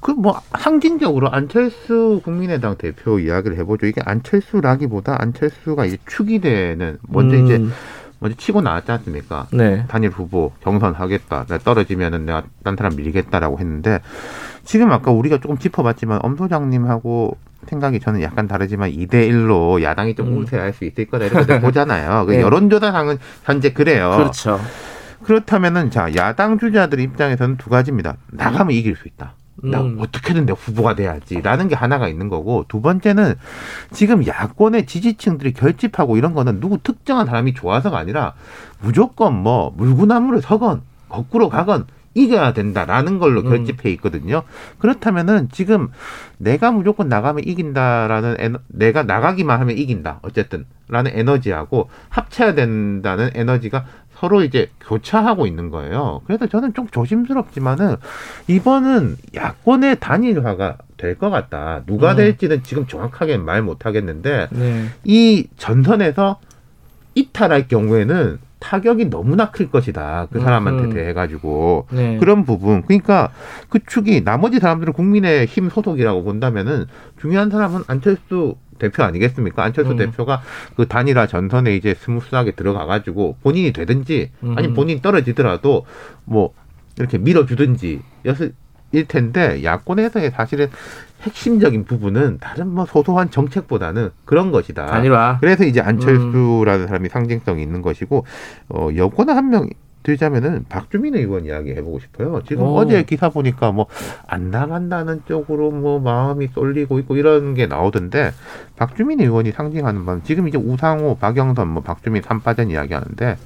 그 0.00 0.12
뭐 0.12 0.40
상징적으로 0.58 1.30
안철수 1.30 2.20
국민의당 2.24 2.76
대표 2.76 3.18
이야기를 3.18 3.56
해보죠. 3.58 3.86
이게 3.86 4.00
안철수라기보다 4.04 5.16
안철수가 5.20 5.84
이제 5.84 5.98
축이 6.06 6.40
되는 6.40 6.98
먼저 7.08 7.36
음. 7.36 7.44
이제 7.44 7.58
먼저 8.18 8.36
치고 8.36 8.60
나왔지 8.60 8.90
않습니까? 8.92 9.46
네. 9.52 9.84
단일 9.88 10.10
후보 10.10 10.52
경선하겠다. 10.62 11.44
내가 11.48 11.58
떨어지면은 11.58 12.26
내가 12.26 12.42
딴 12.62 12.76
사람 12.76 12.96
밀겠다라고 12.96 13.58
했는데 13.58 14.00
지금 14.64 14.90
아까 14.92 15.10
우리가 15.10 15.38
조금 15.38 15.58
짚어봤지만 15.58 16.20
엄 16.22 16.36
소장님하고 16.36 17.36
생각이 17.66 18.00
저는 18.00 18.22
약간 18.22 18.46
다르지만 18.48 18.90
2대 18.90 19.28
1로 19.30 19.82
야당이 19.82 20.14
좀 20.14 20.36
우세할 20.38 20.72
수 20.72 20.84
있을 20.84 21.06
거다 21.06 21.26
이렇게 21.26 21.60
보잖아요. 21.60 22.24
그 22.26 22.32
네. 22.32 22.40
여론조사상은 22.40 23.18
현재 23.44 23.72
그래요. 23.72 24.12
그렇죠. 24.16 24.60
그렇다면은 25.22 25.90
자 25.90 26.08
야당 26.16 26.58
주자들 26.58 27.00
입장에서는 27.00 27.56
두 27.58 27.68
가지입니다. 27.68 28.16
나가면 28.32 28.72
이길 28.74 28.96
수 28.96 29.08
있다. 29.08 29.34
나 29.62 29.80
음. 29.80 29.98
어떻게든 30.00 30.46
내 30.46 30.52
후보가 30.52 30.94
돼야지라는 30.94 31.68
게 31.68 31.74
하나가 31.74 32.08
있는 32.08 32.28
거고 32.28 32.64
두 32.68 32.80
번째는 32.80 33.34
지금 33.92 34.26
야권의 34.26 34.86
지지층들이 34.86 35.52
결집하고 35.52 36.16
이런 36.16 36.34
거는 36.34 36.60
누구 36.60 36.78
특정한 36.78 37.26
사람이 37.26 37.54
좋아서가 37.54 37.98
아니라 37.98 38.34
무조건 38.80 39.34
뭐 39.34 39.72
물구나무를 39.76 40.40
서건 40.40 40.82
거꾸로 41.08 41.48
가건 41.48 41.86
이겨야 42.14 42.52
된다라는 42.52 43.18
걸로 43.18 43.40
음. 43.42 43.48
결집해 43.50 43.90
있거든요. 43.92 44.42
그렇다면은 44.78 45.48
지금 45.52 45.88
내가 46.38 46.70
무조건 46.72 47.08
나가면 47.08 47.44
이긴다라는 47.44 48.36
에너, 48.38 48.58
내가 48.68 49.02
나가기만 49.04 49.60
하면 49.60 49.78
이긴다. 49.78 50.20
어쨌든 50.22 50.64
라는 50.88 51.12
에너지하고 51.14 51.88
합쳐야 52.08 52.54
된다는 52.54 53.30
에너지가 53.34 53.84
서로 54.16 54.42
이제 54.42 54.70
교차하고 54.80 55.46
있는 55.46 55.70
거예요. 55.70 56.20
그래서 56.26 56.46
저는 56.46 56.74
좀 56.74 56.88
조심스럽지만은 56.88 57.96
이번은 58.48 59.16
야권의 59.34 60.00
단일화가 60.00 60.76
될 60.98 61.14
것 61.16 61.30
같다. 61.30 61.82
누가 61.86 62.12
음. 62.12 62.16
될지는 62.16 62.62
지금 62.62 62.86
정확하게 62.86 63.38
말 63.38 63.62
못 63.62 63.86
하겠는데 63.86 64.48
네. 64.50 64.86
이 65.04 65.46
전선에서 65.56 66.38
이탈할 67.14 67.68
경우에는 67.68 68.38
타격이 68.60 69.06
너무나 69.06 69.50
클 69.50 69.70
것이다. 69.70 70.28
그 70.30 70.40
사람한테 70.40 70.84
음흠. 70.84 70.94
대해 70.94 71.12
가지고 71.12 71.86
네. 71.90 72.18
그런 72.18 72.44
부분. 72.44 72.82
그러니까 72.82 73.32
그 73.68 73.80
축이 73.84 74.22
나머지 74.22 74.60
사람들은 74.60 74.92
국민의 74.92 75.46
힘 75.46 75.68
소속이라고 75.68 76.22
본다면은 76.22 76.86
중요한 77.20 77.50
사람은 77.50 77.82
안철수 77.88 78.56
대표 78.78 79.02
아니겠습니까? 79.02 79.62
안철수 79.62 79.92
음. 79.92 79.96
대표가 79.96 80.42
그 80.76 80.86
단일화 80.86 81.26
전선에 81.26 81.74
이제 81.74 81.94
smooth하게 81.94 82.52
들어가 82.52 82.86
가지고 82.86 83.36
본인이 83.42 83.72
되든지 83.72 84.30
아니 84.56 84.68
음. 84.68 84.74
본인 84.74 85.00
떨어지더라도 85.00 85.84
뭐 86.24 86.54
이렇게 86.98 87.18
밀어주든지 87.18 88.00
였을 88.26 88.52
일 88.92 89.06
텐데 89.06 89.62
야권에서의 89.62 90.32
사실은 90.32 90.68
핵심적인 91.22 91.84
부분은 91.84 92.38
다른 92.40 92.68
뭐 92.68 92.86
소소한 92.86 93.30
정책보다는 93.30 94.10
그런 94.24 94.50
것이다. 94.50 94.86
단일화. 94.86 95.38
그래서 95.40 95.64
이제 95.64 95.80
안철수라는 95.80 96.86
사람이 96.86 97.08
상징성이 97.08 97.62
있는 97.62 97.82
것이고 97.82 98.24
어 98.70 98.88
여권 98.96 99.28
한명 99.30 99.68
들자면은 100.02 100.64
박주민 100.70 101.14
의원 101.14 101.44
이야기 101.44 101.72
해보고 101.72 101.98
싶어요. 102.00 102.40
지금 102.48 102.62
오. 102.62 102.76
어제 102.76 103.02
기사 103.02 103.28
보니까 103.28 103.70
뭐 103.70 103.86
안 104.26 104.50
나간다는 104.50 105.22
쪽으로 105.26 105.72
뭐 105.72 105.98
마음이 105.98 106.48
쏠리고 106.54 106.98
있고 107.00 107.16
이런 107.16 107.54
게 107.54 107.66
나오던데 107.66 108.32
박주민 108.76 109.20
의원이 109.20 109.50
상징하는 109.52 110.06
바는 110.06 110.22
지금 110.24 110.48
이제 110.48 110.56
우상호, 110.56 111.16
박영선, 111.16 111.68
뭐 111.68 111.82
박주민 111.82 112.22
삼파전 112.22 112.70
이야기하는데 112.70 113.36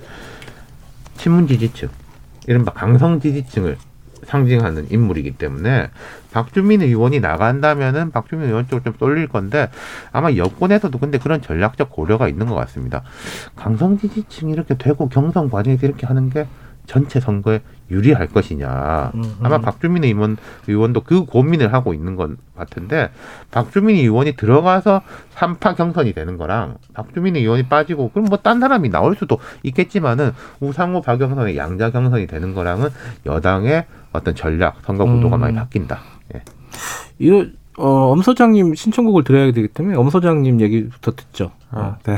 친문 1.17 1.47
지지층, 1.49 1.89
이른바 2.47 2.73
강성 2.73 3.19
지지층을 3.19 3.79
상징하는 4.25 4.91
인물이기 4.91 5.33
때문에 5.33 5.91
박주민 6.33 6.83
의원이 6.83 7.21
나간다면은 7.21 8.11
박주민 8.11 8.49
의원 8.49 8.67
쪽으로 8.69 8.83
좀 8.85 8.95
쏠릴 8.99 9.29
건데 9.29 9.71
아마 10.13 10.35
여권에서도 10.35 10.99
근데 10.99 11.19
그런 11.19 11.41
전략적 11.41 11.91
고려가 11.91 12.29
있는 12.29 12.47
것 12.47 12.55
같습니다. 12.55 13.03
강성 13.57 13.99
지지층이 13.99 14.53
이렇게 14.53 14.77
되고 14.77 15.09
경선 15.09 15.51
과정에서 15.51 15.87
이렇게 15.87 16.07
하는 16.07 16.31
게 16.31 16.47
전체 16.87 17.19
선거에 17.19 17.61
유리할 17.91 18.27
것이냐. 18.29 19.13
아마 19.43 19.59
박주민 19.59 20.05
의원, 20.05 20.37
의원도 20.67 21.03
그 21.03 21.25
고민을 21.25 21.73
하고 21.73 21.95
있는 21.95 22.17
건 22.17 22.37
같은데, 22.57 23.11
박주민 23.51 23.97
의원이 23.97 24.37
들어가서 24.37 25.03
3파 25.35 25.77
경선이 25.77 26.13
되는 26.13 26.37
거랑, 26.37 26.77
박주민 26.93 27.37
의원이 27.37 27.65
빠지고, 27.65 28.11
그럼 28.11 28.27
뭐 28.27 28.39
딴 28.39 28.61
사람이 28.61 28.91
나올 28.91 29.17
수도 29.17 29.39
있겠지만은, 29.63 30.33
우상호 30.61 31.03
박영선의 31.03 31.57
양자 31.57 31.91
경선이 31.91 32.27
되는 32.27 32.55
거랑은 32.55 32.91
여당의 33.27 33.87
어떤 34.15 34.35
전략, 34.35 34.77
선거 34.87 35.05
구도가 35.05 35.37
음. 35.37 35.41
많이 35.41 35.55
바뀐다. 35.57 35.99
예. 36.35 36.43
이거 37.19 37.47
어, 37.77 38.13
엄 38.13 38.23
소장님 38.23 38.75
신청곡을 38.75 39.25
들어야 39.25 39.47
되기 39.53 39.69
때문에 39.69 39.97
엄 39.97 40.09
소장님 40.09 40.61
얘기부터 40.61 41.13
듣죠. 41.13 41.51
아, 41.71 41.97
네. 42.05 42.17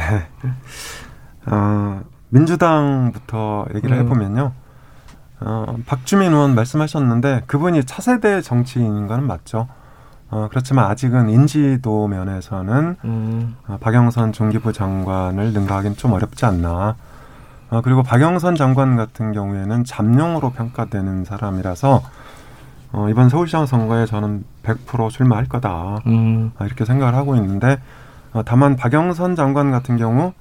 어, 1.47 2.03
민주당부터 2.29 3.67
얘기를 3.75 3.97
음. 3.97 4.05
해보면요. 4.05 4.53
어, 5.41 5.77
박주민 5.87 6.33
의원 6.33 6.55
말씀하셨는데 6.55 7.43
그분이 7.47 7.85
차세대 7.85 8.43
정치인인 8.43 9.07
거는 9.07 9.27
맞죠. 9.27 9.69
어, 10.29 10.49
그렇지만 10.51 10.91
아직은 10.91 11.31
인지도 11.31 12.09
면에서는 12.09 12.97
음. 13.05 13.57
어, 13.69 13.79
박영선 13.81 14.33
중기부 14.33 14.73
장관을 14.73 15.53
능가하기는 15.53 15.97
좀 15.97 16.13
어렵지 16.13 16.45
않나. 16.45 16.97
어, 17.77 17.83
그리고 17.83 18.03
박영선 18.03 18.55
장관 18.55 18.97
같은 18.97 19.33
경우에는 19.33 19.85
잠룡으로 19.85 20.51
평가되는 20.51 21.25
사람이라서 21.25 22.03
어, 22.93 23.09
이번 23.11 23.29
서울시장 23.29 23.67
선거에 23.67 24.07
저는 24.07 24.45
100% 24.63 25.11
출마할 25.11 25.47
거다. 25.47 25.99
음. 26.07 26.53
아, 26.57 26.65
이렇게 26.65 26.87
생각을 26.87 27.15
하고 27.15 27.37
있는데 27.37 27.79
어, 28.33 28.43
다만 28.45 28.77
박영선 28.77 29.37
장관 29.37 29.71
같은 29.71 29.99
경우 29.99 30.33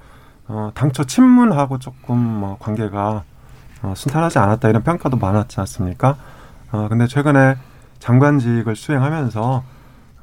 어, 0.47 0.71
당초 0.75 1.03
친문하고 1.03 1.79
조금 1.79 2.17
뭐 2.17 2.57
관계가 2.59 3.23
어, 3.81 3.93
순탄하지 3.95 4.39
않았다 4.39 4.69
이런 4.69 4.83
평가도 4.83 5.17
많았지 5.17 5.59
않습니까? 5.59 6.15
어, 6.71 6.87
근데 6.87 7.05
최근에 7.05 7.57
장관직을 7.99 8.77
수행하면서 8.77 9.63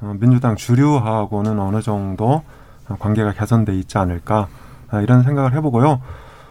어, 0.01 0.15
민주당 0.19 0.55
주류하고는 0.55 1.59
어느 1.59 1.81
정도 1.83 2.43
어, 2.89 2.95
관계가 2.97 3.33
개선돼 3.33 3.75
있지 3.75 3.99
않을까 3.99 4.47
아, 4.89 5.01
이런 5.01 5.21
생각을 5.21 5.53
해보고요. 5.53 6.01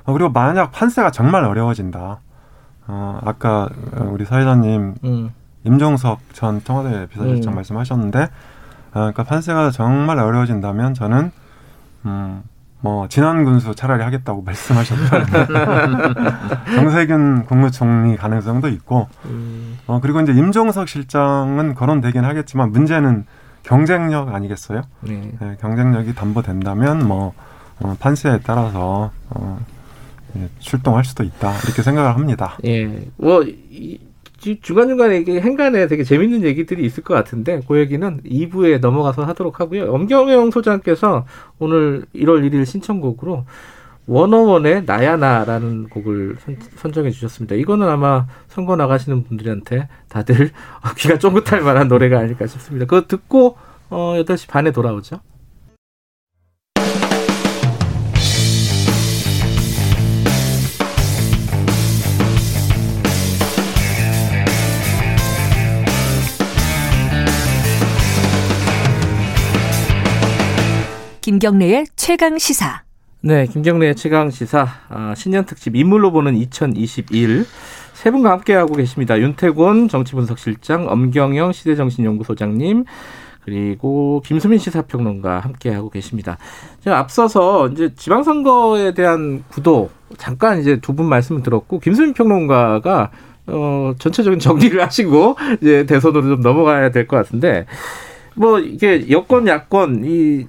어, 0.04 0.12
그리고 0.12 0.30
만약 0.30 0.72
판세가 0.72 1.10
정말 1.10 1.44
어려워진다. 1.44 2.20
어, 2.88 3.20
아까 3.24 3.68
어, 3.96 4.08
우리 4.10 4.24
사회자님 4.24 4.94
음. 5.04 5.30
임종석 5.64 6.20
전 6.32 6.62
청와대 6.64 7.06
비서실장 7.06 7.52
음. 7.52 7.56
말씀하셨는데, 7.56 8.20
아, 8.20 8.28
그러니까 8.92 9.22
판세가 9.22 9.70
정말 9.70 10.18
어려워진다면 10.18 10.94
저는 10.94 11.30
음, 12.04 12.42
뭐 12.80 13.06
진안 13.08 13.44
군수 13.44 13.74
차라리 13.74 14.02
하겠다고 14.02 14.42
말씀하셨다. 14.46 15.24
정세균 16.74 17.44
국무총리 17.46 18.16
가능성도 18.16 18.68
있고, 18.68 19.08
음. 19.26 19.78
어 19.86 20.00
그리고 20.02 20.20
이제 20.20 20.32
임종석 20.32 20.88
실장은 20.88 21.74
거론되긴 21.74 22.24
하겠지만 22.24 22.72
문제는 22.72 23.24
경쟁력 23.62 24.34
아니겠어요? 24.34 24.82
네. 25.00 25.32
네, 25.40 25.56
경쟁력이 25.60 26.14
담보된다면 26.14 27.06
뭐 27.06 27.32
어, 27.80 27.96
판세에 27.98 28.40
따라서 28.44 29.10
어, 29.30 29.58
예, 29.60 29.71
출동할 30.58 31.04
수도 31.04 31.22
있다 31.24 31.52
이렇게 31.64 31.82
생각을 31.82 32.14
합니다. 32.14 32.56
예. 32.64 33.06
뭐, 33.16 33.42
이, 33.42 33.98
지- 34.38 34.58
중간 34.60 34.88
중간에 34.88 35.18
이게 35.18 35.40
행간에 35.40 35.86
되게 35.86 36.02
재밌는 36.04 36.42
얘기들이 36.42 36.84
있을 36.84 37.02
것 37.04 37.14
같은데, 37.14 37.60
그 37.68 37.78
얘기는 37.78 38.20
2부에 38.24 38.80
넘어가서 38.80 39.24
하도록 39.24 39.60
하고요. 39.60 39.92
엄경영 39.92 40.50
소장께서 40.50 41.26
오늘 41.60 42.04
1월 42.14 42.48
1일 42.50 42.66
신청곡으로 42.66 43.44
원어원의 44.06 44.82
나야나라는 44.84 45.88
곡을 45.88 46.36
선, 46.44 46.56
선정해 46.76 47.10
주셨습니다. 47.10 47.54
이거는 47.54 47.88
아마 47.88 48.26
선거 48.48 48.74
나가시는 48.74 49.22
분들한테 49.24 49.86
다들 50.08 50.50
귀가 50.98 51.18
쫑긋할 51.18 51.60
만한 51.62 51.86
노래가 51.88 52.18
아닐까 52.18 52.46
싶습니다. 52.48 52.86
그거 52.86 53.06
듣고, 53.06 53.56
어, 53.90 54.14
8시 54.24 54.48
반에 54.48 54.72
돌아오죠. 54.72 55.20
김경래의 71.32 71.86
최강 71.96 72.36
시사. 72.36 72.82
네, 73.22 73.46
김경래의 73.46 73.96
최강 73.96 74.28
시사 74.30 74.68
아, 74.90 75.14
신년 75.16 75.46
특집 75.46 75.74
인물로 75.74 76.12
보는 76.12 76.36
2021 76.36 77.46
세 77.94 78.10
분과 78.10 78.32
함께하고 78.32 78.74
계십니다. 78.74 79.18
윤태곤 79.18 79.88
정치분석실장, 79.88 80.88
엄경영 80.90 81.52
시대정신연구소장님, 81.52 82.84
그리고 83.46 84.20
김수민 84.26 84.58
시사평론가 84.58 85.40
함께하고 85.40 85.88
계십니다. 85.88 86.36
제가 86.80 86.98
앞서서 86.98 87.68
이제 87.68 87.94
지방선거에 87.94 88.92
대한 88.92 89.42
구도 89.48 89.88
잠깐 90.18 90.60
이제 90.60 90.80
두 90.80 90.92
분 90.92 91.06
말씀을 91.06 91.42
들었고 91.42 91.78
김수민 91.78 92.12
평론가가 92.12 93.10
어 93.46 93.94
전체적인 93.98 94.38
정리를 94.38 94.78
하시고 94.84 95.36
이제 95.62 95.86
대선으로 95.86 96.22
좀 96.36 96.40
넘어가야 96.42 96.90
될 96.90 97.06
것 97.06 97.16
같은데 97.16 97.64
뭐 98.34 98.58
이게 98.60 99.08
여권 99.08 99.48
야권 99.48 100.02
이 100.04 100.46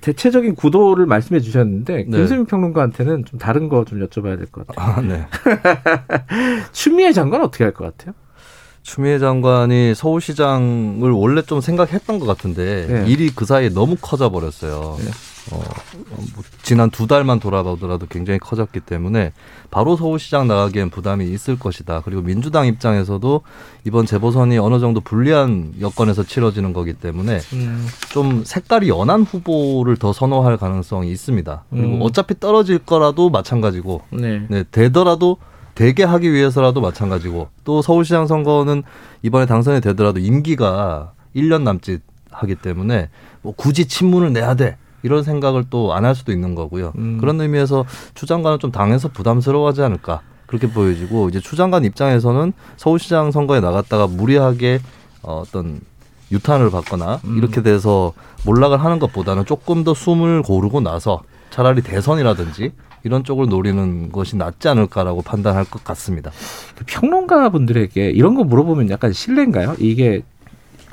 대체적인 0.00 0.54
구도를 0.54 1.06
말씀해 1.06 1.40
주셨는데 1.40 2.06
네. 2.08 2.16
김수민 2.16 2.46
평론가한테는 2.46 3.24
좀 3.24 3.38
다른 3.38 3.68
거 3.68 3.84
좀 3.84 4.00
여쭤봐야 4.06 4.36
될 4.36 4.46
것 4.46 4.66
같아요. 4.66 4.94
아, 4.96 5.00
네. 5.00 5.26
추미애 6.72 7.12
장관 7.12 7.42
어떻게 7.42 7.64
할 7.64 7.72
것 7.72 7.84
같아요? 7.96 8.14
추미애 8.82 9.18
장관이 9.18 9.94
서울시장을 9.96 11.10
원래 11.10 11.42
좀 11.42 11.60
생각했던 11.60 12.18
것 12.20 12.26
같은데 12.26 12.86
네. 12.88 13.10
일이 13.10 13.30
그 13.34 13.44
사이에 13.44 13.68
너무 13.68 13.96
커져 14.00 14.30
버렸어요. 14.30 14.96
어, 15.52 15.62
뭐 16.34 16.44
지난 16.62 16.90
두 16.90 17.06
달만 17.06 17.38
돌아보더라도 17.38 18.06
굉장히 18.06 18.38
커졌기 18.38 18.80
때문에 18.80 19.32
바로 19.70 19.96
서울시장 19.96 20.48
나가기엔 20.48 20.90
부담이 20.90 21.28
있을 21.30 21.58
것이다. 21.58 22.02
그리고 22.04 22.22
민주당 22.22 22.66
입장에서도 22.66 23.42
이번 23.84 24.06
재보선이 24.06 24.58
어느 24.58 24.80
정도 24.80 25.00
불리한 25.00 25.74
여건에서 25.80 26.24
치러지는 26.24 26.72
거기 26.72 26.92
때문에 26.92 27.40
음. 27.52 27.86
좀 28.10 28.44
색깔이 28.44 28.88
연한 28.88 29.22
후보를 29.22 29.96
더 29.96 30.12
선호할 30.12 30.56
가능성이 30.56 31.10
있습니다. 31.12 31.64
그리고 31.70 31.86
음. 31.86 32.02
어차피 32.02 32.38
떨어질 32.38 32.78
거라도 32.78 33.30
마찬가지고 33.30 34.02
네. 34.10 34.46
네, 34.48 34.64
되더라도 34.70 35.38
되게 35.74 36.04
하기 36.04 36.32
위해서라도 36.32 36.80
마찬가지고 36.80 37.50
또 37.64 37.82
서울시장 37.82 38.26
선거는 38.26 38.82
이번에 39.22 39.46
당선이 39.46 39.82
되더라도 39.82 40.18
임기가 40.20 41.12
1년 41.36 41.62
남짓 41.62 42.00
하기 42.30 42.56
때문에 42.56 43.10
뭐 43.42 43.54
굳이 43.54 43.86
친문을 43.86 44.32
내야 44.32 44.54
돼. 44.54 44.78
이런 45.02 45.22
생각을 45.22 45.64
또 45.70 45.92
안 45.94 46.04
할 46.04 46.14
수도 46.14 46.32
있는 46.32 46.54
거고요. 46.54 46.92
음. 46.98 47.18
그런 47.20 47.40
의미에서 47.40 47.84
추 48.14 48.26
장관은 48.26 48.58
좀 48.58 48.70
당해서 48.72 49.08
부담스러워하지 49.08 49.82
않을까 49.82 50.20
그렇게 50.46 50.68
보여지고 50.68 51.28
이제 51.28 51.40
추 51.40 51.56
장관 51.56 51.84
입장에서는 51.84 52.52
서울시장 52.76 53.30
선거에 53.32 53.60
나갔다가 53.60 54.06
무리하게 54.06 54.80
어, 55.22 55.42
어떤 55.46 55.80
유탄을 56.32 56.70
받거나 56.70 57.20
음. 57.24 57.36
이렇게 57.38 57.62
돼서 57.62 58.12
몰락을 58.44 58.82
하는 58.84 58.98
것보다는 58.98 59.44
조금 59.44 59.84
더 59.84 59.94
숨을 59.94 60.42
고르고 60.42 60.80
나서 60.80 61.22
차라리 61.50 61.82
대선이라든지 61.82 62.72
이런 63.04 63.22
쪽을 63.22 63.48
노리는 63.48 64.10
것이 64.10 64.36
낫지 64.36 64.68
않을까라고 64.68 65.22
판단할 65.22 65.64
것 65.64 65.84
같습니다. 65.84 66.32
그 66.76 66.84
평론가 66.86 67.50
분들에게 67.50 68.10
이런 68.10 68.34
거 68.34 68.42
물어보면 68.44 68.90
약간 68.90 69.12
실례인가요? 69.12 69.76
이게 69.78 70.22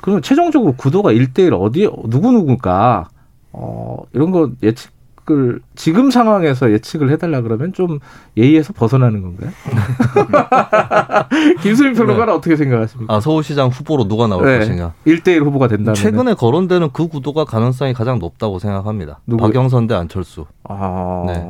그럼 0.00 0.22
최종적으로 0.22 0.74
구도가 0.76 1.12
1대1 1.12 1.58
어디 1.60 1.88
누구 2.08 2.30
누구가 2.30 3.08
어 3.56 3.98
이런 4.12 4.32
거 4.32 4.50
예측을 4.62 5.60
지금 5.76 6.10
상황에서 6.10 6.72
예측을 6.72 7.10
해달라 7.10 7.40
그러면 7.40 7.72
좀 7.72 8.00
예의에서 8.36 8.72
벗어나는 8.72 9.22
건가요? 9.22 9.50
김수민 11.62 11.94
평론가는 11.94 12.34
어떻게 12.34 12.56
생각하십니까? 12.56 13.14
아 13.14 13.20
서울시장 13.20 13.68
후보로 13.68 14.08
누가 14.08 14.26
나올 14.26 14.44
네. 14.44 14.58
것이냐? 14.58 14.92
1대1 15.06 15.44
후보가 15.44 15.68
된다면 15.68 15.94
최근에 15.94 16.34
거론되는 16.34 16.90
그 16.92 17.06
구도가 17.06 17.44
가능성이 17.44 17.94
가장 17.94 18.18
높다고 18.18 18.58
생각합니다. 18.58 19.20
누구요? 19.26 19.48
박영선 19.48 19.86
대 19.86 19.94
안철수. 19.94 20.46
아 20.64 21.22
네. 21.28 21.48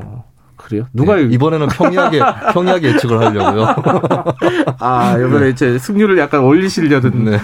그래요? 0.57 0.87
누가 0.93 1.17
네, 1.17 1.23
이번에는 1.23 1.69
평이하게 1.69 2.21
평이하게 2.53 2.89
예측을 2.95 3.19
하려고요. 3.19 3.67
아 4.79 5.17
이번에 5.19 5.51
이제 5.51 5.79
승률을 5.79 6.19
약간 6.19 6.41
올리시려던 6.41 7.25
네. 7.25 7.39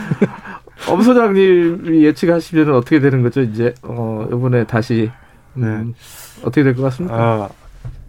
엄 0.88 1.02
소장님이 1.02 2.04
예측하시면 2.04 2.74
어떻게 2.74 3.00
되는 3.00 3.22
거죠? 3.22 3.40
이제 3.42 3.74
어 3.82 4.26
이번에 4.32 4.64
다시 4.64 5.10
음, 5.56 5.94
어떻게 6.42 6.62
될 6.62 6.74
것 6.74 6.82
같습니까? 6.84 7.16
아, 7.16 7.48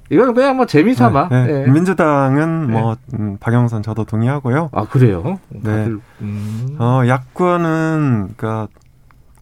이거는 0.10 0.34
그냥 0.34 0.58
뭐 0.58 0.66
재미삼아. 0.66 1.30
네, 1.30 1.46
네. 1.48 1.64
예. 1.68 1.72
민주당은 1.72 2.68
네. 2.68 2.74
뭐 2.80 2.96
음, 3.14 3.38
박영선 3.40 3.82
저도 3.84 4.06
동의하고요. 4.06 4.70
아 4.74 4.86
그래요? 4.86 5.40
네. 5.50 5.62
다들, 5.62 6.00
음. 6.22 6.76
어, 6.80 7.02
야권은 7.08 8.34
그러니까 8.38 8.68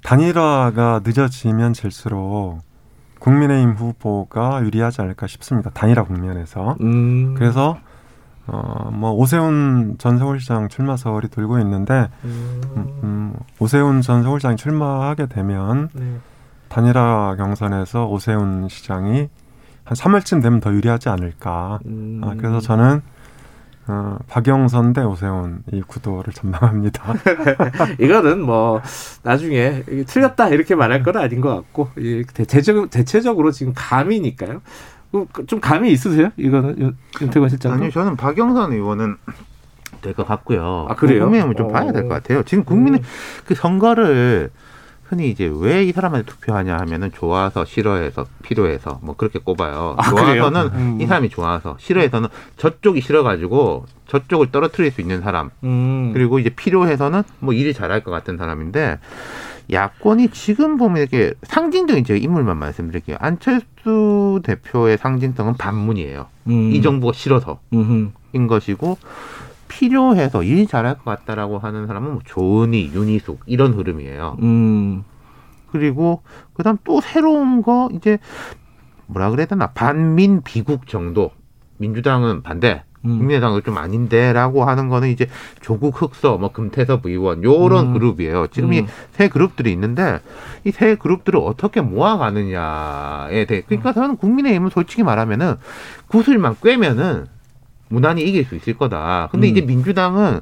단일화가 0.03 1.01
늦어지면 1.03 1.73
질수록 1.73 2.59
국민의힘 3.19 3.71
후보가 3.73 4.61
유리하지 4.63 5.01
않을까 5.01 5.27
싶습니다. 5.27 5.69
단일화 5.71 6.03
국면에서. 6.03 6.77
음. 6.81 7.35
그래서 7.37 7.77
어, 8.51 8.89
뭐 8.91 9.11
오세훈 9.11 9.95
전 9.99 10.17
서울시장 10.17 10.69
출마 10.69 10.97
설이 10.97 11.27
돌고 11.29 11.59
있는데 11.59 12.09
음, 12.23 12.61
음, 13.03 13.33
오세훈 13.59 14.01
전 14.01 14.23
서울시장이 14.23 14.55
출마하게 14.57 15.27
되면 15.27 15.89
네. 15.93 16.17
단일화 16.69 17.35
경선에서 17.37 18.07
오세훈 18.07 18.67
시장이 18.69 19.29
한 19.83 19.95
3월쯤 19.95 20.41
되면 20.41 20.59
더 20.59 20.71
유리하지 20.71 21.09
않을까. 21.09 21.79
음. 21.85 22.21
아, 22.23 22.35
그래서 22.37 22.59
저는 22.59 23.01
어, 23.87 24.19
박영선 24.27 24.93
대 24.93 25.01
오세훈 25.01 25.63
이 25.73 25.81
구도를 25.81 26.31
전망합니다. 26.33 27.15
이거는 27.99 28.41
뭐 28.41 28.81
나중에 29.23 29.83
틀렸다 30.05 30.49
이렇게 30.49 30.75
말할 30.75 31.01
건 31.01 31.17
아닌 31.17 31.41
것 31.41 31.55
같고 31.55 31.89
이 31.97 32.23
대체적 32.31 32.91
대체적으로 32.91 33.51
지금 33.51 33.73
감이니까요. 33.75 34.61
그, 35.11 35.45
좀 35.47 35.59
감이 35.59 35.91
있으세요? 35.91 36.29
이거는 36.37 36.77
윤- 36.79 36.97
윤태권 37.21 37.49
실장님. 37.49 37.79
아니요, 37.79 37.91
저는 37.91 38.15
박영선 38.15 38.73
의원은 38.73 39.17
될 40.01 40.13
것 40.13 40.25
같고요. 40.27 40.85
아, 40.89 40.95
그래요? 40.95 41.21
국민의힘은 41.23 41.55
좀 41.57 41.65
어. 41.67 41.69
봐야 41.71 41.91
될 41.91 42.03
것 42.03 42.09
같아요. 42.09 42.43
지금 42.43 42.63
국민의 42.63 43.01
그 43.45 43.55
선거를 43.55 44.49
흔히 45.03 45.29
이제 45.31 45.51
왜 45.51 45.83
이 45.85 45.91
사람한테 45.91 46.25
투표하냐 46.31 46.77
하면은 46.81 47.11
좋아서 47.11 47.65
싫어해서 47.65 48.27
필요해서 48.43 48.99
뭐 49.01 49.15
그렇게 49.15 49.39
꼽아요. 49.39 49.95
아? 49.97 50.03
좋아서는 50.09 50.69
음. 50.73 51.01
이 51.01 51.07
사람이 51.07 51.29
좋아서 51.29 51.75
싫어해서는 51.79 52.29
저쪽이 52.57 53.01
싫어가지고 53.01 53.85
저쪽을 54.07 54.51
떨어뜨릴 54.51 54.91
수 54.91 55.01
있는 55.01 55.21
사람 55.21 55.49
음. 55.63 56.11
그리고 56.13 56.37
이제 56.37 56.49
필요해서는 56.49 57.23
뭐 57.39 57.53
일을 57.55 57.73
잘할 57.73 58.03
것 58.03 58.11
같은 58.11 58.37
사람인데 58.37 58.99
야권이 59.71 60.29
지금 60.29 60.77
보면 60.77 60.97
이렇게 60.97 61.33
상징적인 61.43 62.03
제가 62.03 62.17
인물만 62.17 62.57
말씀드릴게요. 62.57 63.17
안철수 63.19 64.41
대표의 64.43 64.97
상징성은 64.97 65.55
반문이에요. 65.57 66.27
음. 66.47 66.71
이 66.71 66.81
정부가 66.81 67.13
싫어서 67.13 67.59
음흠. 67.73 68.11
인 68.33 68.47
것이고 68.47 68.97
필요해서 69.67 70.43
일 70.43 70.67
잘할 70.67 70.97
것 70.97 71.05
같다라고 71.05 71.59
하는 71.59 71.87
사람은 71.87 72.11
뭐 72.11 72.21
조은희, 72.25 72.91
윤희숙 72.93 73.41
이런 73.45 73.73
흐름이에요. 73.73 74.37
음. 74.41 75.03
그리고 75.71 76.23
그다음 76.53 76.77
또 76.83 76.99
새로운 76.99 77.61
거 77.61 77.89
이제 77.93 78.17
뭐라 79.05 79.29
그래야 79.29 79.45
되나 79.45 79.67
반민 79.67 80.41
비국 80.41 80.87
정도 80.87 81.31
민주당은 81.77 82.41
반대 82.41 82.83
음. 83.05 83.17
국민의당은 83.19 83.61
좀 83.63 83.77
아닌데라고 83.77 84.65
하는 84.65 84.89
거는 84.89 85.09
이제 85.09 85.27
조국 85.61 86.01
흑서 86.01 86.37
뭐 86.37 86.51
금태섭 86.51 87.05
의원 87.05 87.43
요런 87.43 87.87
음. 87.87 87.93
그룹이에요 87.93 88.47
지금 88.47 88.71
음. 88.73 88.85
이세 89.13 89.29
그룹들이 89.29 89.71
있는데 89.71 90.19
이 90.65 90.71
세 90.71 90.95
그룹들을 90.95 91.39
어떻게 91.39 91.81
모아가느냐에 91.81 93.45
대해 93.45 93.63
그러니까 93.65 93.93
저는 93.93 94.17
국민의힘은 94.17 94.69
솔직히 94.69 95.03
말하면은 95.03 95.55
구슬만 96.07 96.55
꿰면은 96.61 97.27
무난히 97.89 98.21
이길 98.21 98.45
수 98.45 98.55
있을 98.55 98.77
거다 98.77 99.29
근데 99.31 99.47
음. 99.47 99.51
이제 99.51 99.61
민주당은 99.61 100.41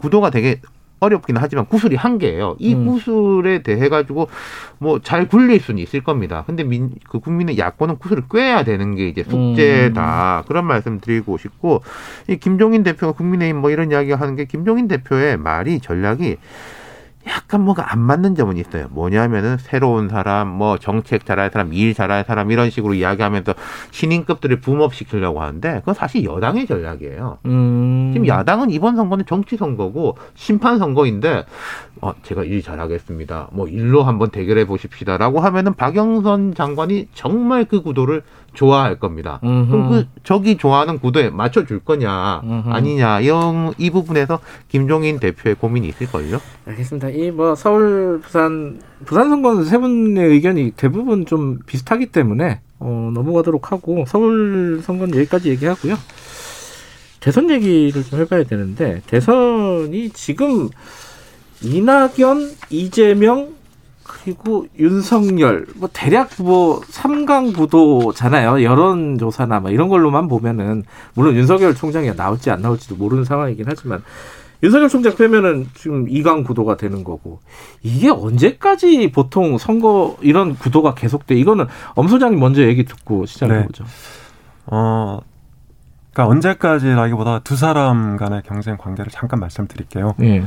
구도가 0.00 0.30
되게 0.30 0.60
어렵기는 1.00 1.40
하지만 1.40 1.66
구슬이 1.66 1.96
한 1.96 2.18
개예요. 2.18 2.56
이 2.58 2.74
음. 2.74 2.86
구슬에 2.86 3.62
대해 3.62 3.88
가지고 3.88 4.28
뭐 4.78 4.98
잘 5.02 5.26
굴릴 5.28 5.60
수는 5.60 5.82
있을 5.82 6.02
겁니다. 6.02 6.44
근데 6.46 6.64
민, 6.64 6.90
그 7.08 7.20
국민의 7.20 7.56
야권은 7.58 7.98
구슬을 7.98 8.24
꿰야 8.30 8.62
되는 8.64 8.94
게 8.94 9.08
이제 9.08 9.22
숙제다. 9.24 10.44
그런 10.46 10.66
말씀 10.66 11.00
드리고 11.00 11.38
싶고 11.38 11.82
이 12.28 12.36
김종인 12.36 12.82
대표가 12.82 13.12
국민의힘 13.12 13.56
뭐 13.60 13.70
이런 13.70 13.90
이야기 13.90 14.12
하는 14.12 14.36
게 14.36 14.44
김종인 14.44 14.88
대표의 14.88 15.36
말이 15.38 15.80
전략이 15.80 16.36
약간 17.28 17.62
뭐가 17.62 17.92
안 17.92 18.00
맞는 18.00 18.34
점은 18.34 18.56
있어요. 18.56 18.86
뭐냐면은 18.90 19.58
새로운 19.58 20.08
사람, 20.08 20.48
뭐 20.48 20.78
정책 20.78 21.26
잘할 21.26 21.50
사람, 21.50 21.72
일 21.72 21.94
잘할 21.94 22.24
사람 22.24 22.50
이런 22.50 22.70
식으로 22.70 22.94
이야기하면서 22.94 23.54
신인급들을 23.90 24.60
붐업시키려고 24.60 25.40
하는데 25.42 25.80
그건 25.80 25.94
사실 25.94 26.24
여당의 26.24 26.66
전략이에요. 26.66 27.38
음. 27.46 28.10
지금 28.12 28.26
야당은 28.26 28.70
이번 28.70 28.96
선거는 28.96 29.26
정치 29.26 29.56
선거고 29.56 30.16
심판 30.34 30.78
선거인데 30.78 31.44
어, 32.00 32.12
제가 32.22 32.44
일 32.44 32.62
잘하겠습니다. 32.62 33.48
뭐 33.52 33.66
일로 33.68 34.02
한번 34.02 34.30
대결해 34.30 34.64
보십시다라고 34.66 35.40
하면은 35.40 35.74
박영선 35.74 36.54
장관이 36.54 37.08
정말 37.14 37.64
그 37.64 37.82
구도를 37.82 38.22
좋아할 38.54 38.98
겁니다. 38.98 39.40
음흠. 39.44 39.70
그럼 39.70 39.90
그 39.90 40.06
저기 40.24 40.56
좋아하는 40.56 40.98
구도에 40.98 41.30
맞춰 41.30 41.64
줄 41.66 41.80
거냐 41.80 42.40
음흠. 42.44 42.70
아니냐 42.70 43.20
이런 43.20 43.72
이 43.78 43.90
부분에서 43.90 44.40
김종인 44.68 45.18
대표의 45.20 45.56
고민이 45.56 45.88
있을 45.88 46.06
걸요. 46.06 46.40
알겠습니다. 46.66 47.08
이 47.10 47.30
뭐 47.30 47.54
서울, 47.54 48.20
부산, 48.22 48.80
부산 49.04 49.28
선거는 49.28 49.64
세 49.64 49.78
분의 49.78 50.24
의견이 50.28 50.72
대부분 50.76 51.26
좀 51.26 51.58
비슷하기 51.66 52.06
때문에 52.06 52.60
어, 52.80 53.10
넘어가도록 53.14 53.70
하고 53.72 54.04
서울 54.06 54.80
선거는 54.82 55.16
여기까지 55.18 55.50
얘기하고요. 55.50 55.96
대선 57.20 57.50
얘기를 57.50 58.04
좀 58.04 58.20
해봐야 58.20 58.44
되는데 58.44 59.02
대선이 59.06 60.10
지금 60.10 60.68
이낙연, 61.62 62.52
이재명 62.70 63.58
그리고 64.08 64.66
윤석열 64.78 65.66
뭐 65.76 65.88
대략 65.92 66.30
뭐 66.38 66.80
3강 66.80 67.54
구도잖아요. 67.54 68.62
여론 68.62 69.18
조사나 69.18 69.60
뭐 69.60 69.70
이런 69.70 69.88
걸로만 69.88 70.28
보면은 70.28 70.84
물론 71.14 71.36
윤석열 71.36 71.74
총장이 71.74 72.14
나올지 72.16 72.50
안 72.50 72.62
나올지도 72.62 72.96
모르는 72.96 73.24
상황이긴 73.24 73.66
하지만 73.68 74.02
윤석열 74.62 74.88
총장 74.88 75.14
빼면은 75.14 75.68
지금 75.74 76.06
2강 76.06 76.44
구도가 76.44 76.76
되는 76.76 77.04
거고 77.04 77.40
이게 77.82 78.08
언제까지 78.08 79.12
보통 79.12 79.56
선거 79.58 80.16
이런 80.20 80.56
구도가 80.56 80.94
계속돼? 80.94 81.36
이거는 81.36 81.66
엄 81.94 82.08
소장님 82.08 82.40
먼저 82.40 82.62
얘기 82.62 82.84
듣고 82.84 83.26
시작해 83.26 83.64
보죠. 83.66 83.84
네. 83.84 83.90
어, 84.66 85.20
그러니까 86.12 86.32
언제까지라기보다 86.32 87.40
두 87.40 87.56
사람 87.56 88.16
간의 88.16 88.42
경쟁 88.46 88.76
관계를 88.76 89.12
잠깐 89.12 89.38
말씀드릴게요. 89.38 90.14
네. 90.18 90.44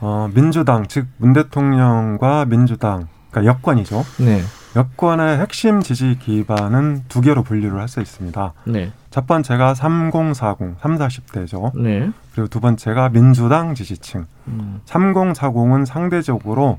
어, 0.00 0.28
민주당 0.34 0.86
즉 0.86 1.06
문 1.18 1.32
대통령과 1.32 2.44
민주당 2.46 3.08
그러니까 3.30 3.54
여권이죠. 3.54 4.04
네. 4.20 4.42
여권의 4.76 5.38
핵심 5.38 5.80
지지 5.82 6.16
기반은 6.20 7.04
두 7.08 7.20
개로 7.20 7.42
분류를 7.42 7.80
할 7.80 7.88
수 7.88 8.00
있습니다. 8.00 8.52
네. 8.66 8.92
첫 9.10 9.26
번째가 9.26 9.74
3040, 9.74 10.76
3, 10.80 10.96
40대죠. 10.98 11.76
네. 11.80 12.10
그리고 12.32 12.48
두 12.48 12.60
번째가 12.60 13.08
민주당 13.10 13.74
지지층. 13.74 14.26
음. 14.48 14.80
3040은 14.86 15.86
상대적으로 15.86 16.78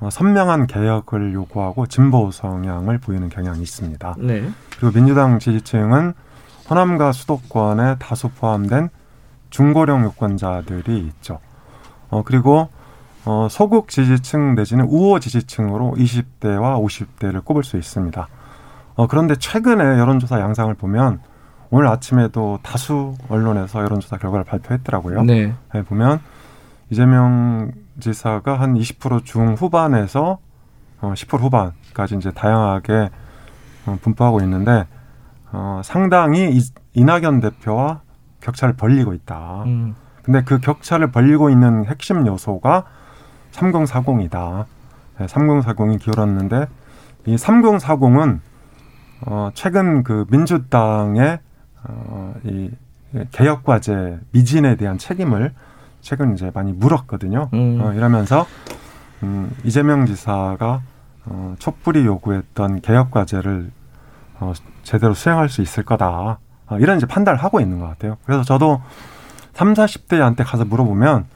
어, 0.00 0.08
선명한 0.10 0.66
개혁을 0.66 1.34
요구하고 1.34 1.86
진보 1.86 2.30
성향을 2.30 2.98
보이는 2.98 3.28
경향이 3.28 3.60
있습니다. 3.62 4.16
네. 4.18 4.50
그리고 4.78 4.92
민주당 4.94 5.38
지지층은 5.38 6.14
호남과 6.70 7.12
수도권에 7.12 7.96
다수 7.98 8.28
포함된 8.30 8.88
중고령 9.50 10.04
유권자들이 10.04 10.98
있죠. 10.98 11.38
어, 12.10 12.22
그리고 12.22 12.68
어, 13.24 13.48
소극 13.50 13.88
지지층 13.88 14.54
내지는 14.54 14.86
우호 14.86 15.20
지지층으로 15.20 15.94
20대와 15.96 16.82
50대를 16.82 17.44
꼽을 17.44 17.64
수 17.64 17.76
있습니다. 17.76 18.28
어, 18.96 19.06
그런데 19.06 19.36
최근에 19.36 19.98
여론조사 19.98 20.40
양상을 20.40 20.72
보면 20.74 21.20
오늘 21.70 21.86
아침에도 21.86 22.58
다수 22.62 23.14
언론에서 23.28 23.82
여론조사 23.82 24.18
결과를 24.18 24.44
발표했더라고요. 24.44 25.22
네. 25.22 25.54
네, 25.72 25.82
보면 25.82 26.20
이재명 26.90 27.72
지사가 28.00 28.58
한 28.58 28.74
20% 28.74 29.24
중후반에서 29.24 30.38
어, 31.00 31.12
10% 31.14 31.40
후반까지 31.40 32.16
이제 32.16 32.30
다양하게 32.30 33.10
어, 33.86 33.98
분포하고 34.02 34.40
있는데 34.40 34.86
어, 35.52 35.80
상당히 35.84 36.50
이, 36.56 36.60
이낙연 36.94 37.40
대표와 37.40 38.00
격차를 38.40 38.74
벌리고 38.74 39.14
있다. 39.14 39.62
음. 39.66 39.94
근데 40.30 40.44
그 40.44 40.60
격차를 40.60 41.10
벌리고 41.10 41.50
있는 41.50 41.84
핵심 41.86 42.24
요소가 42.24 42.84
3040이다. 43.50 44.64
네, 45.18 45.26
3040이 45.26 45.98
기울었는데 45.98 46.68
이 47.26 47.34
3040은 47.34 48.38
어 49.26 49.50
최근 49.54 50.04
그 50.04 50.26
민주당의 50.30 51.40
어 51.82 52.34
이 52.44 52.70
개혁 53.32 53.64
과제 53.64 54.20
미진에 54.30 54.76
대한 54.76 54.98
책임을 54.98 55.52
최근 56.00 56.34
이제 56.34 56.52
많이 56.54 56.72
물었거든요. 56.72 57.48
음. 57.52 57.80
어, 57.82 57.92
이러면서 57.92 58.46
음, 59.24 59.50
이재명 59.64 60.06
지사가 60.06 60.82
어, 61.26 61.54
촛불이 61.58 62.06
요구했던 62.06 62.82
개혁 62.82 63.10
과제를 63.10 63.72
어, 64.38 64.52
제대로 64.84 65.12
수행할 65.12 65.48
수 65.48 65.60
있을 65.60 65.82
거다. 65.82 66.38
어, 66.68 66.78
이런 66.78 66.98
이제 66.98 67.06
판단을 67.06 67.42
하고 67.42 67.60
있는 67.60 67.80
것 67.80 67.88
같아요. 67.88 68.16
그래서 68.24 68.44
저도 68.44 68.80
3, 69.60 69.74
40대한테 69.74 70.42
가서 70.42 70.64
물어보면 70.64 71.26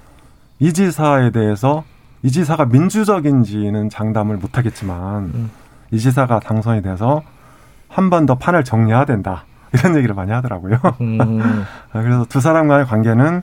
이 0.58 0.72
지사에 0.72 1.30
대해서 1.30 1.84
이 2.22 2.30
지사가 2.30 2.64
민주적인지는 2.64 3.90
장담을 3.90 4.38
못 4.38 4.56
하겠지만 4.56 5.24
음. 5.34 5.50
이 5.90 5.98
지사가 5.98 6.40
당선이 6.40 6.80
돼서 6.80 7.22
한 7.88 8.08
번 8.08 8.24
더 8.24 8.34
판을 8.36 8.64
정리해야 8.64 9.04
된다. 9.04 9.44
이런 9.74 9.94
얘기를 9.96 10.14
많이 10.14 10.32
하더라고요. 10.32 10.78
음. 11.02 11.64
그래서 11.92 12.24
두 12.26 12.40
사람 12.40 12.66
간의 12.66 12.86
관계는 12.86 13.42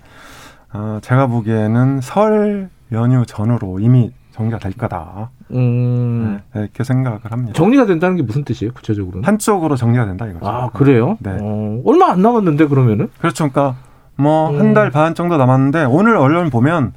어, 0.73 0.97
제가 1.03 1.27
보기에는 1.27 2.01
설 2.01 2.69
연휴 2.91 3.23
전후로 3.27 3.79
이미 3.81 4.11
정리가 4.31 4.57
될 4.57 4.73
거다. 4.73 5.29
음. 5.51 6.39
네, 6.55 6.61
이렇게 6.61 6.83
생각을 6.83 7.19
합니다. 7.29 7.53
정리가 7.53 7.85
된다는 7.85 8.15
게 8.15 8.23
무슨 8.23 8.43
뜻이에요, 8.43 8.73
구체적으로는? 8.73 9.27
한쪽으로 9.27 9.75
정리가 9.75 10.05
된다 10.07 10.25
이거죠. 10.25 10.47
아, 10.49 10.69
그래요? 10.71 11.17
네. 11.19 11.37
어, 11.39 11.81
얼마 11.85 12.11
안 12.11 12.23
남았는데 12.23 12.65
그러면은? 12.65 13.09
그렇죠. 13.19 13.47
그러니까 13.47 13.75
뭐 14.15 14.57
한달 14.57 14.87
음. 14.87 14.91
반 14.91 15.15
정도 15.15 15.37
남았는데 15.37 15.85
오늘 15.85 16.15
언론 16.17 16.49
보면 16.49 16.93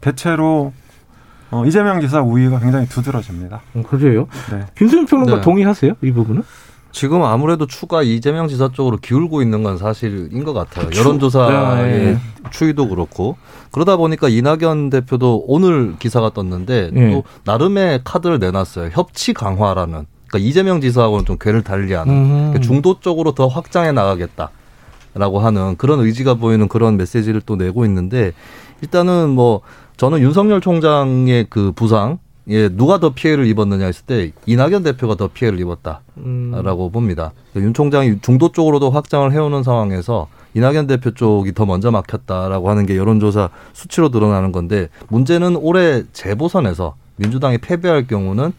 대체로 0.00 0.72
어, 1.50 1.64
이재명 1.64 2.00
지사 2.00 2.20
우위가 2.20 2.58
굉장히 2.58 2.86
두드러집니다. 2.86 3.60
음, 3.76 3.82
그래요? 3.82 4.26
네. 4.50 4.66
김수민 4.76 5.06
평론가 5.06 5.36
네. 5.36 5.40
동의하세요? 5.40 5.94
이 6.02 6.12
부분은? 6.12 6.42
지금 6.92 7.22
아무래도 7.22 7.66
추가 7.66 8.02
이재명 8.02 8.48
지사 8.48 8.70
쪽으로 8.72 8.96
기울고 8.96 9.42
있는 9.42 9.62
건 9.62 9.76
사실인 9.76 10.44
것 10.44 10.54
같아요. 10.54 10.88
추. 10.90 11.00
여론조사의 11.00 11.92
네. 12.14 12.18
추이도 12.50 12.88
그렇고 12.88 13.36
그러다 13.70 13.96
보니까 13.96 14.28
이낙연 14.30 14.88
대표도 14.90 15.44
오늘 15.46 15.96
기사가 15.98 16.30
떴는데 16.30 16.90
네. 16.92 17.10
또 17.12 17.24
나름의 17.44 18.00
카드를 18.02 18.38
내놨어요. 18.38 18.90
협치 18.92 19.34
강화라는. 19.34 20.06
그러니까 20.28 20.38
이재명 20.48 20.80
지사하고는 20.80 21.26
좀 21.26 21.36
궤를 21.38 21.62
달리하는 21.62 22.12
음. 22.12 22.28
그러니까 22.48 22.60
중도 22.60 22.98
쪽으로 22.98 23.32
더 23.32 23.46
확장해 23.46 23.92
나가겠다. 23.92 24.50
라고 25.16 25.38
하는 25.38 25.76
그런 25.76 26.00
의지가 26.00 26.34
보이는 26.34 26.68
그런 26.68 26.96
메시지를 26.96 27.40
또 27.44 27.56
내고 27.56 27.84
있는데 27.84 28.32
일단은 28.82 29.30
뭐 29.30 29.62
저는 29.96 30.20
윤석열 30.20 30.60
총장의 30.60 31.46
그 31.48 31.72
부상 31.72 32.18
예, 32.48 32.68
누가 32.68 33.00
더 33.00 33.10
피해를 33.10 33.46
입었느냐 33.46 33.86
했을 33.86 34.04
때 34.06 34.30
이낙연 34.46 34.84
대표가 34.84 35.16
더 35.16 35.28
피해를 35.28 35.58
입었다라고 35.58 36.86
음. 36.86 36.92
봅니다. 36.92 37.32
윤 37.56 37.74
총장이 37.74 38.20
중도 38.20 38.52
쪽으로도 38.52 38.90
확장을 38.90 39.32
해오는 39.32 39.64
상황에서 39.64 40.28
이낙연 40.54 40.86
대표 40.86 41.10
쪽이 41.12 41.54
더 41.54 41.66
먼저 41.66 41.90
막혔다라고 41.90 42.70
하는 42.70 42.86
게 42.86 42.96
여론조사 42.96 43.50
수치로 43.72 44.10
드러나는 44.10 44.52
건데 44.52 44.88
문제는 45.08 45.56
올해 45.56 46.04
재보선에서 46.12 46.94
민주당이 47.16 47.58
패배할 47.58 48.06
경우는 48.06 48.52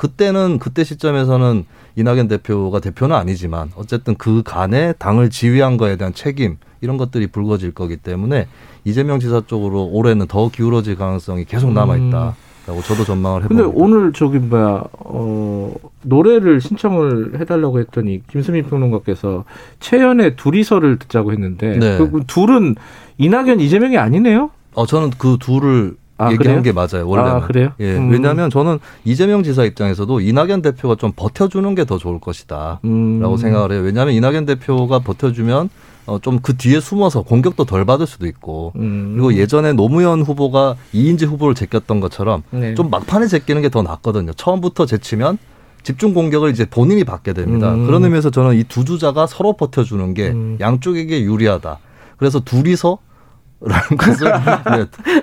그때는 0.00 0.58
그때 0.58 0.82
시점에서는 0.82 1.66
이낙연 1.94 2.26
대표가 2.28 2.80
대표는 2.80 3.14
아니지만 3.14 3.68
어쨌든 3.76 4.14
그 4.14 4.42
간에 4.42 4.94
당을 4.94 5.28
지휘한 5.28 5.76
거에 5.76 5.96
대한 5.96 6.14
책임 6.14 6.56
이런 6.80 6.96
것들이 6.96 7.26
불거질 7.26 7.74
거기 7.74 7.98
때문에 7.98 8.46
이재명 8.86 9.20
지사 9.20 9.42
쪽으로 9.46 9.84
올해는 9.92 10.26
더 10.26 10.48
기울어질 10.48 10.96
가능성이 10.96 11.44
계속 11.44 11.74
남아 11.74 11.98
있다. 11.98 12.34
라고 12.66 12.80
저도 12.80 13.04
전망을 13.04 13.44
해봅니다. 13.44 13.68
근데 13.68 13.78
오늘 13.78 14.14
저기 14.14 14.38
뭐야 14.38 14.84
어 15.00 15.74
노래를 16.02 16.62
신청을 16.62 17.38
해달라고 17.38 17.80
했더니 17.80 18.22
김수민 18.26 18.64
평론가께서 18.64 19.44
최연의 19.80 20.36
둘이서를 20.36 20.98
듣자고 20.98 21.32
했는데 21.32 21.78
네. 21.78 21.98
그 21.98 22.22
둘은 22.26 22.76
이낙연 23.18 23.60
이재명이 23.60 23.98
아니네요? 23.98 24.50
어 24.72 24.86
저는 24.86 25.10
그 25.18 25.36
둘을 25.38 25.96
아, 26.20 26.32
얘기한 26.32 26.60
그래요? 26.60 26.62
게 26.62 26.72
맞아요. 26.72 27.08
원래는. 27.08 27.32
아, 27.32 27.40
그래요? 27.46 27.72
예. 27.80 27.96
음. 27.96 28.10
왜냐하면 28.10 28.50
저는 28.50 28.78
이재명 29.04 29.42
지사 29.42 29.64
입장에서도 29.64 30.20
이낙연 30.20 30.62
대표가 30.62 30.94
좀 30.96 31.12
버텨주는 31.16 31.74
게 31.74 31.84
더 31.84 31.98
좋을 31.98 32.20
것이다라고 32.20 32.80
음. 32.84 33.36
생각을 33.36 33.72
해요. 33.72 33.80
왜냐하면 33.82 34.14
이낙연 34.14 34.46
대표가 34.46 34.98
버텨주면 35.00 35.70
어, 36.06 36.18
좀 36.18 36.40
그 36.42 36.56
뒤에 36.56 36.80
숨어서 36.80 37.22
공격도 37.22 37.64
덜 37.64 37.84
받을 37.84 38.06
수도 38.06 38.26
있고 38.26 38.72
음. 38.76 39.12
그리고 39.14 39.34
예전에 39.34 39.72
노무현 39.72 40.22
후보가 40.22 40.76
이인재 40.92 41.26
후보를 41.26 41.54
제꼈던 41.54 42.00
것처럼 42.00 42.42
네. 42.50 42.74
좀 42.74 42.90
막판에 42.90 43.26
제끼는 43.26 43.62
게 43.62 43.68
더 43.68 43.82
낫거든요. 43.82 44.32
처음부터 44.32 44.86
제치면 44.86 45.38
집중 45.82 46.12
공격을 46.12 46.50
이제 46.50 46.66
본인이 46.66 47.04
받게 47.04 47.32
됩니다. 47.32 47.72
음. 47.72 47.86
그런 47.86 48.04
의미에서 48.04 48.30
저는 48.30 48.56
이 48.56 48.64
두 48.64 48.84
주자가 48.84 49.26
서로 49.26 49.52
버텨주는 49.54 50.12
게 50.14 50.28
음. 50.30 50.56
양쪽에게 50.60 51.22
유리하다. 51.22 51.78
그래서 52.18 52.40
둘이서 52.40 52.98
라는 53.62 53.96
것을 53.98 54.32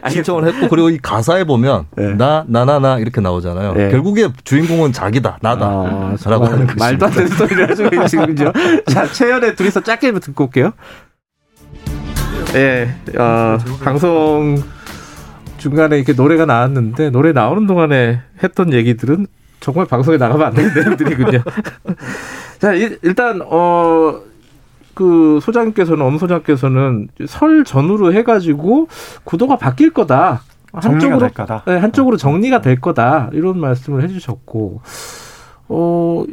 네, 0.04 0.10
신청을 0.10 0.48
했고 0.48 0.68
그리고 0.70 0.90
이 0.90 1.00
가사에 1.00 1.44
보면 1.44 1.86
네. 1.96 2.14
나 2.14 2.46
나나나 2.48 3.00
이렇게 3.00 3.20
나오잖아요. 3.20 3.74
네. 3.74 3.90
결국에 3.90 4.30
주인공은 4.44 4.94
자기다 4.94 5.40
나다라고 5.42 6.46
아, 6.46 6.52
하는 6.52 6.68
말도 6.78 7.06
안 7.08 7.12
되는 7.12 7.28
소리를 7.30 7.70
하시고 7.70 7.90
계시군요. 7.90 8.52
자 8.92 9.08
최연의 9.08 9.56
둘이서 9.56 9.82
짧게 9.82 10.12
듣고 10.20 10.46
올게요. 10.46 10.72
예, 12.54 12.94
네, 13.06 13.18
어, 13.18 13.58
방송 13.84 14.64
중간에 15.58 15.98
이렇게 15.98 16.14
노래가 16.14 16.46
나왔는데 16.46 17.10
노래 17.10 17.32
나오는 17.32 17.66
동안에 17.66 18.22
했던 18.44 18.72
얘기들은 18.72 19.26
정말 19.60 19.88
방송에 19.88 20.18
나가면 20.18 20.48
안 20.48 20.54
되는 20.54 20.74
내용들이군요. 20.78 21.44
자 22.60 22.74
일단 22.74 23.42
어 23.44 24.22
그 24.98 25.38
소장님께서는 25.44 26.04
엄 26.04 26.18
소장께서는 26.18 27.10
설 27.28 27.64
전후로 27.64 28.14
해가지고 28.14 28.88
구도가 29.26 29.58
바뀔 29.58 29.94
거다. 29.94 30.42
한쪽으로 30.74 31.30
네, 31.68 31.78
한쪽으로 31.78 32.18
정리가 32.18 32.62
될 32.62 32.82
거다 32.82 33.30
이런 33.34 33.60
말씀을 33.60 34.04
해주셨고 34.04 34.82
어 35.70 36.24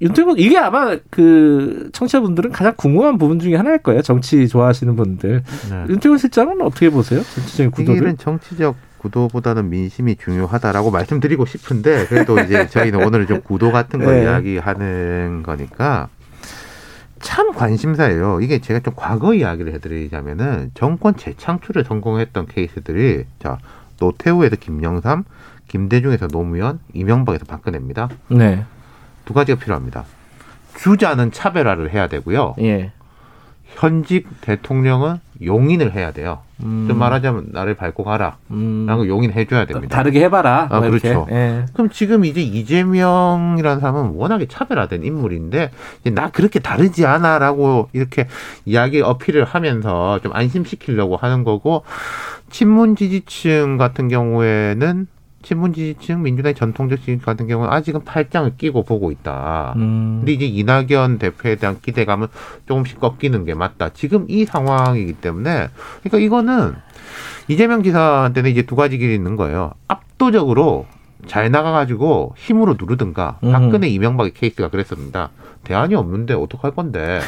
윤태곤 0.00 0.38
이게 0.38 0.58
아마 0.58 0.96
그 1.10 1.90
청취자분들은 1.92 2.52
가장 2.52 2.74
궁금한 2.76 3.18
부분 3.18 3.38
중에 3.38 3.56
하나일 3.56 3.78
거예요 3.78 4.02
정치 4.02 4.46
좋아하시는 4.46 4.94
분들 4.94 5.42
네. 5.70 5.84
윤태곤 5.88 6.18
실장은 6.18 6.62
어떻게 6.62 6.90
보세요 6.90 7.22
정치적인 7.22 7.70
구도를? 7.70 8.16
정치적 8.16 8.76
구도보다는 8.98 9.68
민심이 9.68 10.16
중요하다라고 10.16 10.90
말씀드리고 10.90 11.44
싶은데 11.44 12.06
그래도 12.06 12.38
이제 12.38 12.68
저희는 12.68 13.04
오늘 13.04 13.26
좀 13.26 13.40
구도 13.42 13.72
같은 13.72 14.00
걸 14.00 14.16
네. 14.16 14.22
이야기하는 14.22 15.42
거니까 15.42 16.08
참 17.22 17.52
관심사예요. 17.52 18.40
이게 18.40 18.60
제가 18.60 18.80
좀 18.80 18.92
과거 18.94 19.32
이야기를 19.32 19.72
해드리자면은 19.74 20.72
정권 20.74 21.16
재창출에 21.16 21.84
성공했던 21.84 22.46
케이스들이 22.46 23.24
자 23.38 23.58
노태우에서 23.98 24.56
김영삼, 24.56 25.24
김대중에서 25.68 26.28
노무현, 26.28 26.80
이명박에서 26.92 27.46
박근혜입니다. 27.46 28.10
네. 28.28 28.64
두 29.24 29.32
가지가 29.32 29.58
필요합니다. 29.58 30.04
주자는 30.76 31.32
차별화를 31.32 31.92
해야 31.92 32.08
되고요. 32.08 32.56
예. 32.60 32.92
현직 33.76 34.28
대통령은 34.40 35.18
용인을 35.44 35.94
해야 35.94 36.12
돼요. 36.12 36.40
음. 36.62 36.86
좀 36.88 36.98
말하자면 36.98 37.48
나를 37.52 37.74
밟고 37.74 38.04
가라. 38.04 38.36
음. 38.50 38.84
라는 38.86 39.02
걸 39.02 39.08
용인해 39.08 39.46
줘야 39.46 39.64
됩니다. 39.64 39.96
다르게 39.96 40.22
해봐라. 40.24 40.68
아, 40.70 40.80
뭐. 40.80 40.88
그렇죠. 40.88 41.26
예. 41.30 41.64
그럼 41.72 41.90
지금 41.90 42.24
이제 42.24 42.40
이재명이라는 42.40 43.80
사람은 43.80 44.14
워낙에 44.14 44.46
차별화된 44.46 45.02
인물인데 45.02 45.70
나 46.12 46.30
그렇게 46.30 46.60
다르지 46.60 47.06
않아라고 47.06 47.88
이렇게 47.92 48.28
이야기 48.64 49.00
어필을 49.00 49.44
하면서 49.44 50.20
좀 50.22 50.32
안심시키려고 50.34 51.16
하는 51.16 51.42
거고 51.44 51.82
친문 52.50 52.96
지지층 52.96 53.78
같은 53.78 54.08
경우에는 54.08 55.06
친문 55.42 55.72
지지층 55.72 56.22
민주당의 56.22 56.54
전통적 56.54 57.00
지지층 57.00 57.24
같은 57.24 57.46
경우는 57.46 57.72
아직은 57.72 58.04
팔짱을 58.04 58.56
끼고 58.56 58.84
보고 58.84 59.10
있다. 59.10 59.74
음. 59.76 60.18
근데 60.20 60.32
이제 60.32 60.46
이낙연 60.46 61.18
대표에 61.18 61.56
대한 61.56 61.78
기대감은 61.80 62.28
조금씩 62.66 63.00
꺾이는 63.00 63.44
게 63.44 63.54
맞다. 63.54 63.90
지금 63.90 64.26
이 64.28 64.44
상황이기 64.44 65.14
때문에 65.14 65.68
그러니까 66.02 66.18
이거는 66.18 66.74
이재명 67.48 67.82
지사한테는 67.82 68.50
이제 68.50 68.62
두 68.62 68.76
가지 68.76 68.98
길이 68.98 69.14
있는 69.14 69.36
거예요. 69.36 69.72
압도적으로 69.88 70.86
잘 71.26 71.50
나가가지고 71.50 72.34
힘으로 72.36 72.76
누르든가. 72.78 73.38
음. 73.44 73.52
박근혜 73.52 73.88
이명박의 73.88 74.34
케이스가 74.34 74.68
그랬습니다. 74.68 75.30
대안이 75.64 75.94
없는데 75.94 76.34
어떡할 76.34 76.72
건데. 76.72 77.20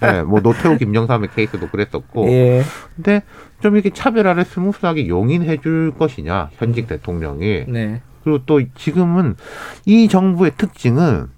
네, 0.00 0.22
뭐 0.24 0.40
노태우 0.40 0.76
김영삼의 0.76 1.30
케이스도 1.34 1.68
그랬었고. 1.68 2.28
예. 2.28 2.62
근데 2.94 3.22
좀 3.60 3.74
이렇게 3.74 3.90
차별화를 3.90 4.44
스무스하게 4.44 5.08
용인해 5.08 5.58
줄 5.58 5.92
것이냐. 5.98 6.50
현직 6.56 6.86
대통령이. 6.88 7.64
네. 7.68 8.02
그리고 8.24 8.44
또 8.44 8.60
지금은 8.74 9.36
이 9.84 10.08
정부의 10.08 10.52
특징은 10.56 11.28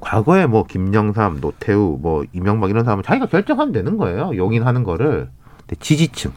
과거에 0.00 0.46
뭐 0.46 0.64
김영삼, 0.64 1.40
노태우, 1.40 1.98
뭐 2.00 2.24
이명박 2.32 2.68
이런 2.68 2.84
사람은 2.84 3.02
자기가 3.02 3.26
결정하면 3.26 3.72
되는 3.72 3.96
거예요. 3.96 4.36
용인하는 4.36 4.84
거를. 4.84 5.30
지지층. 5.80 6.32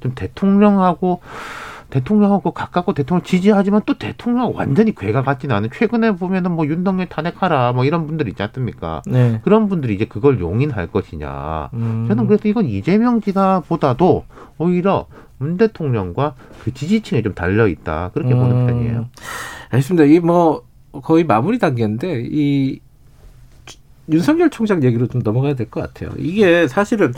좀 0.00 0.14
대통령하고 0.14 1.20
대통령하고 1.98 2.50
가깝고 2.50 2.92
대통령 2.92 3.22
지지하지만 3.22 3.82
또 3.86 3.96
대통령하고 3.96 4.54
완전히 4.56 4.92
괴가 4.94 5.22
같지는 5.22 5.54
않은 5.54 5.68
최근에 5.72 6.16
보면은 6.16 6.50
뭐 6.50 6.66
윤석열 6.66 7.06
탄핵하라 7.08 7.72
뭐 7.72 7.84
이런 7.84 8.06
분들 8.08 8.26
있지 8.28 8.42
않습니까? 8.42 9.02
네. 9.06 9.40
그런 9.44 9.68
분들이 9.68 9.94
이제 9.94 10.04
그걸 10.04 10.40
용인할 10.40 10.88
것이냐. 10.88 11.70
음. 11.74 12.06
저는 12.08 12.26
그래서 12.26 12.48
이건 12.48 12.66
이재명 12.66 13.20
지사보다도 13.20 14.24
오히려 14.58 15.06
문 15.38 15.56
대통령과 15.56 16.34
그 16.64 16.74
지지층에 16.74 17.22
좀 17.22 17.34
달려 17.34 17.68
있다 17.68 18.10
그렇게 18.12 18.34
보는 18.34 18.50
음. 18.62 18.66
편이에요. 18.66 19.08
알겠습니다. 19.70 20.04
이 20.06 20.18
뭐 20.18 20.64
거의 21.02 21.24
마무리 21.24 21.58
단계인데 21.58 22.24
이 22.28 22.80
주- 23.66 23.78
윤석열 24.10 24.50
총장 24.50 24.82
얘기로 24.82 25.06
좀 25.08 25.22
넘어가야 25.24 25.54
될 25.54 25.68
것 25.70 25.80
같아요. 25.80 26.10
이게 26.18 26.66
사실은 26.68 27.12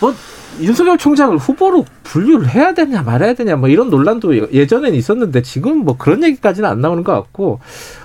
뭐 0.00 0.14
윤석열 0.60 0.98
총장을 0.98 1.36
후보로 1.36 1.84
분류를 2.02 2.48
해야 2.48 2.74
되냐 2.74 3.02
말아야 3.02 3.34
되냐 3.34 3.56
뭐 3.56 3.68
이런 3.68 3.90
논란도 3.90 4.52
예전엔 4.52 4.94
있었는데 4.94 5.42
지금 5.42 5.84
뭐 5.84 5.96
그런 5.96 6.22
얘기까지는 6.24 6.68
안 6.68 6.80
나오는 6.80 7.04
것 7.04 7.12
같고 7.12 7.60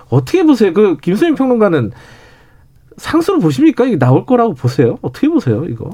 어떻게 0.10 0.44
보세요? 0.44 0.74
그 0.74 0.98
김수민 0.98 1.36
평론가는 1.36 1.92
상수로 2.98 3.40
보십니까? 3.40 3.86
이게 3.86 3.98
나올 3.98 4.26
거라고 4.26 4.54
보세요? 4.54 4.98
어떻게 5.02 5.28
보세요? 5.28 5.66
이거? 5.66 5.90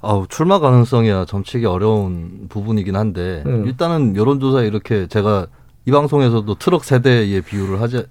아우 0.00 0.26
출마 0.28 0.58
가능성이야 0.58 1.26
점치기 1.26 1.66
어려운 1.66 2.46
부분이긴 2.48 2.96
한데 2.96 3.42
음. 3.46 3.66
일단은 3.66 4.16
여론조사에 4.16 4.66
이렇게 4.66 5.06
제가 5.06 5.46
이 5.84 5.90
방송에서도 5.90 6.54
트럭 6.56 6.84
세대의 6.84 7.42
비유를 7.42 7.80
하지 7.80 8.04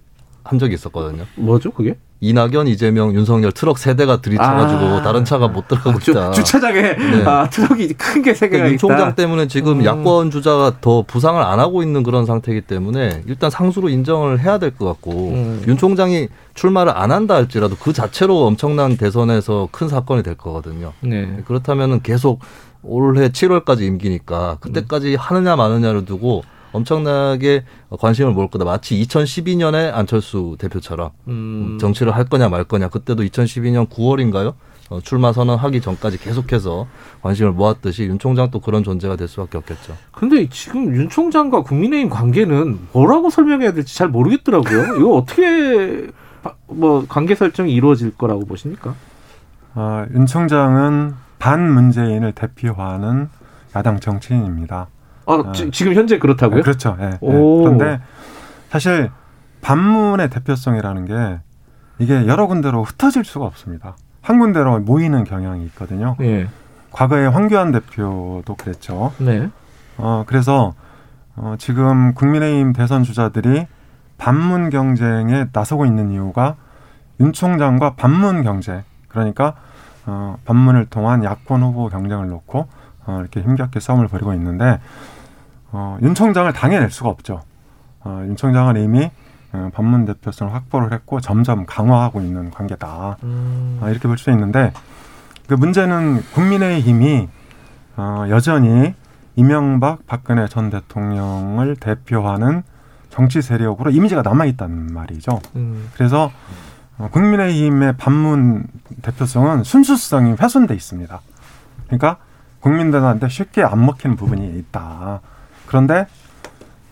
한 0.44 0.60
적이 0.60 0.74
있었거든요. 0.76 1.24
뭐죠 1.36 1.72
그게? 1.72 1.98
이낙연, 2.24 2.68
이재명, 2.68 3.16
윤석열 3.16 3.52
트럭 3.52 3.80
세 3.80 3.96
대가 3.96 4.22
들이쳐가지고 4.22 4.80
아. 4.98 5.02
다른 5.02 5.26
차가 5.26 5.48
못 5.48 5.68
들어가고 5.68 5.98
주, 6.00 6.12
있다. 6.12 6.30
주차장에 6.32 6.82
네. 6.96 7.24
아, 7.26 7.50
트럭이 7.50 7.88
큰 7.94 8.22
게 8.22 8.36
세 8.36 8.48
개가 8.48 8.58
그러니까 8.64 8.72
윤. 8.74 8.78
총장 8.78 9.16
때문에 9.16 9.48
지금 9.48 9.80
음. 9.80 9.86
야권 9.86 10.30
주자가 10.30 10.74
더 10.82 11.02
부상을 11.02 11.42
안 11.42 11.60
하고 11.60 11.82
있는 11.82 12.04
그런 12.04 12.28
상태이기 12.28 12.62
때문에 12.62 13.24
일단 13.26 13.50
상수로 13.50 13.90
인정을 13.90 14.40
해야 14.40 14.60
될 14.60 14.70
것 14.72 14.86
같고 14.86 15.12
음. 15.30 15.64
윤 15.68 15.78
총장이 15.78 16.28
출마를 16.54 16.96
안 16.96 17.12
한다 17.12 17.34
할지라도 17.34 17.76
그 17.76 17.92
자체로 17.92 18.46
엄청난 18.46 18.98
대선에서 18.98 19.70
큰 19.72 19.88
사건이 19.88 20.22
될 20.22 20.36
거거든요. 20.36 20.94
네. 21.02 21.42
그렇다면은 21.48 22.02
계속 22.04 22.40
올해 22.84 23.30
7월까지 23.30 23.82
임기니까 23.82 24.58
그때까지 24.60 25.16
하느냐 25.16 25.56
마느냐를 25.56 26.06
두고 26.06 26.44
엄청나게 26.72 27.64
관심을 28.00 28.34
모을 28.34 28.48
거다. 28.50 28.66
마치 28.66 28.96
2012년에 29.04 29.94
안철수 29.94 30.56
대표처럼 30.60 31.12
음. 31.28 31.78
정치를 31.80 32.16
할 32.16 32.26
거냐 32.26 32.50
말 32.50 32.64
거냐 32.64 32.90
그때도 32.90 33.24
2012년 33.24 33.90
9월인가요? 33.90 34.54
어, 34.90 35.00
출마 35.02 35.32
선언하기 35.32 35.80
전까지 35.80 36.18
계속해서 36.20 36.86
관심을 37.22 37.52
모았듯이 37.54 38.04
윤 38.04 38.20
총장 38.20 38.52
도 38.52 38.60
그런 38.60 38.84
존재가 38.84 39.16
될 39.16 39.28
수밖에 39.30 39.58
없겠죠. 39.58 39.96
근데 40.12 40.48
지금 40.50 40.94
윤 40.94 41.08
총장과 41.08 41.64
국민의힘 41.64 42.10
관계는 42.10 42.78
뭐라고 42.92 43.30
설명해야 43.30 43.72
될지 43.72 43.96
잘 43.96 44.10
모르겠더라고요. 44.10 44.98
이거 44.98 45.16
어떻게 45.16 46.08
바- 46.44 46.56
뭐 46.68 47.06
관계 47.08 47.36
설정이 47.36 47.74
이루어질 47.74 48.12
거라고 48.18 48.46
보십니까? 48.46 48.96
아, 49.76 50.06
윤 50.14 50.26
총장은 50.26 51.14
반문재인을 51.40 52.34
대표하는 52.34 53.30
야당 53.76 54.00
정치인입니다. 54.02 54.88
아, 55.34 55.52
지, 55.52 55.84
금 55.84 55.94
현재 55.94 56.20
그렇다고요? 56.20 56.60
아, 56.60 56.62
그렇죠. 56.64 56.98
오. 57.22 57.64
그런데 57.64 58.02
사실 58.70 59.12
반문의 59.62 60.30
대표성이라는 60.30 61.06
게 61.06 61.40
이게 62.00 62.26
여러 62.28 62.48
군데로 62.48 62.84
흩어질 62.84 63.24
수가 63.24 63.46
없습니다. 63.46 63.96
한 64.22 64.40
군데로 64.40 64.80
모이는 64.80 65.24
경향이 65.24 65.66
있거든요. 65.66 66.16
예. 66.22 66.48
과거에 66.92 67.26
황교안 67.26 67.72
대표도 67.72 68.56
그랬죠. 68.58 69.14
네. 69.18 69.50
어, 69.98 70.24
그래서 70.28 70.74
어, 71.36 71.56
지금 71.58 72.14
국민의힘 72.14 72.74
대선 72.74 73.04
주자들이 73.04 73.68
반문 74.18 74.70
경쟁에 74.70 75.48
나서고 75.54 75.86
있는 75.86 76.12
이유가 76.12 76.56
윤 77.20 77.34
총장과 77.34 77.96
반문 77.96 78.44
경쟁, 78.44 78.84
그러니까 79.08 79.56
어, 80.06 80.38
반문을 80.46 80.88
통한 80.88 81.24
야권 81.24 81.62
후보 81.62 81.90
경쟁을 81.90 82.28
놓고 82.30 82.68
어, 83.06 83.18
이렇게 83.20 83.42
힘겹게 83.42 83.80
싸움을 83.80 84.08
벌이고 84.08 84.34
있는데 84.34 84.80
어, 85.72 85.98
윤 86.02 86.14
총장을 86.16 86.52
당해낼 86.54 86.90
수가 86.92 87.10
없죠. 87.10 87.42
어, 88.04 88.24
윤 88.28 88.36
총장은 88.36 88.78
이미 88.84 89.10
어, 89.54 89.70
반문 89.74 90.06
대표성을 90.06 90.54
확보를 90.54 90.94
했고 90.94 91.20
점점 91.20 91.66
강화하고 91.66 92.22
있는 92.22 92.52
관계다. 92.52 93.18
음. 93.24 93.80
어, 93.82 93.90
이렇게 93.90 94.08
볼 94.08 94.18
수 94.18 94.32
있는데 94.32 94.72
그 95.48 95.54
문제는 95.54 96.24
국민의힘이 96.34 97.28
어, 97.98 98.26
여전히 98.30 98.94
이명박 99.36 100.06
박근혜 100.08 100.48
전 100.48 100.70
대통령을 100.70 101.76
대표하는 101.78 102.64
정치 103.10 103.42
세력으로 103.42 103.92
이미지가 103.92 104.22
남아 104.22 104.46
있다는 104.46 104.94
말이죠. 104.94 105.42
음. 105.56 105.90
그래서 105.96 106.32
어, 106.98 107.10
국민의힘의 107.12 107.98
반문 107.98 108.66
대표성은 109.02 109.64
순수성이 109.64 110.36
훼손돼 110.40 110.74
있습니다. 110.74 111.20
그러니까 111.88 112.18
국민들한테 112.62 113.28
쉽게 113.28 113.64
안 113.64 113.86
먹히는 113.86 114.16
부분이 114.16 114.58
있다. 114.60 115.20
그런데 115.72 116.06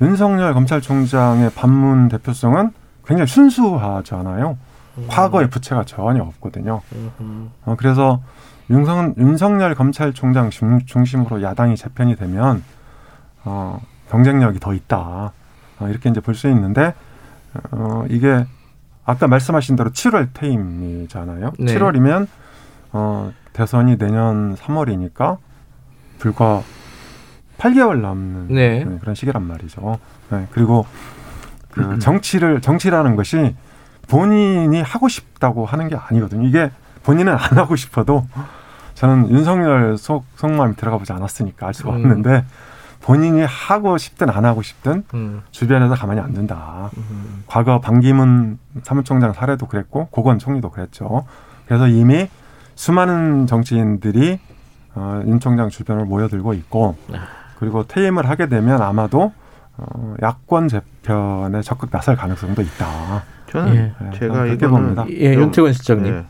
윤석열 0.02 0.54
검찰총장의 0.54 1.52
반문 1.54 2.08
대표성은 2.08 2.72
굉장히 3.06 3.28
순수하잖아요. 3.28 4.58
과거의 5.10 5.50
부채가 5.50 5.84
전혀 5.84 6.24
없거든요. 6.24 6.80
어, 7.66 7.76
그래서 7.78 8.22
윤석, 8.70 9.18
윤석열 9.18 9.76
검찰총장 9.76 10.50
중, 10.50 10.80
중심으로 10.86 11.42
야당이 11.42 11.76
재편이 11.76 12.16
되면 12.16 12.64
어, 13.44 13.82
경쟁력이 14.10 14.60
더 14.62 14.74
있다. 14.74 15.34
어, 15.80 15.88
이렇게 15.90 16.10
이제 16.10 16.22
볼 16.22 16.34
수 16.34 16.48
있는데 16.48 16.94
어, 17.72 18.06
이게 18.10 18.46
아까 19.04 19.28
말씀하신 19.28 19.76
대로 19.76 19.90
7월 19.90 20.30
퇴임이잖아요. 20.34 21.52
네. 21.60 21.76
7월이면 21.76 22.28
어, 22.94 23.34
대선이 23.52 23.98
내년 23.98 24.56
3월이니까 24.56 25.38
불과 26.20 26.62
8개월 27.60 28.00
남는 28.00 28.48
네. 28.48 28.84
네, 28.84 28.98
그런 29.00 29.14
시기란 29.14 29.44
말이죠. 29.44 30.00
네, 30.32 30.48
그리고 30.52 30.86
그 31.72 32.00
정치를 32.00 32.62
정치라는 32.62 33.16
것이 33.16 33.56
본인이 34.08 34.82
하고 34.82 35.08
싶다고 35.08 35.66
하는 35.66 35.88
게 35.88 35.96
아니거든요. 35.96 36.48
이게 36.48 36.72
본인은 37.04 37.34
안 37.34 37.58
하고 37.58 37.76
싶어도 37.76 38.26
저는 38.96 39.30
윤석열 39.30 39.98
속 39.98 40.26
속마음이 40.36 40.76
들어가 40.76 40.98
보지 40.98 41.14
않았으니까 41.14 41.68
알 41.68 41.74
수가 41.74 41.92
음. 41.92 41.96
없는데 41.96 42.44
본인이 43.02 43.44
하고 43.44 43.98
싶든 43.98 44.30
안 44.30 44.46
하고 44.46 44.62
싶든 44.62 45.04
음. 45.14 45.42
주변에서 45.52 45.96
가만히 45.96 46.20
안 46.22 46.34
둔다. 46.34 46.90
과거 47.48 47.80
반기문 47.80 48.58
사무총장 48.84 49.34
사례도 49.34 49.68
그랬고 49.68 50.08
고건 50.12 50.40
총리도 50.40 50.72
그랬죠. 50.72 51.26
그래서 51.66 51.88
이미 51.88 52.28
수많은 52.76 53.48
정치인들이 53.48 54.40
어, 54.96 55.22
윤 55.26 55.40
총장 55.40 55.70
주변을 55.70 56.06
모여들고 56.06 56.54
있고 56.56 56.98
그리고 57.60 57.86
퇴임을 57.86 58.28
하게 58.30 58.48
되면 58.48 58.82
아마도 58.82 59.34
어, 59.78 60.16
야권 60.22 60.68
재편에 60.70 61.62
적극 61.62 61.90
나설 61.92 62.16
가능성도 62.16 62.62
있다. 62.62 63.24
저는 63.48 63.74
네, 63.74 63.94
제가 64.18 64.34
그렇게 64.44 64.54
이거는 64.54 64.96
봅니다. 64.96 65.06
예, 65.10 65.34
윤태권 65.36 65.74
실장님. 65.74 66.14
예, 66.14 66.26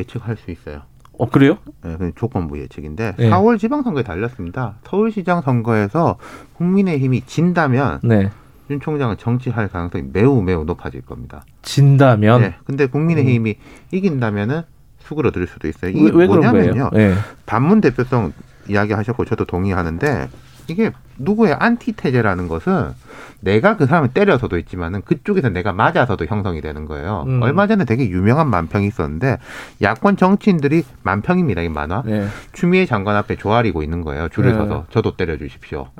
예측할 0.00 0.36
수 0.36 0.50
있어요. 0.50 0.82
어 1.16 1.28
그래요? 1.28 1.58
네, 1.82 1.96
그 1.96 2.10
조건부 2.16 2.58
예측인데 2.58 3.14
예. 3.18 3.30
4월 3.30 3.58
지방선거에 3.58 4.02
달렸습니다. 4.02 4.74
서울시장 4.84 5.42
선거에서 5.42 6.16
국민의힘이 6.54 7.22
진다면 7.26 8.00
네. 8.02 8.30
윤 8.70 8.80
총장은 8.80 9.18
정치할 9.18 9.68
가능성이 9.68 10.04
매우 10.12 10.42
매우 10.42 10.64
높아질 10.64 11.02
겁니다. 11.02 11.44
진다면 11.62 12.40
네, 12.40 12.54
근데 12.64 12.86
국민의힘이 12.86 13.56
이긴다면은 13.92 14.62
수그러들 15.00 15.46
수도 15.46 15.68
있어요. 15.68 15.90
이게 15.92 16.02
왜- 16.02 16.10
왜 16.14 16.26
뭐냐면요. 16.26 16.90
거예요? 16.90 17.10
예. 17.10 17.14
반문 17.46 17.80
대표성 17.82 18.32
이야기하셨고 18.68 19.26
저도 19.26 19.44
동의하는데 19.44 20.28
이게 20.68 20.92
누구의 21.18 21.54
안티테제라는 21.54 22.48
것은 22.48 22.92
내가 23.40 23.76
그 23.76 23.86
사람을 23.86 24.08
때려서도 24.08 24.58
있지만은 24.58 25.02
그쪽에서 25.02 25.50
내가 25.50 25.72
맞아서도 25.72 26.24
형성이 26.26 26.60
되는 26.60 26.86
거예요. 26.86 27.24
음. 27.26 27.42
얼마 27.42 27.66
전에 27.66 27.84
되게 27.84 28.08
유명한 28.08 28.48
만평이 28.48 28.86
있었는데 28.86 29.38
야권 29.82 30.16
정치인들이 30.16 30.84
만평입니다. 31.02 31.62
이 31.62 31.68
만화. 31.68 32.02
네. 32.04 32.26
추미애 32.52 32.86
장관 32.86 33.16
앞에 33.16 33.36
조아리고 33.36 33.82
있는 33.82 34.02
거예요. 34.02 34.28
줄을 34.30 34.52
네. 34.52 34.58
서서 34.58 34.86
저도 34.90 35.16
때려주십시오. 35.16 35.88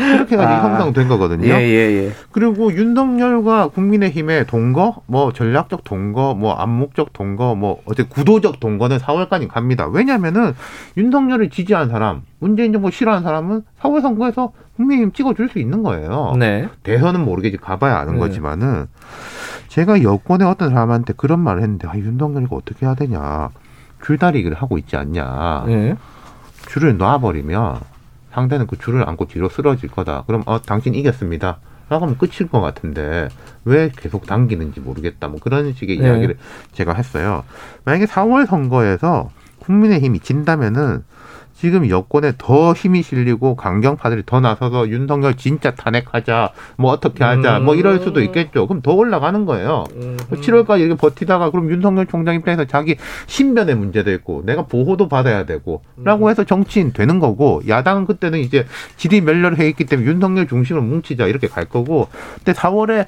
그렇게 0.00 0.36
해가지고 0.36 0.42
아. 0.42 0.70
형성된 0.70 1.08
거거든요. 1.08 1.46
예, 1.46 1.60
예, 1.60 2.04
예. 2.04 2.12
그리고 2.32 2.72
윤석열과 2.72 3.68
국민의힘의 3.68 4.46
동거, 4.46 5.02
뭐 5.06 5.32
전략적 5.32 5.84
동거, 5.84 6.34
뭐 6.34 6.54
암묵적 6.54 7.12
동거, 7.12 7.54
뭐 7.54 7.82
어제 7.84 8.02
구도적 8.02 8.60
동거는 8.60 8.98
4월까지 8.98 9.48
갑니다. 9.48 9.86
왜냐면은 9.86 10.54
윤석열을 10.96 11.50
지지한 11.50 11.88
사람, 11.88 12.22
문재인 12.38 12.72
정부 12.72 12.90
싫어하는 12.90 13.22
사람은 13.22 13.62
4월 13.80 14.02
선거에서 14.02 14.52
국민의힘 14.76 15.12
찍어줄 15.12 15.48
수 15.50 15.58
있는 15.58 15.82
거예요. 15.82 16.34
네. 16.38 16.68
대선은 16.82 17.24
모르겠지 17.24 17.58
가봐야 17.58 17.98
아는 17.98 18.14
네. 18.14 18.18
거지만은 18.20 18.86
제가 19.68 20.02
여권의 20.02 20.48
어떤 20.48 20.70
사람한테 20.70 21.14
그런 21.16 21.40
말을 21.40 21.62
했는데 21.62 21.86
아, 21.86 21.96
윤석열이가 21.96 22.56
어떻게 22.56 22.86
해야 22.86 22.94
되냐 22.94 23.50
줄다리기를 24.02 24.56
하고 24.56 24.78
있지 24.78 24.96
않냐 24.96 25.64
네. 25.66 25.94
줄을 26.68 26.96
놔버리면 26.96 27.80
상대는 28.32 28.66
그 28.66 28.78
줄을 28.78 29.08
안고 29.08 29.26
뒤로 29.26 29.48
쓰러질 29.48 29.90
거다. 29.90 30.24
그럼 30.26 30.42
어 30.46 30.60
당신 30.60 30.94
이겼습니다. 30.94 31.58
라고 31.88 32.04
하면 32.04 32.16
끝일 32.18 32.48
것 32.48 32.60
같은데 32.60 33.28
왜 33.64 33.90
계속 33.94 34.24
당기는지 34.24 34.80
모르겠다. 34.80 35.26
뭐 35.26 35.40
그런 35.40 35.72
식의 35.72 35.98
네. 35.98 36.06
이야기를 36.06 36.38
제가 36.72 36.94
했어요. 36.94 37.42
만약에 37.84 38.06
4월 38.06 38.46
선거에서 38.46 39.30
국민의힘이 39.58 40.20
진다면은 40.20 41.02
지금 41.60 41.90
여권에 41.90 42.32
더 42.38 42.72
힘이 42.72 43.02
실리고 43.02 43.54
강경파들이 43.54 44.22
더 44.24 44.40
나서서 44.40 44.88
윤석열 44.88 45.36
진짜 45.36 45.74
탄핵하자, 45.74 46.52
뭐 46.76 46.90
어떻게 46.90 47.22
하자, 47.22 47.58
뭐 47.58 47.74
이럴 47.74 48.00
수도 48.00 48.22
있겠죠. 48.22 48.66
그럼 48.66 48.80
더 48.80 48.94
올라가는 48.94 49.44
거예요. 49.44 49.84
7월까지 50.30 50.80
이렇게 50.80 50.94
버티다가 50.94 51.50
그럼 51.50 51.70
윤석열 51.70 52.06
총장 52.06 52.34
입장에서 52.34 52.64
자기 52.64 52.96
신변의 53.26 53.74
문제도 53.74 54.10
있고 54.10 54.42
내가 54.46 54.62
보호도 54.62 55.08
받아야 55.08 55.44
되고 55.44 55.82
라고 56.02 56.30
해서 56.30 56.44
정치인 56.44 56.94
되는 56.94 57.18
거고 57.18 57.60
야당은 57.68 58.06
그때는 58.06 58.38
이제 58.38 58.64
질이 58.96 59.20
멸렬해 59.20 59.68
있기 59.68 59.84
때문에 59.84 60.08
윤석열 60.08 60.48
중심으로 60.48 60.82
뭉치자 60.82 61.26
이렇게 61.26 61.46
갈 61.46 61.66
거고 61.66 62.08
근데 62.36 62.52
4월에 62.52 63.06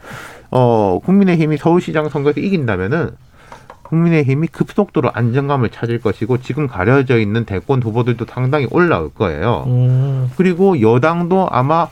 어 0.50 1.00
국민의힘이 1.02 1.56
서울시장 1.56 2.10
선거에서 2.10 2.40
이긴다면은 2.40 3.12
국민의힘이 3.92 4.46
급속도로 4.48 5.10
안정감을 5.12 5.68
찾을 5.68 6.00
것이고 6.00 6.38
지금 6.38 6.66
가려져 6.66 7.18
있는 7.18 7.44
대권 7.44 7.82
후보들도 7.82 8.24
상당히 8.24 8.66
올라올 8.70 9.12
거예요. 9.12 9.64
음. 9.66 10.30
그리고 10.36 10.80
여당도 10.80 11.48
아마 11.50 11.88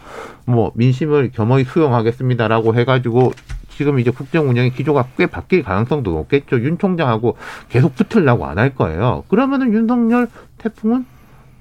뭐 0.46 0.72
민심을 0.74 1.30
겸허히 1.34 1.64
수용하겠습니다라고 1.64 2.74
해가지고 2.74 3.32
지금 3.68 3.98
이제 3.98 4.10
국정 4.10 4.48
운영의 4.48 4.72
기조가 4.72 5.08
꽤 5.18 5.26
바뀔 5.26 5.62
가능성도 5.62 6.10
높겠죠. 6.12 6.60
윤 6.62 6.78
총장하고 6.78 7.36
계속 7.68 7.94
붙으려고 7.94 8.46
안 8.46 8.58
할 8.58 8.74
거예요. 8.74 9.24
그러면은 9.28 9.72
윤석열 9.74 10.26
태풍은 10.56 11.04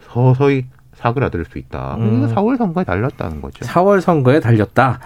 서서히 0.07 0.65
사그라들 0.95 1.45
수 1.45 1.57
있다. 1.57 1.95
음. 1.99 2.23
이거 2.25 2.33
4월 2.35 2.57
선거에 2.57 2.85
달렸다는 2.85 3.41
거죠. 3.41 3.65
4월 3.65 3.99
선거에 4.01 4.39
달렸다. 4.39 4.99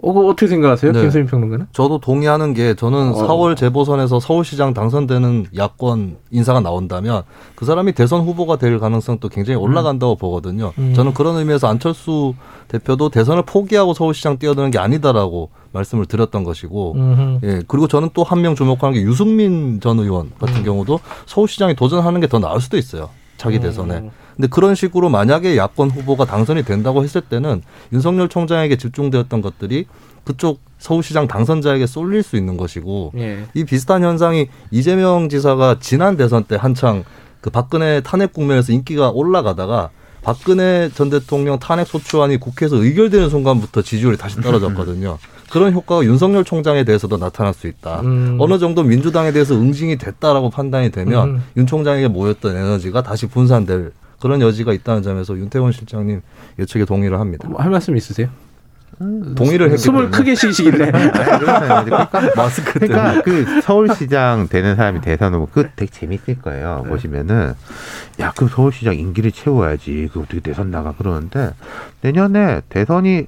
어, 0.00 0.12
그거 0.12 0.26
어떻게 0.28 0.46
생각하세요? 0.46 0.92
네. 0.92 1.00
김수민 1.00 1.26
평론가는? 1.26 1.66
저도 1.72 1.98
동의하는 1.98 2.54
게 2.54 2.74
저는 2.74 3.14
어. 3.14 3.26
4월 3.26 3.56
재보선에서 3.56 4.20
서울시장 4.20 4.72
당선되는 4.72 5.46
야권 5.56 6.18
인사가 6.30 6.60
나온다면 6.60 7.22
그 7.56 7.64
사람이 7.64 7.92
대선 7.92 8.20
후보가 8.22 8.56
될 8.56 8.78
가능성도 8.78 9.28
굉장히 9.28 9.58
올라간다고 9.58 10.14
보거든요. 10.16 10.72
음. 10.78 10.94
저는 10.94 11.14
그런 11.14 11.36
의미에서 11.36 11.66
안철수 11.66 12.34
대표도 12.68 13.08
대선을 13.08 13.42
포기하고 13.42 13.92
서울시장 13.94 14.38
뛰어드는 14.38 14.70
게 14.70 14.78
아니다라고 14.78 15.50
말씀을 15.72 16.06
드렸던 16.06 16.44
것이고 16.44 16.92
음흠. 16.94 17.38
예 17.44 17.62
그리고 17.66 17.88
저는 17.88 18.10
또 18.14 18.22
한 18.22 18.40
명 18.42 18.54
주목하는 18.54 18.94
게 18.94 19.02
유승민 19.02 19.80
전 19.80 19.98
의원 19.98 20.30
같은 20.38 20.62
경우도 20.62 21.00
서울시장에 21.26 21.74
도전하는 21.74 22.20
게 22.20 22.28
더 22.28 22.38
나을 22.38 22.60
수도 22.60 22.76
있어요. 22.76 23.08
자기 23.38 23.58
대선에. 23.58 24.10
근데 24.38 24.46
그런 24.48 24.76
식으로 24.76 25.08
만약에 25.08 25.56
야권 25.56 25.90
후보가 25.90 26.24
당선이 26.24 26.62
된다고 26.62 27.02
했을 27.02 27.20
때는 27.20 27.60
윤석열 27.92 28.28
총장에게 28.28 28.76
집중되었던 28.76 29.42
것들이 29.42 29.86
그쪽 30.22 30.60
서울시장 30.78 31.26
당선자에게 31.26 31.88
쏠릴 31.88 32.22
수 32.22 32.36
있는 32.36 32.56
것이고 32.56 33.12
예. 33.16 33.44
이 33.54 33.64
비슷한 33.64 34.04
현상이 34.04 34.48
이재명 34.70 35.28
지사가 35.28 35.78
지난 35.80 36.16
대선 36.16 36.44
때 36.44 36.54
한창 36.54 37.02
그 37.40 37.50
박근혜 37.50 38.00
탄핵 38.00 38.32
국면에서 38.32 38.72
인기가 38.72 39.10
올라가다가 39.10 39.90
박근혜 40.22 40.88
전 40.94 41.10
대통령 41.10 41.58
탄핵 41.58 41.88
소추안이 41.88 42.36
국회에서 42.38 42.76
의결되는 42.76 43.30
순간부터 43.30 43.82
지지율이 43.82 44.16
다시 44.16 44.40
떨어졌거든요. 44.40 45.18
그런 45.50 45.72
효과가 45.72 46.04
윤석열 46.04 46.44
총장에 46.44 46.84
대해서도 46.84 47.16
나타날 47.16 47.54
수 47.54 47.66
있다. 47.66 48.02
음. 48.02 48.36
어느 48.38 48.58
정도 48.58 48.82
민주당에 48.82 49.32
대해서 49.32 49.54
응징이 49.54 49.96
됐다라고 49.96 50.50
판단이 50.50 50.90
되면 50.90 51.28
음. 51.28 51.44
윤 51.56 51.66
총장에게 51.66 52.08
모였던 52.08 52.54
에너지가 52.54 53.02
다시 53.02 53.26
분산될 53.26 53.92
그런 54.20 54.40
여지가 54.40 54.72
있다는 54.72 55.02
점에서 55.02 55.36
윤태원 55.36 55.72
실장님 55.72 56.20
예측에 56.58 56.84
동의를 56.84 57.20
합니다. 57.20 57.48
뭐할 57.48 57.70
말씀 57.70 57.96
있으세요? 57.96 58.28
동의를 59.36 59.66
했기 59.66 59.78
숨을 59.78 60.10
때문에. 60.10 60.18
크게 60.18 60.34
쉬시길래. 60.34 60.90
그러니까, 60.90 62.08
마스크 62.34 62.72
그러니까 62.72 63.22
그 63.22 63.60
서울시장 63.60 64.48
되는 64.48 64.74
사람이 64.74 65.00
대선 65.02 65.34
후보 65.34 65.46
그 65.46 65.68
되게 65.76 65.90
재밌을 65.90 66.40
거예요. 66.40 66.84
보시면은 66.88 67.54
야그 68.18 68.48
서울시장 68.48 68.96
임기를 68.96 69.30
채워야지. 69.30 70.10
그 70.12 70.20
어떻게 70.20 70.40
대선 70.40 70.72
나가 70.72 70.92
그러는데 70.92 71.52
내년에 72.00 72.62
대선이 72.68 73.26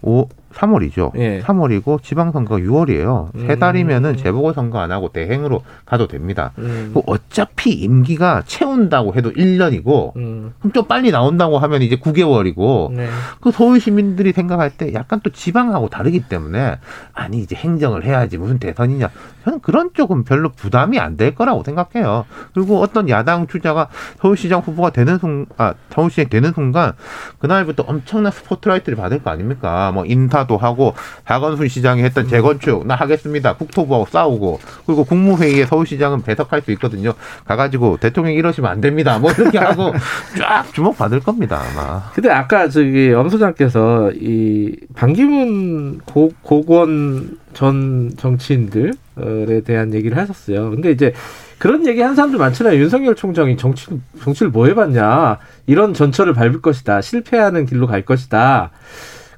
오 0.00 0.26
3월이죠. 0.54 1.12
예. 1.16 1.40
3월이고 1.42 2.02
지방선거가 2.02 2.60
6월이에요. 2.60 3.28
세 3.46 3.52
음. 3.54 3.58
달이면은 3.58 4.16
재보궐선거 4.16 4.80
안 4.80 4.90
하고 4.90 5.10
대행으로 5.10 5.62
가도 5.84 6.08
됩니다. 6.08 6.52
음. 6.58 6.90
그 6.92 7.02
어차피 7.06 7.70
임기가 7.72 8.42
채운다고 8.46 9.14
해도 9.14 9.32
1년이고 9.32 10.16
음. 10.16 10.52
그럼 10.58 10.72
좀 10.72 10.86
빨리 10.86 11.10
나온다고 11.12 11.58
하면 11.58 11.82
이제 11.82 11.96
9개월이고 11.96 12.92
네. 12.94 13.08
그 13.40 13.52
서울 13.52 13.80
시민들이 13.80 14.32
생각할 14.32 14.70
때 14.70 14.92
약간 14.94 15.20
또 15.22 15.30
지방하고 15.30 15.88
다르기 15.88 16.28
때문에 16.28 16.78
아니 17.12 17.38
이제 17.38 17.54
행정을 17.54 18.04
해야지 18.04 18.36
무슨 18.36 18.58
대선이냐 18.58 19.10
저는 19.44 19.60
그런 19.60 19.90
쪽은 19.94 20.24
별로 20.24 20.50
부담이 20.50 20.98
안 20.98 21.20
될 21.20 21.34
거라고 21.34 21.62
생각해요. 21.64 22.24
그리고 22.54 22.80
어떤 22.80 23.10
야당 23.10 23.46
주자가 23.46 23.88
서울시장 24.22 24.60
후보가 24.60 24.88
되는 24.90 25.18
순, 25.18 25.44
아 25.58 25.74
서울시장 25.90 26.30
되는 26.30 26.52
순간 26.54 26.92
그날부터 27.40 27.82
엄청난 27.86 28.32
스포트라이트를 28.32 28.96
받을 28.96 29.22
거 29.22 29.28
아닙니까? 29.30 29.90
뭐 29.92 30.06
인사 30.06 30.39
도 30.46 30.56
하고 30.56 30.94
박원순 31.24 31.68
시장이 31.68 32.02
했던 32.02 32.26
재건축 32.26 32.86
나 32.86 32.94
하겠습니다. 32.94 33.54
국토부하고 33.56 34.06
싸우고 34.10 34.60
그리고 34.86 35.04
국무회의에 35.04 35.66
서울시장은 35.66 36.22
배석할 36.22 36.62
수 36.62 36.70
있거든요. 36.72 37.12
가가지고 37.44 37.98
대통령 37.98 38.34
이러시면 38.34 38.70
안 38.70 38.80
됩니다. 38.80 39.18
뭐 39.18 39.30
이렇게 39.32 39.58
하고 39.58 39.92
쫙 40.38 40.64
주목 40.72 40.96
받을 40.96 41.20
겁니다 41.20 41.60
아마. 41.60 42.10
근데 42.14 42.30
아까 42.30 42.68
저기 42.68 43.12
엄 43.12 43.28
소장께서 43.28 44.12
이 44.12 44.76
반기문 44.94 45.98
고, 46.04 46.32
고건 46.42 47.38
전 47.52 48.12
정치인들에 48.16 49.60
대한 49.64 49.92
얘기를 49.94 50.16
하셨어요. 50.16 50.70
근데 50.70 50.90
이제 50.90 51.12
그런 51.58 51.86
얘기 51.86 52.00
한 52.00 52.14
사람들 52.14 52.38
많잖아요. 52.38 52.80
윤석열 52.80 53.14
총장이 53.14 53.56
정치 53.58 53.86
정치를 54.22 54.50
뭐 54.50 54.66
해봤냐 54.66 55.38
이런 55.66 55.92
전철을 55.92 56.32
밟을 56.32 56.62
것이다. 56.62 57.02
실패하는 57.02 57.66
길로 57.66 57.86
갈 57.86 58.02
것이다. 58.02 58.70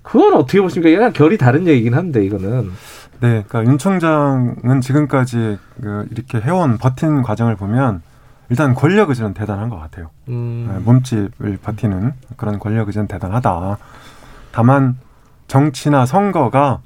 그건 0.02 0.34
어떻게 0.34 0.60
보십니까? 0.60 0.92
약간 0.94 1.12
결이 1.12 1.38
다른 1.38 1.66
얘기긴 1.66 1.94
한데 1.94 2.24
이거는. 2.24 2.70
네, 3.20 3.44
그러니까 3.46 3.64
윤 3.64 3.78
총장은 3.78 4.80
지금까지 4.80 5.58
그 5.80 6.06
이렇게 6.10 6.40
해온 6.40 6.78
버틴 6.78 7.22
과정을 7.22 7.56
보면 7.56 8.02
일단 8.50 8.74
권력 8.74 9.10
의지는 9.10 9.32
대단한 9.32 9.68
것 9.68 9.78
같아요. 9.78 10.10
음. 10.28 10.68
네, 10.68 10.78
몸집을 10.80 11.58
버티는 11.62 12.12
그런 12.36 12.58
권력 12.58 12.88
의지는 12.88 13.06
대단하다. 13.06 13.78
다만 14.50 14.98
정치나 15.46 16.04
선거가 16.04 16.80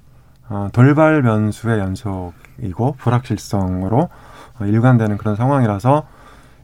어, 0.49 0.69
돌발 0.73 1.23
변수의 1.23 1.81
연속이고 1.81 2.97
불확실성으로 2.99 4.09
어, 4.61 4.65
일관되는 4.65 5.17
그런 5.19 5.37
상황이라서 5.37 6.07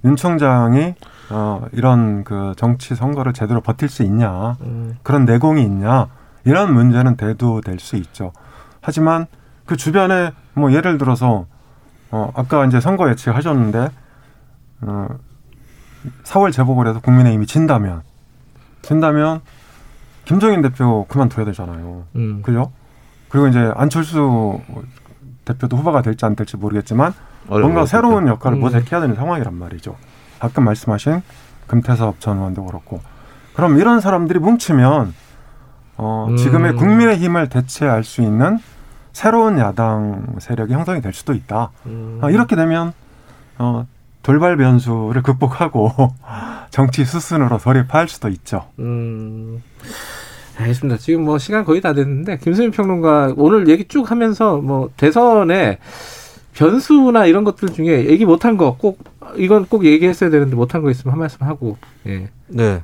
윤 0.04 0.16
총장이 0.16 0.94
어, 1.30 1.66
이런 1.72 2.24
그 2.24 2.52
정치 2.56 2.94
선거를 2.94 3.32
제대로 3.32 3.60
버틸 3.60 3.88
수 3.88 4.02
있냐 4.02 4.56
음. 4.62 4.96
그런 5.02 5.24
내공이 5.24 5.62
있냐 5.62 6.08
이런 6.44 6.74
문제는 6.74 7.16
대두될 7.16 7.78
수 7.78 7.96
있죠. 7.96 8.32
하지만 8.80 9.26
그 9.64 9.76
주변에 9.76 10.32
뭐 10.54 10.72
예를 10.72 10.98
들어서 10.98 11.46
어, 12.10 12.30
아까 12.34 12.64
이제 12.66 12.80
선거 12.80 13.08
예측하셨는데 13.10 13.88
어, 14.82 15.06
4월 16.24 16.52
재보궐에서 16.52 17.00
국민의힘이 17.00 17.46
진다면 17.46 18.02
진다면 18.82 19.40
김종인 20.24 20.62
대표 20.62 21.06
그만둬야 21.08 21.44
되잖아요. 21.46 22.04
음. 22.16 22.42
그죠? 22.42 22.72
그리고 23.28 23.48
이제 23.48 23.72
안철수 23.76 24.60
대표도 25.44 25.76
후보가 25.76 26.02
될지 26.02 26.24
안 26.24 26.36
될지 26.36 26.56
모르겠지만 26.56 27.12
뭔가 27.46 27.86
새로운. 27.86 28.28
역할을 28.28 28.58
음. 28.58 28.60
모색해야 28.60 29.00
되는 29.00 29.14
상황이란 29.16 29.54
말이죠. 29.54 29.96
아까 30.38 30.60
말씀하신 30.60 31.22
금태섭 31.66 32.20
전 32.20 32.38
의원도 32.38 32.64
그렇고 32.66 33.00
그럼 33.54 33.78
이런 33.78 34.00
사람들이 34.00 34.38
뭉치면 34.38 35.14
어, 36.02 36.26
음. 36.30 36.36
지금의 36.36 36.74
국민의힘을 36.74 37.48
대체할 37.48 38.04
수 38.04 38.22
있는 38.22 38.58
새로운 39.12 39.58
야당 39.58 40.36
세력이 40.38 40.72
형성이 40.72 41.00
될 41.00 41.12
수도 41.12 41.32
있다. 41.34 41.70
음. 41.86 42.18
어, 42.22 42.30
이렇게 42.30 42.56
되면 42.56 42.92
어, 43.58 43.86
돌발 44.22 44.56
변수를 44.56 45.22
극복하고 45.22 45.92
정치 46.70 47.04
수순으로 47.04 47.58
돌입할 47.58 48.08
수도 48.08 48.28
있죠. 48.28 48.66
음. 48.78 49.62
알겠습니다. 50.58 50.98
지금 50.98 51.24
뭐 51.24 51.38
시간 51.38 51.64
거의 51.64 51.80
다 51.80 51.92
됐는데 51.94 52.38
김수민 52.38 52.70
평론가 52.72 53.34
오늘 53.36 53.68
얘기 53.68 53.84
쭉 53.86 54.10
하면서 54.10 54.58
뭐 54.58 54.90
대선에 54.96 55.78
변수나 56.54 57.24
이런 57.26 57.44
것들 57.44 57.70
중에 57.70 58.06
얘기 58.06 58.24
못한 58.26 58.56
거 58.56 58.74
꼭 58.78 58.98
이건 59.36 59.64
꼭 59.66 59.84
얘기했어야 59.84 60.28
되는데 60.30 60.54
못한 60.54 60.82
거 60.82 60.90
있으면 60.90 61.12
한 61.12 61.18
말씀 61.20 61.46
하고 61.46 61.78
예. 62.06 62.28
네. 62.48 62.82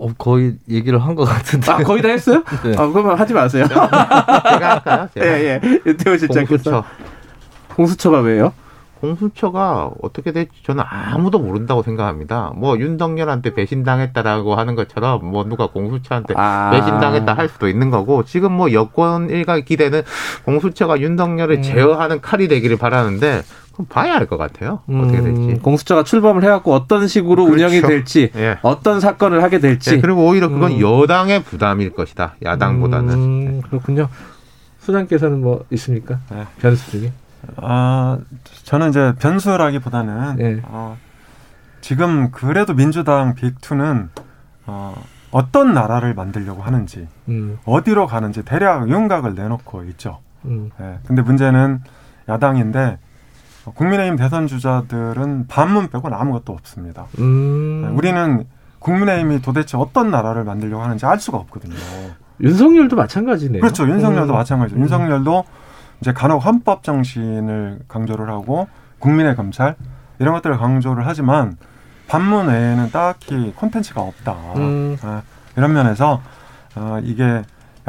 어, 0.00 0.08
거의 0.18 0.54
얘기를 0.68 0.98
한 1.02 1.14
것 1.14 1.24
같은데. 1.24 1.70
아 1.72 1.78
거의 1.78 2.02
다 2.02 2.08
했어요? 2.08 2.42
네. 2.64 2.74
아 2.78 2.86
그러면 2.86 3.18
하지 3.18 3.32
마세요. 3.34 3.66
제가 3.68 4.70
할까요? 4.70 5.08
제가? 5.14 5.26
예 5.26 5.44
예. 5.44 5.60
윤태호 5.86 6.16
실장께서 6.18 6.70
공수처. 6.70 6.84
공수처가 7.74 8.20
왜요? 8.20 8.52
공수처가 9.00 9.90
어떻게 10.02 10.32
될지 10.32 10.50
저는 10.64 10.82
아무도 10.84 11.38
모른다고 11.38 11.84
생각합니다. 11.84 12.50
뭐 12.56 12.76
윤석열한테 12.78 13.54
배신당했다라고 13.54 14.56
하는 14.56 14.74
것처럼 14.74 15.24
뭐 15.24 15.44
누가 15.44 15.68
공수처한테 15.68 16.34
아. 16.36 16.70
배신당했다 16.72 17.32
할 17.32 17.48
수도 17.48 17.68
있는 17.68 17.90
거고 17.90 18.24
지금 18.24 18.50
뭐 18.52 18.72
여권 18.72 19.30
일각 19.30 19.64
기대는 19.64 20.02
공수처가 20.44 21.00
윤석열을 21.00 21.58
음. 21.58 21.62
제어하는 21.62 22.20
칼이 22.20 22.48
되기를 22.48 22.76
바라는데 22.76 23.42
그럼 23.78 23.86
봐야 23.88 24.16
알 24.16 24.26
것 24.26 24.36
같아요. 24.36 24.80
어떻게 24.90 25.20
될지. 25.22 25.40
음, 25.40 25.58
공수처가 25.62 26.02
출범을 26.02 26.42
해갖고 26.42 26.74
어떤 26.74 27.06
식으로 27.06 27.44
그렇죠. 27.44 27.64
운영이 27.64 27.80
될지, 27.82 28.32
예. 28.34 28.58
어떤 28.62 28.98
사건을 28.98 29.44
하게 29.44 29.60
될지. 29.60 29.92
네, 29.92 30.00
그리고 30.00 30.26
오히려 30.26 30.48
그건 30.48 30.72
음. 30.72 30.80
여당의 30.80 31.44
부담일 31.44 31.90
것이다. 31.94 32.34
야당보다는. 32.44 33.14
음, 33.14 33.62
그렇군요. 33.62 34.08
수장께서는 34.80 35.40
뭐 35.40 35.64
있습니까? 35.70 36.18
네. 36.30 36.44
변수 36.60 36.90
중에? 36.90 37.12
아, 37.58 38.18
저는 38.64 38.88
이제 38.90 39.12
변수라기보다는 39.20 40.36
네. 40.36 40.60
어, 40.64 40.96
지금 41.80 42.32
그래도 42.32 42.74
민주당 42.74 43.36
빅2는 43.36 44.08
어, 44.66 45.00
어떤 45.30 45.72
나라를 45.72 46.14
만들려고 46.14 46.62
하는지 46.62 47.06
음, 47.28 47.58
어디로 47.64 48.08
가는지 48.08 48.42
대략 48.44 48.88
윤곽을 48.90 49.34
내놓고 49.36 49.84
있죠. 49.84 50.18
음, 50.46 50.70
예, 50.80 50.98
근데 51.06 51.22
문제는 51.22 51.80
야당인데 52.28 52.80
어, 52.88 53.07
국민의힘 53.74 54.16
대선 54.16 54.46
주자들은 54.46 55.46
반문 55.48 55.88
빼고는 55.88 56.16
아무것도 56.16 56.52
없습니다. 56.52 57.06
음. 57.18 57.84
예, 57.84 57.88
우리는 57.96 58.44
국민의힘이 58.78 59.42
도대체 59.42 59.76
어떤 59.76 60.10
나라를 60.10 60.44
만들려고 60.44 60.82
하는지 60.82 61.06
알 61.06 61.18
수가 61.18 61.38
없거든요. 61.38 61.74
윤석열도 62.40 62.96
마찬가지네요. 62.96 63.60
그렇죠. 63.60 63.88
윤석열도 63.88 64.32
음. 64.32 64.36
마찬가지죠. 64.36 64.78
음. 64.78 64.82
윤석열도 64.82 65.44
이제 66.00 66.12
간혹 66.12 66.44
헌법 66.44 66.84
정신을 66.84 67.80
강조를 67.88 68.30
하고 68.30 68.68
국민의 69.00 69.34
검찰 69.36 69.74
이런 70.18 70.34
것들을 70.34 70.56
강조를 70.56 71.06
하지만 71.06 71.56
반문 72.06 72.48
외에는 72.48 72.90
딱히 72.90 73.52
콘텐츠가 73.54 74.00
없다. 74.00 74.32
음. 74.56 74.96
아, 75.02 75.22
이런 75.56 75.72
면에서 75.72 76.22
어, 76.76 76.98
이게 77.02 77.42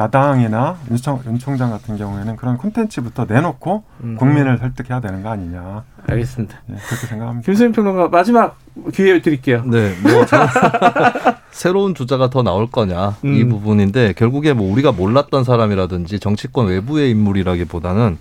야당이나 0.03 0.77
윤, 0.89 0.95
총, 0.97 1.19
윤 1.25 1.37
총 1.37 1.57
장 1.57 1.69
같은 1.71 1.97
경우에는 1.97 2.37
그런 2.37 2.57
콘텐츠부터 2.57 3.25
내놓고 3.27 3.83
음. 4.05 4.15
국민을 4.17 4.57
설득해야 4.57 5.01
되는 5.01 5.21
거 5.21 5.29
아니냐. 5.29 5.83
알겠습니다. 6.07 6.57
예, 6.69 6.75
그렇게 6.75 7.07
생각합니다. 7.07 7.45
김수민 7.45 7.73
평론가 7.73 8.07
마지막 8.07 8.57
기회 8.93 9.21
드릴게요. 9.21 9.61
네, 9.65 9.93
뭐 10.01 10.25
저- 10.25 10.47
새로운 11.51 11.93
주자가 11.95 12.29
더 12.29 12.41
나올 12.43 12.67
거냐 12.71 13.17
이 13.23 13.41
음. 13.43 13.49
부분인데 13.49 14.13
결국에 14.13 14.53
뭐 14.53 14.71
우리가 14.71 14.93
몰랐던 14.93 15.43
사람이라든지 15.43 16.19
정치권 16.21 16.67
외부의 16.67 17.11
인물이라기보다는 17.11 18.17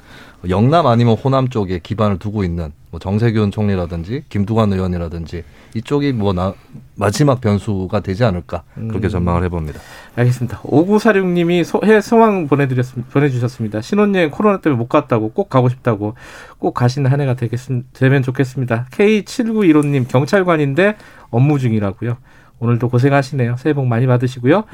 영남 0.48 0.86
아니면 0.88 1.14
호남 1.16 1.48
쪽에 1.48 1.78
기반을 1.80 2.18
두고 2.18 2.42
있는 2.42 2.72
뭐 2.90 2.98
정세균 2.98 3.52
총리라든지 3.52 4.24
김두관 4.28 4.72
의원이라든지 4.72 5.44
이쪽이 5.74 6.12
뭐 6.12 6.32
나, 6.32 6.54
마지막 6.96 7.40
변수가 7.40 8.00
되지 8.00 8.24
않을까 8.24 8.64
그렇게 8.74 9.06
음. 9.06 9.10
전망을 9.10 9.44
해봅니다. 9.44 9.80
알겠습니다. 10.16 10.60
5946님이 10.62 11.64
소, 11.64 11.80
해 11.84 12.00
소망 12.00 12.48
보내드렸습니다. 12.48 13.10
보내주셨습니다. 13.12 13.80
신혼여행 13.80 14.30
코로나 14.30 14.60
때문에 14.60 14.78
못 14.78 14.88
갔다고 14.88 15.30
꼭 15.30 15.48
가고 15.48 15.68
싶다고 15.68 16.14
꼭 16.58 16.74
가시는 16.74 17.10
한 17.10 17.20
해가 17.20 17.34
되겠, 17.34 17.60
되면 17.92 18.22
좋겠습니다. 18.22 18.86
K7915님 18.90 20.08
경찰관인데 20.08 20.96
업무 21.30 21.58
중이라고요. 21.58 22.16
오늘도 22.60 22.88
고생하시네요. 22.88 23.56
새해 23.58 23.74
복 23.74 23.86
많이 23.86 24.06
받으시고요. 24.06 24.64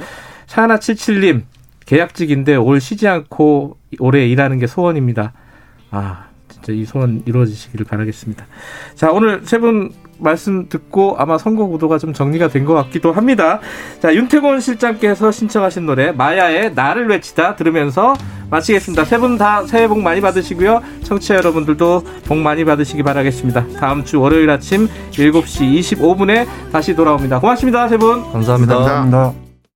샤나77님 0.47 1.43
계약직인데 1.87 2.57
올 2.57 2.81
쉬지 2.81 3.09
않고 3.09 3.77
올해 3.99 4.27
일하는 4.27 4.59
게 4.59 4.67
소원입니다. 4.67 5.33
아 5.91 6.24
진짜 6.49 6.73
이 6.73 6.85
소원 6.85 7.23
이루어지시기를 7.27 7.87
바라겠습니다. 7.87 8.47
자 8.95 9.11
오늘 9.11 9.41
세 9.45 9.59
분 9.59 9.93
말씀 10.19 10.69
듣고 10.69 11.17
아마 11.19 11.37
선거 11.39 11.67
구도가 11.67 11.99
좀 11.99 12.13
정리가 12.13 12.49
된 12.49 12.65
것 12.65 12.75
같기도 12.75 13.13
합니다. 13.13 13.61
자 14.01 14.15
윤태곤 14.15 14.61
실장께서 14.61 15.31
신청하신 15.33 15.87
노래 15.87 16.13
마야의 16.13 16.75
나를 16.75 17.09
외치다 17.09 17.57
들으면서 17.57 18.15
마치겠습니다. 18.51 19.05
세 19.05 19.19
분 19.19 19.37
다 19.39 19.67
새해 19.67 19.89
복 19.89 20.01
많이 20.01 20.21
받으시고요. 20.21 20.83
청취자 21.03 21.35
여러분들도 21.37 22.05
복 22.27 22.39
많이 22.39 22.65
받으시기 22.65 23.03
바라겠습니다. 23.03 23.67
다음 23.81 24.05
주 24.05 24.21
월요일 24.21 24.49
아침 24.51 24.89
7시 25.11 25.81
25분에 25.81 26.47
다시 26.71 26.95
돌아옵니다. 26.95 27.41
고맙습니다. 27.41 27.89
세 27.89 27.97
분. 27.97 28.23
감사합니다. 28.33 28.75
감사합니다. 28.77 29.44